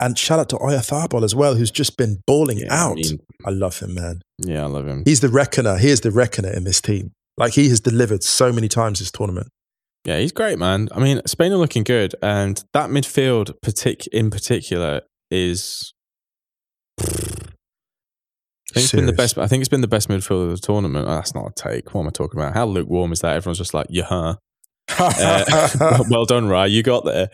And 0.00 0.18
shout 0.18 0.40
out 0.40 0.48
to 0.48 0.56
Oyarzabal 0.56 1.22
as 1.22 1.34
well, 1.34 1.54
who's 1.54 1.70
just 1.70 1.96
been 1.96 2.20
balling 2.26 2.58
Yeah, 2.58 2.74
I 2.74 2.76
out. 2.90 2.96
mean- 2.96 3.20
I 3.46 3.50
love 3.50 3.78
him, 3.78 3.94
man. 3.94 4.20
Yeah, 4.38 4.64
I 4.64 4.66
love 4.66 4.86
him. 4.86 5.02
He's 5.04 5.20
the 5.20 5.28
reckoner. 5.28 5.76
He 5.78 5.90
is 5.90 6.00
the 6.00 6.10
reckoner 6.10 6.50
in 6.50 6.64
this 6.64 6.80
team. 6.80 7.12
Like 7.36 7.54
he 7.54 7.68
has 7.68 7.80
delivered 7.80 8.22
so 8.22 8.52
many 8.52 8.68
times 8.68 8.98
this 8.98 9.10
tournament. 9.10 9.48
Yeah, 10.04 10.18
he's 10.18 10.32
great, 10.32 10.58
man. 10.58 10.88
I 10.92 11.00
mean, 11.00 11.22
Spain 11.26 11.52
are 11.52 11.56
looking 11.56 11.82
good, 11.82 12.14
and 12.22 12.62
that 12.74 12.90
midfield, 12.90 13.54
partic- 13.64 14.06
in 14.08 14.30
particular, 14.30 15.00
is. 15.30 15.94
I 17.00 17.04
think 18.74 18.84
it's 18.84 18.92
been 18.92 19.06
the 19.06 19.12
best. 19.12 19.38
I 19.38 19.46
think 19.46 19.60
it's 19.60 19.68
been 19.68 19.80
the 19.80 19.88
best 19.88 20.08
midfield 20.08 20.50
of 20.50 20.60
the 20.60 20.66
tournament. 20.66 21.06
Oh, 21.08 21.14
that's 21.14 21.34
not 21.34 21.46
a 21.46 21.52
take. 21.54 21.94
What 21.94 22.02
am 22.02 22.08
I 22.08 22.10
talking 22.10 22.38
about? 22.38 22.54
How 22.54 22.66
lukewarm 22.66 23.12
is 23.12 23.20
that? 23.20 23.36
Everyone's 23.36 23.58
just 23.58 23.72
like, 23.72 23.86
yeah. 23.88 24.04
huh." 24.04 24.36
Uh, 24.98 26.04
well 26.10 26.24
done, 26.26 26.48
Ryan. 26.48 26.72
You 26.72 26.82
got 26.82 27.04
there. 27.04 27.30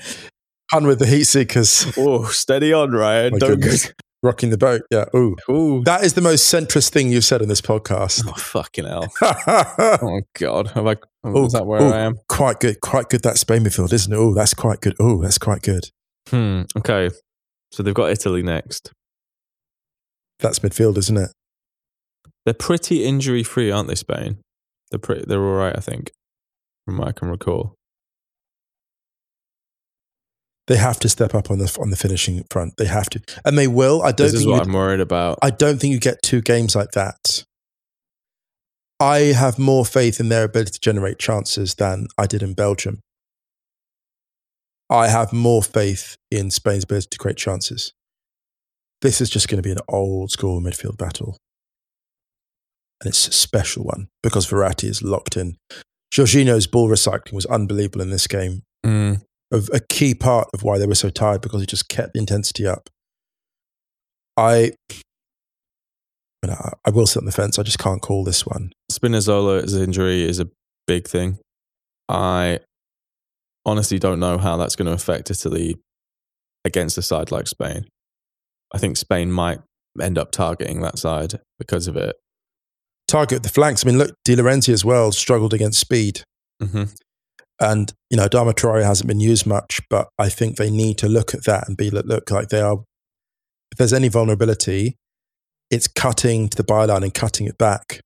Hunn 0.71 0.87
with 0.87 1.01
the 1.01 1.07
heat 1.07 1.25
seekers 1.25 1.93
Oh, 1.97 2.27
steady 2.27 2.73
on, 2.73 2.93
Ryan. 2.93 3.33
My 3.33 3.39
Don't 3.39 3.51
goodness. 3.61 3.93
Rocking 4.23 4.51
the 4.51 4.59
boat. 4.59 4.83
Yeah. 4.91 5.07
Ooh. 5.15 5.37
Ooh. 5.51 5.83
That 5.85 6.05
is 6.05 6.15
the 6.15 6.21
most 6.21 6.53
centrist 6.53 6.91
thing 6.91 7.11
you've 7.11 7.25
said 7.25 7.43
in 7.43 7.49
this 7.49 7.61
podcast. 7.61 8.25
Oh, 8.27 8.33
fucking 8.33 8.85
hell. 8.85 9.13
oh, 9.23 10.21
God. 10.39 10.69
Have 10.69 10.87
I, 10.87 10.97
oh, 11.25 11.47
is 11.47 11.53
that 11.53 11.67
where 11.67 11.83
ooh, 11.83 11.93
I 11.93 12.01
am? 12.01 12.17
Quite 12.29 12.61
good. 12.61 12.81
Quite 12.81 13.09
good. 13.09 13.23
That 13.23 13.39
Spain 13.39 13.65
midfield, 13.65 13.93
isn't 13.93 14.13
it? 14.13 14.17
Oh, 14.17 14.35
that's 14.35 14.55
quite 14.55 14.81
good. 14.81 14.97
Oh, 15.01 15.23
that's 15.23 15.39
quite 15.39 15.63
good. 15.63 15.91
Hmm. 16.29 16.63
Okay. 16.77 17.11
So 17.73 17.83
they've 17.83 17.95
got 17.95 18.11
Italy 18.11 18.43
next. 18.43 18.93
That's 20.41 20.61
midfield, 20.61 20.97
isn't 20.99 21.17
it? 21.17 21.31
They're 22.45 22.55
pretty 22.55 23.05
injury 23.05 23.43
free, 23.43 23.71
aren't 23.71 23.89
they, 23.89 23.95
Spain? 23.95 24.39
They're 24.91 24.99
pretty, 24.99 25.25
they're 25.27 25.45
all 25.45 25.57
right, 25.57 25.77
I 25.77 25.81
think, 25.81 26.11
from 26.85 26.99
what 26.99 27.09
I 27.09 27.13
can 27.13 27.29
recall. 27.29 27.75
They 30.71 30.77
have 30.77 31.01
to 31.01 31.09
step 31.09 31.35
up 31.35 31.51
on 31.51 31.59
the 31.59 31.77
on 31.81 31.91
the 31.91 31.97
finishing 31.97 32.45
front. 32.49 32.77
They 32.77 32.85
have 32.87 33.11
to, 33.11 33.21
and 33.45 33.59
they 33.59 33.67
will. 33.67 34.03
I 34.03 34.13
don't 34.13 34.29
This 34.29 34.35
is 34.35 34.41
think. 34.45 34.53
what 34.53 34.67
I'm 34.69 34.73
worried 34.73 35.01
about. 35.01 35.41
I 35.43 35.51
don't 35.51 35.81
think 35.81 35.93
you 35.93 35.99
get 35.99 36.23
two 36.23 36.41
games 36.41 36.77
like 36.77 36.93
that. 36.93 37.43
I 39.01 39.33
have 39.33 39.59
more 39.59 39.85
faith 39.85 40.21
in 40.21 40.29
their 40.29 40.45
ability 40.45 40.71
to 40.71 40.79
generate 40.81 41.19
chances 41.19 41.75
than 41.75 42.07
I 42.17 42.27
did 42.29 42.41
in 42.45 42.55
Belgium. 42.55 43.01
I 44.89 45.09
have 45.09 45.33
more 45.33 45.61
faith 45.61 46.15
in 46.31 46.53
Spain's 46.53 46.85
ability 46.85 47.09
to 47.11 47.19
create 47.19 47.37
chances. 47.37 47.93
This 49.03 49.21
is 49.21 49.29
just 49.29 49.49
going 49.49 49.61
to 49.61 49.67
be 49.69 49.73
an 49.73 49.83
old 49.89 50.31
school 50.31 50.61
midfield 50.61 50.97
battle. 50.97 51.37
And 53.03 53.09
it's 53.09 53.27
a 53.27 53.33
special 53.33 53.83
one 53.83 54.07
because 54.23 54.47
Verratti 54.47 54.89
is 54.89 55.03
locked 55.03 55.37
in. 55.37 55.57
Jorginho's 56.15 56.69
ball 56.69 56.89
recycling 56.89 57.33
was 57.33 57.47
unbelievable 57.47 58.03
in 58.03 58.11
this 58.11 58.29
game. 58.29 58.63
Mm. 58.87 59.23
Of 59.53 59.69
a 59.73 59.81
key 59.81 60.15
part 60.15 60.49
of 60.55 60.63
why 60.63 60.79
they 60.79 60.87
were 60.87 60.95
so 60.95 61.11
tired 61.11 61.41
because 61.41 61.61
it 61.63 61.69
just 61.69 61.89
kept 61.89 62.15
the 62.15 62.21
intensity 62.21 62.67
up. 62.67 62.89
I, 64.37 64.73
I 66.45 66.91
will 66.91 67.07
sit 67.07 67.19
on 67.21 67.27
the 67.27 67.33
fence. 67.33 67.59
I 67.59 67.63
just 67.63 67.79
can't 67.79 68.01
call 68.01 68.25
this 68.25 68.47
one. 68.47 68.73
Spinazzola's 68.91 69.77
injury 69.77 70.23
is 70.23 70.39
a 70.39 70.49
big 70.87 71.09
thing. 71.09 71.39
I 72.09 72.61
honestly 73.67 73.99
don't 73.99 74.21
know 74.21 74.39
how 74.39 74.57
that's 74.57 74.77
going 74.77 74.87
to 74.87 74.93
affect 74.93 75.31
Italy 75.31 75.77
against 76.65 76.97
a 76.97 77.03
side 77.03 77.31
like 77.31 77.47
Spain. 77.47 77.87
I 78.73 78.79
think 78.79 78.97
Spain 78.97 79.33
might 79.33 79.61
end 80.01 80.17
up 80.17 80.31
targeting 80.31 80.81
that 80.83 80.99
side 80.99 81.41
because 81.59 81.89
of 81.89 81.97
it. 81.97 82.17
Target 83.09 83.43
the 83.43 83.49
flanks. 83.49 83.85
I 83.85 83.89
mean, 83.89 83.99
look, 83.99 84.15
Di 84.25 84.37
Lorenzo 84.37 84.73
as 84.73 84.85
well 84.85 85.11
struggled 85.13 85.53
against 85.53 85.81
speed. 85.81 86.23
hmm 86.63 86.85
And, 87.61 87.93
you 88.09 88.17
know, 88.17 88.27
Traore 88.27 88.83
hasn't 88.83 89.07
been 89.07 89.21
used 89.21 89.47
much, 89.47 89.81
but 89.91 90.09
I 90.19 90.29
think 90.31 90.57
they 90.57 90.71
need 90.71 90.97
to 90.99 91.09
look 91.09 91.35
at 91.35 91.45
that 91.45 91.69
and 91.69 91.77
be 91.77 91.91
look, 91.91 92.07
look 92.07 92.31
like 92.31 92.49
they 92.49 92.61
are. 92.61 92.79
If 93.71 93.79
there's 93.79 93.93
any 93.93 94.09
vulnerability, 94.09 94.97
it's 95.71 95.87
cutting 95.87 96.49
to 96.49 96.57
the 96.57 96.65
byline 96.65 97.03
and 97.03 97.13
cutting 97.15 97.47
it 97.47 97.59
back, 97.59 98.01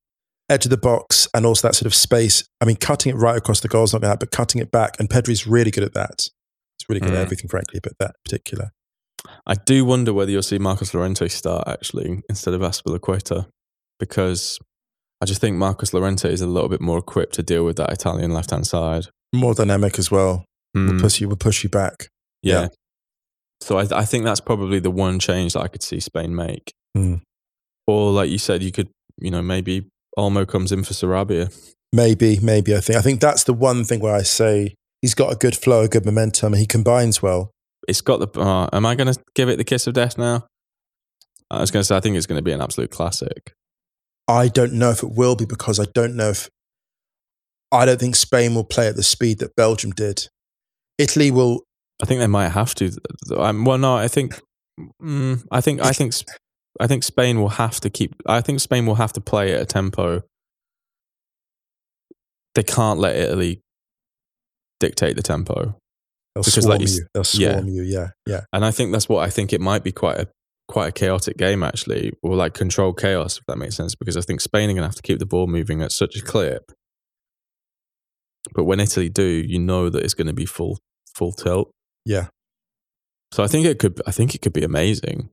edge 0.50 0.66
of 0.66 0.70
the 0.70 0.76
box, 0.76 1.28
and 1.32 1.46
also 1.46 1.68
that 1.68 1.74
sort 1.74 1.86
of 1.86 1.94
space. 1.94 2.44
I 2.60 2.64
mean, 2.64 2.76
cutting 2.76 3.14
it 3.14 3.18
right 3.18 3.36
across 3.36 3.60
the 3.60 3.68
goal 3.68 3.84
is 3.84 3.92
not 3.92 4.00
going 4.00 4.08
to 4.08 4.12
happen, 4.12 4.26
but 4.30 4.36
cutting 4.36 4.60
it 4.60 4.70
back. 4.70 4.96
And 4.98 5.08
Pedri's 5.08 5.46
really 5.46 5.70
good 5.70 5.84
at 5.84 5.94
that. 5.94 6.28
He's 6.78 6.88
really 6.88 7.00
good 7.00 7.12
Mm. 7.12 7.16
at 7.16 7.22
everything, 7.22 7.48
frankly, 7.48 7.80
but 7.82 7.92
that 8.00 8.16
particular. 8.24 8.72
I 9.46 9.54
do 9.54 9.84
wonder 9.84 10.12
whether 10.12 10.30
you'll 10.30 10.42
see 10.42 10.58
Marcos 10.58 10.92
Llorente 10.92 11.28
start 11.28 11.66
actually 11.66 12.20
instead 12.28 12.52
of 12.54 12.60
Azpilicueta 12.60 13.46
because 13.98 14.58
I 15.22 15.26
just 15.26 15.40
think 15.40 15.56
Marcos 15.56 15.94
Llorente 15.94 16.30
is 16.30 16.42
a 16.42 16.46
little 16.46 16.68
bit 16.68 16.80
more 16.82 16.98
equipped 16.98 17.34
to 17.36 17.42
deal 17.42 17.64
with 17.64 17.76
that 17.76 17.90
Italian 17.92 18.32
left 18.32 18.50
hand 18.50 18.66
side. 18.66 19.06
More 19.34 19.54
dynamic 19.54 19.98
as 19.98 20.10
well. 20.10 20.44
Will 20.74 20.92
Mm, 20.94 21.00
push 21.00 21.20
you, 21.20 21.28
will 21.28 21.36
push 21.36 21.62
you 21.62 21.70
back. 21.70 22.08
yeah. 22.42 22.62
yeah. 22.62 22.68
So 23.60 23.78
I, 23.78 23.86
I 24.00 24.04
think 24.04 24.24
that's 24.24 24.40
probably 24.40 24.78
the 24.80 24.90
one 24.90 25.18
change 25.18 25.52
that 25.54 25.60
I 25.60 25.68
could 25.68 25.82
see 25.82 26.00
Spain 26.00 26.34
make. 26.34 26.72
Mm. 26.96 27.22
Or 27.86 28.10
like 28.12 28.28
you 28.28 28.38
said, 28.38 28.62
you 28.62 28.72
could, 28.72 28.88
you 29.18 29.30
know, 29.30 29.40
maybe 29.42 29.86
Olmo 30.18 30.46
comes 30.46 30.70
in 30.72 30.82
for 30.84 30.92
Sarabia. 30.92 31.54
Maybe, 31.92 32.38
maybe. 32.40 32.74
I 32.76 32.80
think. 32.80 32.98
I 32.98 33.02
think 33.02 33.20
that's 33.20 33.44
the 33.44 33.54
one 33.54 33.84
thing 33.84 34.00
where 34.00 34.14
I 34.14 34.22
say 34.22 34.74
he's 35.00 35.14
got 35.14 35.32
a 35.32 35.36
good 35.36 35.56
flow, 35.56 35.82
a 35.82 35.88
good 35.88 36.04
momentum, 36.04 36.52
and 36.52 36.60
he 36.60 36.66
combines 36.66 37.22
well. 37.22 37.50
It's 37.88 38.00
got 38.00 38.18
the. 38.20 38.40
Uh, 38.40 38.68
am 38.72 38.84
I 38.84 38.96
going 38.96 39.12
to 39.14 39.18
give 39.34 39.48
it 39.48 39.56
the 39.56 39.64
kiss 39.64 39.86
of 39.86 39.94
death 39.94 40.18
now? 40.18 40.46
I 41.50 41.60
was 41.60 41.70
going 41.70 41.80
to 41.82 41.84
say 41.86 41.96
I 41.96 42.00
think 42.00 42.16
it's 42.16 42.26
going 42.26 42.38
to 42.38 42.42
be 42.42 42.52
an 42.52 42.60
absolute 42.60 42.90
classic. 42.90 43.52
I 44.26 44.48
don't 44.48 44.72
know 44.74 44.90
if 44.90 45.02
it 45.02 45.10
will 45.12 45.36
be 45.36 45.44
because 45.46 45.78
I 45.78 45.84
don't 45.94 46.16
know 46.16 46.30
if 46.30 46.48
I 47.72 47.84
don't 47.84 48.00
think 48.00 48.16
Spain 48.16 48.54
will 48.54 48.64
play 48.64 48.88
at 48.88 48.96
the 48.96 49.02
speed 49.02 49.38
that 49.40 49.56
Belgium 49.56 49.90
did. 49.90 50.28
Italy 50.98 51.30
will. 51.30 51.62
I 52.02 52.06
think 52.06 52.20
they 52.20 52.26
might 52.26 52.48
have 52.48 52.74
to. 52.76 52.90
Um, 53.36 53.64
well, 53.64 53.78
no, 53.78 53.96
I 53.96 54.08
think. 54.08 54.40
Mm, 55.02 55.44
I 55.50 55.60
think. 55.60 55.80
I 55.80 55.92
think. 55.92 56.14
I 56.80 56.86
think 56.86 57.04
Spain 57.04 57.40
will 57.40 57.50
have 57.50 57.80
to 57.80 57.90
keep. 57.90 58.14
I 58.26 58.40
think 58.40 58.60
Spain 58.60 58.86
will 58.86 58.96
have 58.96 59.12
to 59.14 59.20
play 59.20 59.54
at 59.54 59.62
a 59.62 59.66
tempo. 59.66 60.22
They 62.54 62.62
can't 62.62 63.00
let 63.00 63.16
Italy 63.16 63.60
dictate 64.80 65.16
the 65.16 65.22
tempo, 65.22 65.76
They'll 66.34 66.42
Because 66.42 66.64
swarm 66.64 66.78
like 66.78 66.88
you, 66.88 66.94
you. 66.94 67.06
They'll 67.14 67.24
yeah. 67.34 67.52
swarm 67.52 67.68
you. 67.68 67.82
Yeah, 67.82 68.08
yeah. 68.26 68.40
and 68.52 68.64
I 68.64 68.70
think 68.70 68.92
that's 68.92 69.08
what 69.08 69.22
I 69.22 69.30
think. 69.30 69.52
It 69.52 69.60
might 69.60 69.84
be 69.84 69.92
quite 69.92 70.18
a 70.18 70.28
quite 70.66 70.88
a 70.88 70.92
chaotic 70.92 71.36
game 71.36 71.62
actually, 71.62 72.12
or 72.22 72.34
like 72.34 72.54
controlled 72.54 72.98
chaos, 72.98 73.38
if 73.38 73.44
that 73.46 73.56
makes 73.56 73.76
sense. 73.76 73.94
Because 73.94 74.16
I 74.16 74.20
think 74.20 74.40
Spain 74.40 74.68
are 74.70 74.72
going 74.72 74.82
to 74.82 74.88
have 74.88 74.96
to 74.96 75.02
keep 75.02 75.20
the 75.20 75.26
ball 75.26 75.46
moving 75.46 75.80
at 75.80 75.92
such 75.92 76.16
a 76.16 76.22
clip. 76.22 76.72
But 78.52 78.64
when 78.64 78.80
Italy 78.80 79.08
do, 79.08 79.24
you 79.24 79.58
know 79.58 79.88
that 79.88 80.02
it's 80.02 80.14
going 80.14 80.26
to 80.26 80.32
be 80.32 80.46
full 80.46 80.78
full 81.14 81.32
tilt. 81.32 81.70
Yeah. 82.04 82.28
So 83.32 83.42
I 83.42 83.46
think 83.46 83.66
it 83.66 83.78
could. 83.78 84.00
I 84.06 84.10
think 84.10 84.34
it 84.34 84.42
could 84.42 84.52
be 84.52 84.64
amazing. 84.64 85.30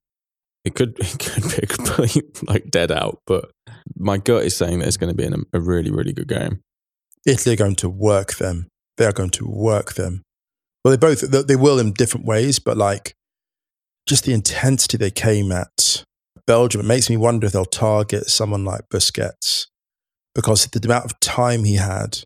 It 0.63 0.75
could. 0.75 0.97
It 0.99 1.19
could 1.19 1.43
be 1.43 1.63
a 1.63 1.67
complete 1.67 2.47
like 2.47 2.71
dead 2.71 2.91
out. 2.91 3.19
But 3.25 3.51
my 3.97 4.17
gut 4.17 4.43
is 4.43 4.55
saying 4.55 4.79
that 4.79 4.87
it's 4.87 4.97
going 4.97 5.11
to 5.11 5.17
be 5.17 5.25
an, 5.25 5.45
a 5.53 5.59
really, 5.59 5.91
really 5.91 6.13
good 6.13 6.27
game. 6.27 6.61
Italy 7.25 7.53
are 7.53 7.57
going 7.57 7.75
to 7.77 7.89
work 7.89 8.35
them. 8.35 8.67
They 8.97 9.05
are 9.05 9.11
going 9.11 9.29
to 9.31 9.47
work 9.47 9.93
them. 9.93 10.23
Well, 10.83 10.91
they 10.91 10.97
both 10.97 11.21
they 11.21 11.43
they 11.43 11.55
will 11.55 11.79
in 11.79 11.93
different 11.93 12.25
ways, 12.25 12.59
but 12.59 12.77
like 12.77 13.13
just 14.07 14.25
the 14.25 14.33
intensity 14.33 14.97
they 14.97 15.11
came 15.11 15.51
at 15.51 16.03
Belgium, 16.47 16.81
it 16.81 16.87
makes 16.87 17.09
me 17.09 17.17
wonder 17.17 17.45
if 17.45 17.53
they'll 17.53 17.65
target 17.65 18.25
someone 18.29 18.65
like 18.65 18.89
Busquets 18.89 19.67
because 20.33 20.65
the 20.65 20.81
amount 20.83 21.05
of 21.05 21.19
time 21.19 21.63
he 21.63 21.75
had 21.75 22.19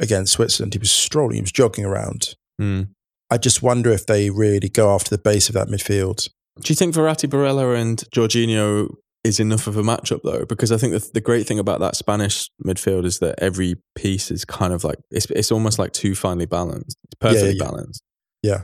against 0.00 0.32
Switzerland, 0.32 0.74
he 0.74 0.78
was 0.78 0.90
strolling, 0.90 1.36
he 1.36 1.42
was 1.42 1.52
jogging 1.52 1.84
around. 1.84 2.34
Mm. 2.60 2.88
I 3.30 3.38
just 3.38 3.62
wonder 3.62 3.90
if 3.90 4.06
they 4.06 4.30
really 4.30 4.68
go 4.68 4.94
after 4.94 5.10
the 5.10 5.22
base 5.22 5.48
of 5.48 5.54
that 5.54 5.68
midfield. 5.68 6.28
Do 6.60 6.72
you 6.72 6.76
think 6.76 6.94
Verratti, 6.94 7.28
Barella, 7.28 7.78
and 7.78 7.98
Jorginho 8.14 8.94
is 9.24 9.40
enough 9.40 9.66
of 9.66 9.76
a 9.76 9.82
matchup 9.82 10.20
though? 10.22 10.44
Because 10.44 10.72
I 10.72 10.76
think 10.76 10.92
the, 10.92 11.10
the 11.14 11.20
great 11.20 11.46
thing 11.46 11.58
about 11.58 11.80
that 11.80 11.96
Spanish 11.96 12.48
midfield 12.64 13.04
is 13.04 13.18
that 13.18 13.34
every 13.38 13.76
piece 13.94 14.30
is 14.30 14.44
kind 14.44 14.72
of 14.72 14.84
like 14.84 14.98
it's 15.10 15.26
it's 15.26 15.52
almost 15.52 15.78
like 15.78 15.92
too 15.92 16.14
finely 16.14 16.46
balanced. 16.46 16.96
It's 17.04 17.16
Yeah, 17.20 17.28
yeah, 17.28 17.32
perfectly 17.32 17.58
yeah. 17.58 17.64
balanced. 17.64 18.02
Yeah. 18.42 18.62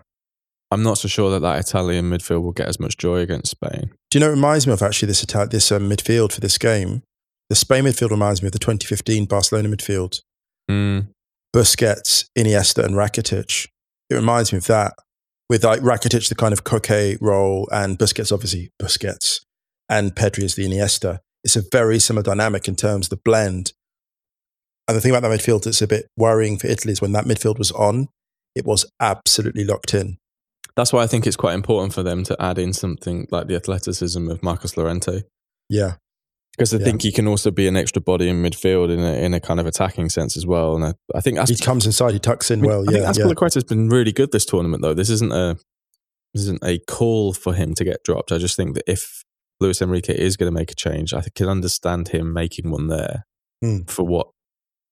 I'm 0.70 0.82
not 0.82 0.96
so 0.96 1.06
sure 1.06 1.30
that 1.32 1.40
that 1.40 1.58
Italian 1.58 2.08
midfield 2.08 2.42
will 2.42 2.52
get 2.52 2.66
as 2.66 2.80
much 2.80 2.96
joy 2.96 3.18
against 3.18 3.50
Spain. 3.50 3.90
Do 4.10 4.18
you 4.18 4.20
know 4.20 4.28
it 4.28 4.36
reminds 4.36 4.66
me 4.66 4.72
of 4.72 4.80
actually 4.80 5.08
this 5.08 5.22
attack, 5.22 5.50
this 5.50 5.70
um, 5.70 5.90
midfield 5.90 6.32
for 6.32 6.40
this 6.40 6.56
game? 6.56 7.02
The 7.50 7.56
Spain 7.56 7.84
midfield 7.84 8.08
reminds 8.08 8.40
me 8.40 8.46
of 8.46 8.52
the 8.52 8.58
2015 8.58 9.26
Barcelona 9.26 9.68
midfield. 9.68 10.22
Mm. 10.70 11.08
Busquets, 11.54 12.26
Iniesta, 12.36 12.84
and 12.84 12.94
Rakitic. 12.94 13.68
It 14.08 14.14
reminds 14.14 14.52
me 14.52 14.58
of 14.58 14.66
that, 14.66 14.94
with 15.48 15.64
like 15.64 15.80
Rakitic, 15.80 16.28
the 16.28 16.34
kind 16.34 16.52
of 16.52 16.64
coquet 16.64 17.18
role, 17.20 17.68
and 17.70 17.98
Busquets, 17.98 18.32
obviously 18.32 18.70
Busquets, 18.80 19.40
and 19.88 20.14
Pedri 20.14 20.44
is 20.44 20.54
the 20.54 20.66
Iniesta. 20.66 21.20
It's 21.44 21.56
a 21.56 21.62
very 21.70 21.98
similar 21.98 22.22
dynamic 22.22 22.68
in 22.68 22.76
terms 22.76 23.06
of 23.06 23.10
the 23.10 23.20
blend. 23.24 23.72
And 24.88 24.96
the 24.96 25.00
thing 25.00 25.10
about 25.14 25.28
that 25.28 25.38
midfield 25.38 25.64
that's 25.64 25.82
a 25.82 25.86
bit 25.86 26.06
worrying 26.16 26.58
for 26.58 26.68
Italy 26.68 26.92
is 26.92 27.02
when 27.02 27.12
that 27.12 27.24
midfield 27.24 27.58
was 27.58 27.72
on, 27.72 28.08
it 28.54 28.64
was 28.64 28.86
absolutely 29.00 29.64
locked 29.64 29.94
in. 29.94 30.18
That's 30.76 30.92
why 30.92 31.02
I 31.02 31.06
think 31.06 31.26
it's 31.26 31.36
quite 31.36 31.54
important 31.54 31.92
for 31.92 32.02
them 32.02 32.24
to 32.24 32.40
add 32.40 32.58
in 32.58 32.72
something 32.72 33.26
like 33.30 33.46
the 33.46 33.56
athleticism 33.56 34.30
of 34.30 34.42
Marcos 34.42 34.76
Llorente. 34.76 35.24
Yeah, 35.68 35.96
Because 36.56 36.74
I 36.74 36.78
Yeah. 36.78 36.84
think 36.84 37.02
he 37.02 37.12
can 37.12 37.26
also 37.26 37.50
be 37.50 37.66
an 37.66 37.76
extra 37.76 38.02
body 38.02 38.28
in 38.28 38.42
midfield 38.42 38.90
in 38.92 39.00
a, 39.00 39.12
in 39.14 39.32
a 39.34 39.40
kind 39.40 39.58
of 39.58 39.66
attacking 39.66 40.10
sense 40.10 40.36
as 40.36 40.44
well. 40.46 40.74
And 40.76 40.84
I, 40.84 40.94
I 41.14 41.20
think 41.20 41.38
he 41.48 41.56
comes 41.56 41.86
inside, 41.86 42.12
he 42.12 42.18
tucks 42.18 42.50
in 42.50 42.58
I, 42.58 42.62
mean, 42.62 42.70
well. 42.70 42.80
I 42.82 42.84
think 42.92 42.96
yeah, 42.98 43.02
yeah. 43.04 43.10
Azpilicueta 43.32 43.54
has 43.54 43.64
been 43.64 43.88
really 43.88 44.12
good 44.12 44.32
this 44.32 44.44
tournament, 44.44 44.82
though. 44.82 44.94
This 44.94 45.08
isn't 45.10 45.32
a 45.32 45.56
this 46.34 46.42
isn't 46.44 46.62
a 46.64 46.78
call 46.88 47.32
for 47.34 47.52
him 47.54 47.74
to 47.74 47.84
get 47.84 48.02
dropped. 48.04 48.32
I 48.32 48.38
just 48.38 48.56
think 48.56 48.74
that 48.74 48.84
if 48.86 49.22
Luis 49.60 49.80
Enrique 49.82 50.14
is 50.18 50.36
going 50.36 50.50
to 50.52 50.58
make 50.58 50.70
a 50.70 50.74
change, 50.74 51.12
I 51.14 51.22
can 51.34 51.48
understand 51.48 52.08
him 52.08 52.32
making 52.32 52.70
one 52.70 52.88
there 52.88 53.24
Hmm. 53.62 53.82
for 53.86 54.02
what 54.04 54.28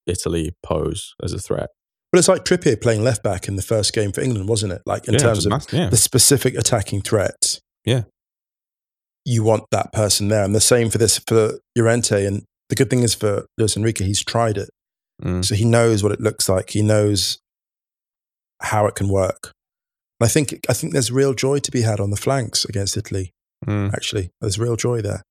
Italy 0.06 0.52
pose 0.62 1.14
as 1.22 1.32
a 1.32 1.38
threat. 1.38 1.70
But 2.12 2.18
it's 2.18 2.28
like 2.28 2.44
Trippier 2.44 2.80
playing 2.80 3.02
left 3.04 3.22
back 3.22 3.48
in 3.48 3.56
the 3.56 3.62
first 3.62 3.92
game 3.92 4.12
for 4.12 4.20
England, 4.20 4.48
wasn't 4.48 4.72
it? 4.72 4.82
Like 4.86 5.06
in 5.08 5.14
Yeah, 5.14 5.20
terms 5.20 5.46
of 5.46 5.50
mass- 5.50 5.72
yeah. 5.72 5.88
the 5.88 5.96
specific 5.96 6.54
attacking 6.56 7.02
threat. 7.02 7.60
Yeah. 7.84 8.02
You 9.24 9.42
want 9.44 9.64
that 9.70 9.92
person 9.92 10.28
there. 10.28 10.44
And 10.44 10.54
the 10.54 10.60
same 10.60 10.90
for 10.90 10.98
this 10.98 11.18
for 11.18 11.58
Llorente. 11.76 12.24
And 12.26 12.44
the 12.68 12.74
good 12.74 12.90
thing 12.90 13.02
is 13.02 13.14
for 13.14 13.46
Luis 13.58 13.76
Enrique, 13.76 14.04
he's 14.04 14.24
tried 14.24 14.56
it. 14.56 14.70
Mm. 15.22 15.44
So 15.44 15.54
he 15.54 15.64
knows 15.64 16.02
what 16.02 16.12
it 16.12 16.20
looks 16.20 16.48
like. 16.48 16.70
He 16.70 16.82
knows 16.82 17.38
how 18.62 18.86
it 18.86 18.94
can 18.94 19.08
work. 19.08 19.52
And 20.20 20.26
I 20.26 20.28
think 20.28 20.58
I 20.68 20.72
think 20.72 20.92
there's 20.92 21.10
real 21.12 21.34
joy 21.34 21.58
to 21.60 21.70
be 21.70 21.82
had 21.82 22.00
on 22.00 22.10
the 22.10 22.16
flanks 22.16 22.64
against 22.64 22.96
Italy, 22.96 23.30
Mm. 23.66 23.92
actually. 23.92 24.30
There's 24.40 24.58
real 24.58 24.76
joy 24.76 25.02
there. 25.02 25.22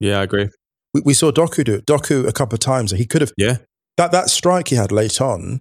Yeah, 0.00 0.18
I 0.20 0.22
agree. 0.24 0.48
We, 0.94 1.02
we 1.04 1.14
saw 1.14 1.30
Doku 1.30 1.62
do 1.64 1.74
it. 1.74 1.86
Doku 1.86 2.26
a 2.26 2.32
couple 2.32 2.54
of 2.54 2.60
times. 2.60 2.90
He 2.90 3.06
could 3.06 3.20
have 3.20 3.32
Yeah, 3.36 3.58
that 3.96 4.10
that 4.12 4.30
strike 4.30 4.68
he 4.68 4.76
had 4.76 4.90
late 4.90 5.20
on 5.20 5.60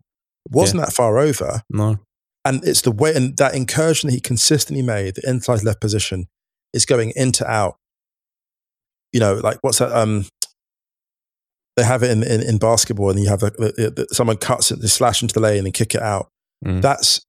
wasn't 0.49 0.81
that 0.81 0.93
far 0.93 1.19
over. 1.19 1.61
no, 1.69 1.99
And 2.45 2.63
it's 2.63 2.81
the 2.81 2.91
way, 2.91 3.13
and 3.15 3.37
that 3.37 3.53
incursion 3.53 4.07
that 4.07 4.13
he 4.15 4.19
consistently 4.19 4.81
made, 4.81 5.15
the 5.15 5.29
inside 5.29 5.63
left 5.63 5.79
position, 5.81 6.25
is 6.73 6.85
going 6.85 7.13
into 7.15 7.45
out. 7.49 7.75
You 9.11 9.19
know, 9.19 9.35
like 9.35 9.57
what's 9.61 9.79
that? 9.79 9.91
Um, 9.91 10.25
they 11.75 11.83
have 11.83 12.03
it 12.03 12.11
in, 12.11 12.23
in, 12.23 12.41
in 12.41 12.57
basketball, 12.57 13.09
and 13.09 13.19
you 13.19 13.29
have 13.29 13.39
the, 13.39 13.51
the, 13.51 13.91
the, 13.91 14.07
someone 14.13 14.37
cuts 14.37 14.69
it, 14.71 14.81
they 14.81 14.87
slash 14.87 15.21
into 15.21 15.33
the 15.33 15.39
lane 15.39 15.65
and 15.65 15.73
kick 15.73 15.95
it 15.95 16.01
out. 16.01 16.27
Mm. 16.65 16.81
That's 16.81 17.21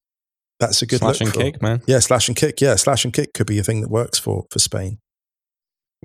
that's 0.58 0.82
a 0.82 0.86
good 0.86 0.98
slash 0.98 1.20
and 1.20 1.32
for- 1.32 1.40
kick, 1.40 1.62
man. 1.62 1.82
Yeah, 1.86 2.00
slash 2.00 2.28
and 2.28 2.36
kick. 2.36 2.60
Yeah, 2.60 2.74
slash 2.76 3.04
and 3.04 3.14
kick 3.14 3.32
could 3.32 3.46
be 3.46 3.58
a 3.58 3.62
thing 3.62 3.80
that 3.80 3.90
works 3.90 4.18
for 4.18 4.44
for 4.50 4.58
Spain. 4.58 4.98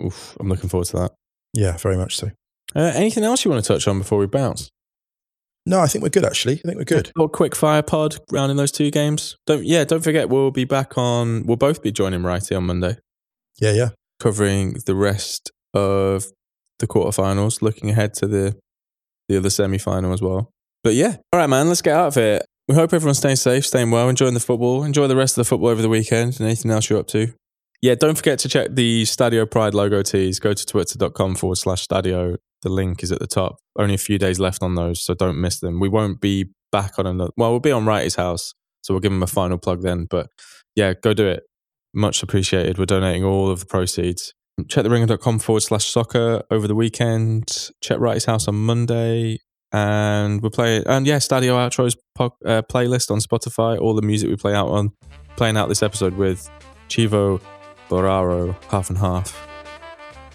Oof, 0.03 0.35
I'm 0.39 0.47
looking 0.49 0.69
forward 0.69 0.87
to 0.87 0.97
that. 0.97 1.11
Yeah, 1.53 1.77
very 1.77 1.97
much 1.97 2.17
so. 2.17 2.31
Uh, 2.75 2.91
anything 2.95 3.23
else 3.23 3.45
you 3.45 3.51
want 3.51 3.63
to 3.63 3.73
touch 3.73 3.87
on 3.87 3.99
before 3.99 4.17
we 4.17 4.25
bounce? 4.27 4.69
No, 5.65 5.79
I 5.79 5.87
think 5.87 6.03
we're 6.03 6.09
good. 6.09 6.25
Actually, 6.25 6.53
I 6.53 6.67
think 6.67 6.77
we're 6.77 6.83
good. 6.83 7.11
Little 7.15 7.29
quick 7.29 7.55
fire 7.55 7.81
pod 7.81 8.17
round 8.31 8.51
in 8.51 8.57
those 8.57 8.71
two 8.71 8.91
games. 8.91 9.35
Don't 9.47 9.65
yeah, 9.65 9.83
don't 9.83 10.03
forget 10.03 10.29
we'll 10.29 10.51
be 10.51 10.65
back 10.65 10.97
on. 10.97 11.45
We'll 11.45 11.57
both 11.57 11.81
be 11.81 11.91
joining 11.91 12.21
Wrighty 12.21 12.55
on 12.55 12.65
Monday, 12.65 12.97
Yeah, 13.59 13.71
yeah. 13.71 13.89
covering 14.19 14.77
the 14.85 14.95
rest 14.95 15.51
of 15.73 16.25
the 16.79 16.87
quarterfinals, 16.87 17.61
looking 17.61 17.89
ahead 17.89 18.13
to 18.15 18.27
the 18.27 18.55
the 19.27 19.37
other 19.37 19.49
semi 19.49 19.77
final 19.77 20.13
as 20.13 20.21
well. 20.21 20.51
But 20.83 20.93
yeah, 20.93 21.17
all 21.33 21.39
right, 21.39 21.49
man, 21.49 21.67
let's 21.67 21.81
get 21.81 21.95
out 21.95 22.07
of 22.07 22.15
here. 22.15 22.41
we 22.67 22.75
hope 22.75 22.93
everyone's 22.93 23.17
staying 23.17 23.37
safe, 23.37 23.65
staying 23.65 23.91
well, 23.91 24.07
enjoying 24.07 24.35
the 24.35 24.39
football. 24.39 24.83
Enjoy 24.83 25.07
the 25.07 25.15
rest 25.15 25.37
of 25.37 25.43
the 25.45 25.49
football 25.49 25.69
over 25.69 25.81
the 25.81 25.89
weekend 25.89 26.33
and 26.39 26.41
anything 26.41 26.71
else 26.71 26.89
you're 26.89 26.99
up 26.99 27.07
to. 27.07 27.33
Yeah, 27.81 27.95
don't 27.95 28.15
forget 28.15 28.39
to 28.39 28.49
check 28.49 28.69
the 28.71 29.03
Stadio 29.03 29.49
Pride 29.49 29.73
logo 29.73 30.01
tees. 30.01 30.39
Go 30.39 30.53
to 30.53 30.65
twitter.com 30.65 31.35
forward 31.35 31.57
slash 31.57 31.87
Stadio. 31.87 32.37
The 32.61 32.69
link 32.69 33.03
is 33.03 33.11
at 33.11 33.19
the 33.19 33.27
top. 33.27 33.57
Only 33.77 33.95
a 33.95 33.99
few 33.99 34.17
days 34.17 34.39
left 34.39 34.63
on 34.63 34.75
those, 34.75 35.03
so 35.03 35.13
don't 35.13 35.39
miss 35.39 35.59
them. 35.59 35.79
We 35.79 35.89
won't 35.89 36.19
be 36.21 36.49
back 36.71 36.97
on 36.97 37.05
another. 37.05 37.31
Well, 37.37 37.51
we'll 37.51 37.59
be 37.59 37.71
on 37.71 37.85
Wrighty's 37.85 38.15
house, 38.15 38.53
so 38.81 38.93
we'll 38.93 39.01
give 39.01 39.11
him 39.11 39.23
a 39.23 39.27
final 39.27 39.57
plug 39.57 39.81
then. 39.81 40.07
But 40.09 40.29
yeah, 40.75 40.93
go 40.93 41.13
do 41.13 41.27
it. 41.27 41.43
Much 41.95 42.21
appreciated. 42.21 42.77
We're 42.77 42.85
donating 42.85 43.23
all 43.23 43.49
of 43.49 43.61
the 43.61 43.65
proceeds. 43.65 44.33
Check 44.69 44.85
theringer.com 44.85 45.39
forward 45.39 45.61
slash 45.61 45.85
soccer 45.85 46.43
over 46.51 46.67
the 46.67 46.75
weekend. 46.75 47.69
Check 47.81 47.97
Wrighty's 47.99 48.25
house 48.25 48.47
on 48.47 48.55
Monday. 48.55 49.39
And 49.71 50.41
we're 50.41 50.49
playing, 50.51 50.83
and 50.85 51.05
yeah, 51.05 51.17
Stadio 51.17 51.51
Outros 51.53 51.97
po- 52.13 52.37
uh, 52.45 52.61
playlist 52.61 53.11
on 53.11 53.19
Spotify. 53.19 53.77
All 53.79 53.93
the 53.93 54.01
music 54.01 54.29
we 54.29 54.35
play 54.37 54.53
out 54.53 54.67
on, 54.69 54.91
playing 55.35 55.57
out 55.57 55.67
this 55.67 55.83
episode 55.83 56.13
with 56.13 56.49
Chivo, 56.87 57.41
Boraro, 57.89 58.55
half 58.69 58.89
and 58.89 58.97
half. 58.97 59.35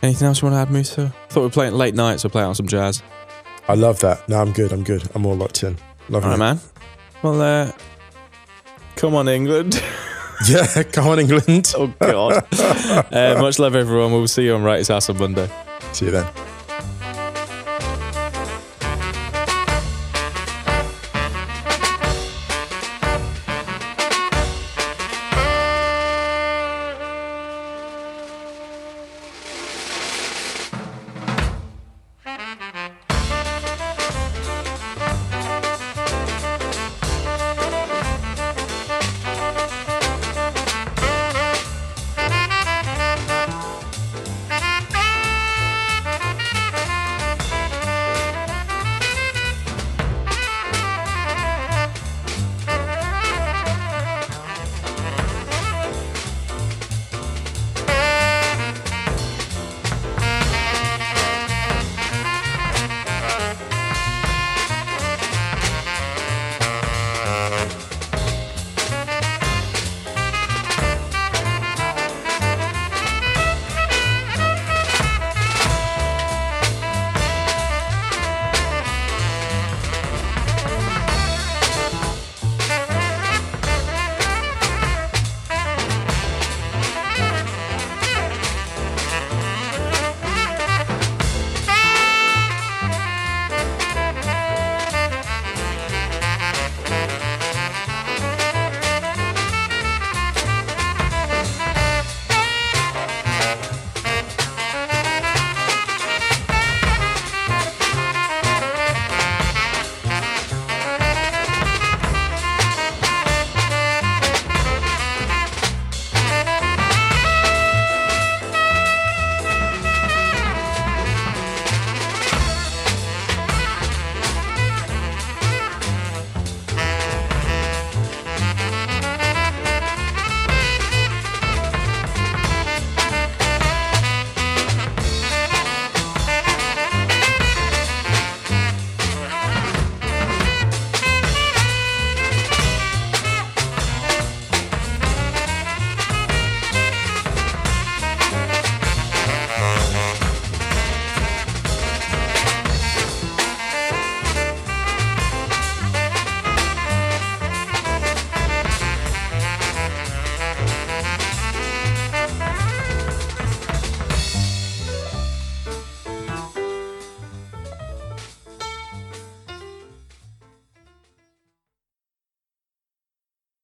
Anything 0.03 0.27
else 0.29 0.43
you 0.43 0.49
want 0.49 0.57
to 0.57 0.61
add, 0.61 0.71
Musa? 0.71 1.15
Thought 1.31 1.41
we 1.41 1.47
were 1.47 1.51
playing 1.51 1.73
late 1.75 1.95
night, 1.95 2.21
so 2.21 2.29
play 2.29 2.43
out 2.43 2.57
some 2.57 2.69
jazz. 2.69 3.03
I 3.69 3.75
love 3.75 4.01
that. 4.01 4.29
No, 4.29 4.41
I'm 4.41 4.53
good. 4.53 4.73
I'm 4.73 4.83
good. 4.83 5.09
I'm 5.15 5.25
all 5.25 5.37
locked 5.37 5.63
in. 5.63 5.79
Love 6.11 6.25
All 6.25 6.31
right, 6.31 6.37
it. 6.37 6.39
man. 6.39 6.61
Well, 7.23 7.41
uh, 7.41 7.73
come 8.97 9.15
on, 9.15 9.29
England. 9.29 9.83
Yeah, 10.49 10.83
come 10.85 11.07
on, 11.09 11.19
England. 11.19 11.73
oh, 11.77 11.93
God. 12.01 12.45
uh, 13.13 13.37
much 13.41 13.59
love, 13.59 13.75
everyone. 13.75 14.13
We'll 14.13 14.27
see 14.27 14.45
you 14.45 14.55
on 14.55 14.63
Wrighty's 14.63 14.89
House 14.89 15.11
on 15.11 15.19
Monday. 15.19 15.51
See 15.93 16.07
you 16.07 16.13
then. 16.13 16.50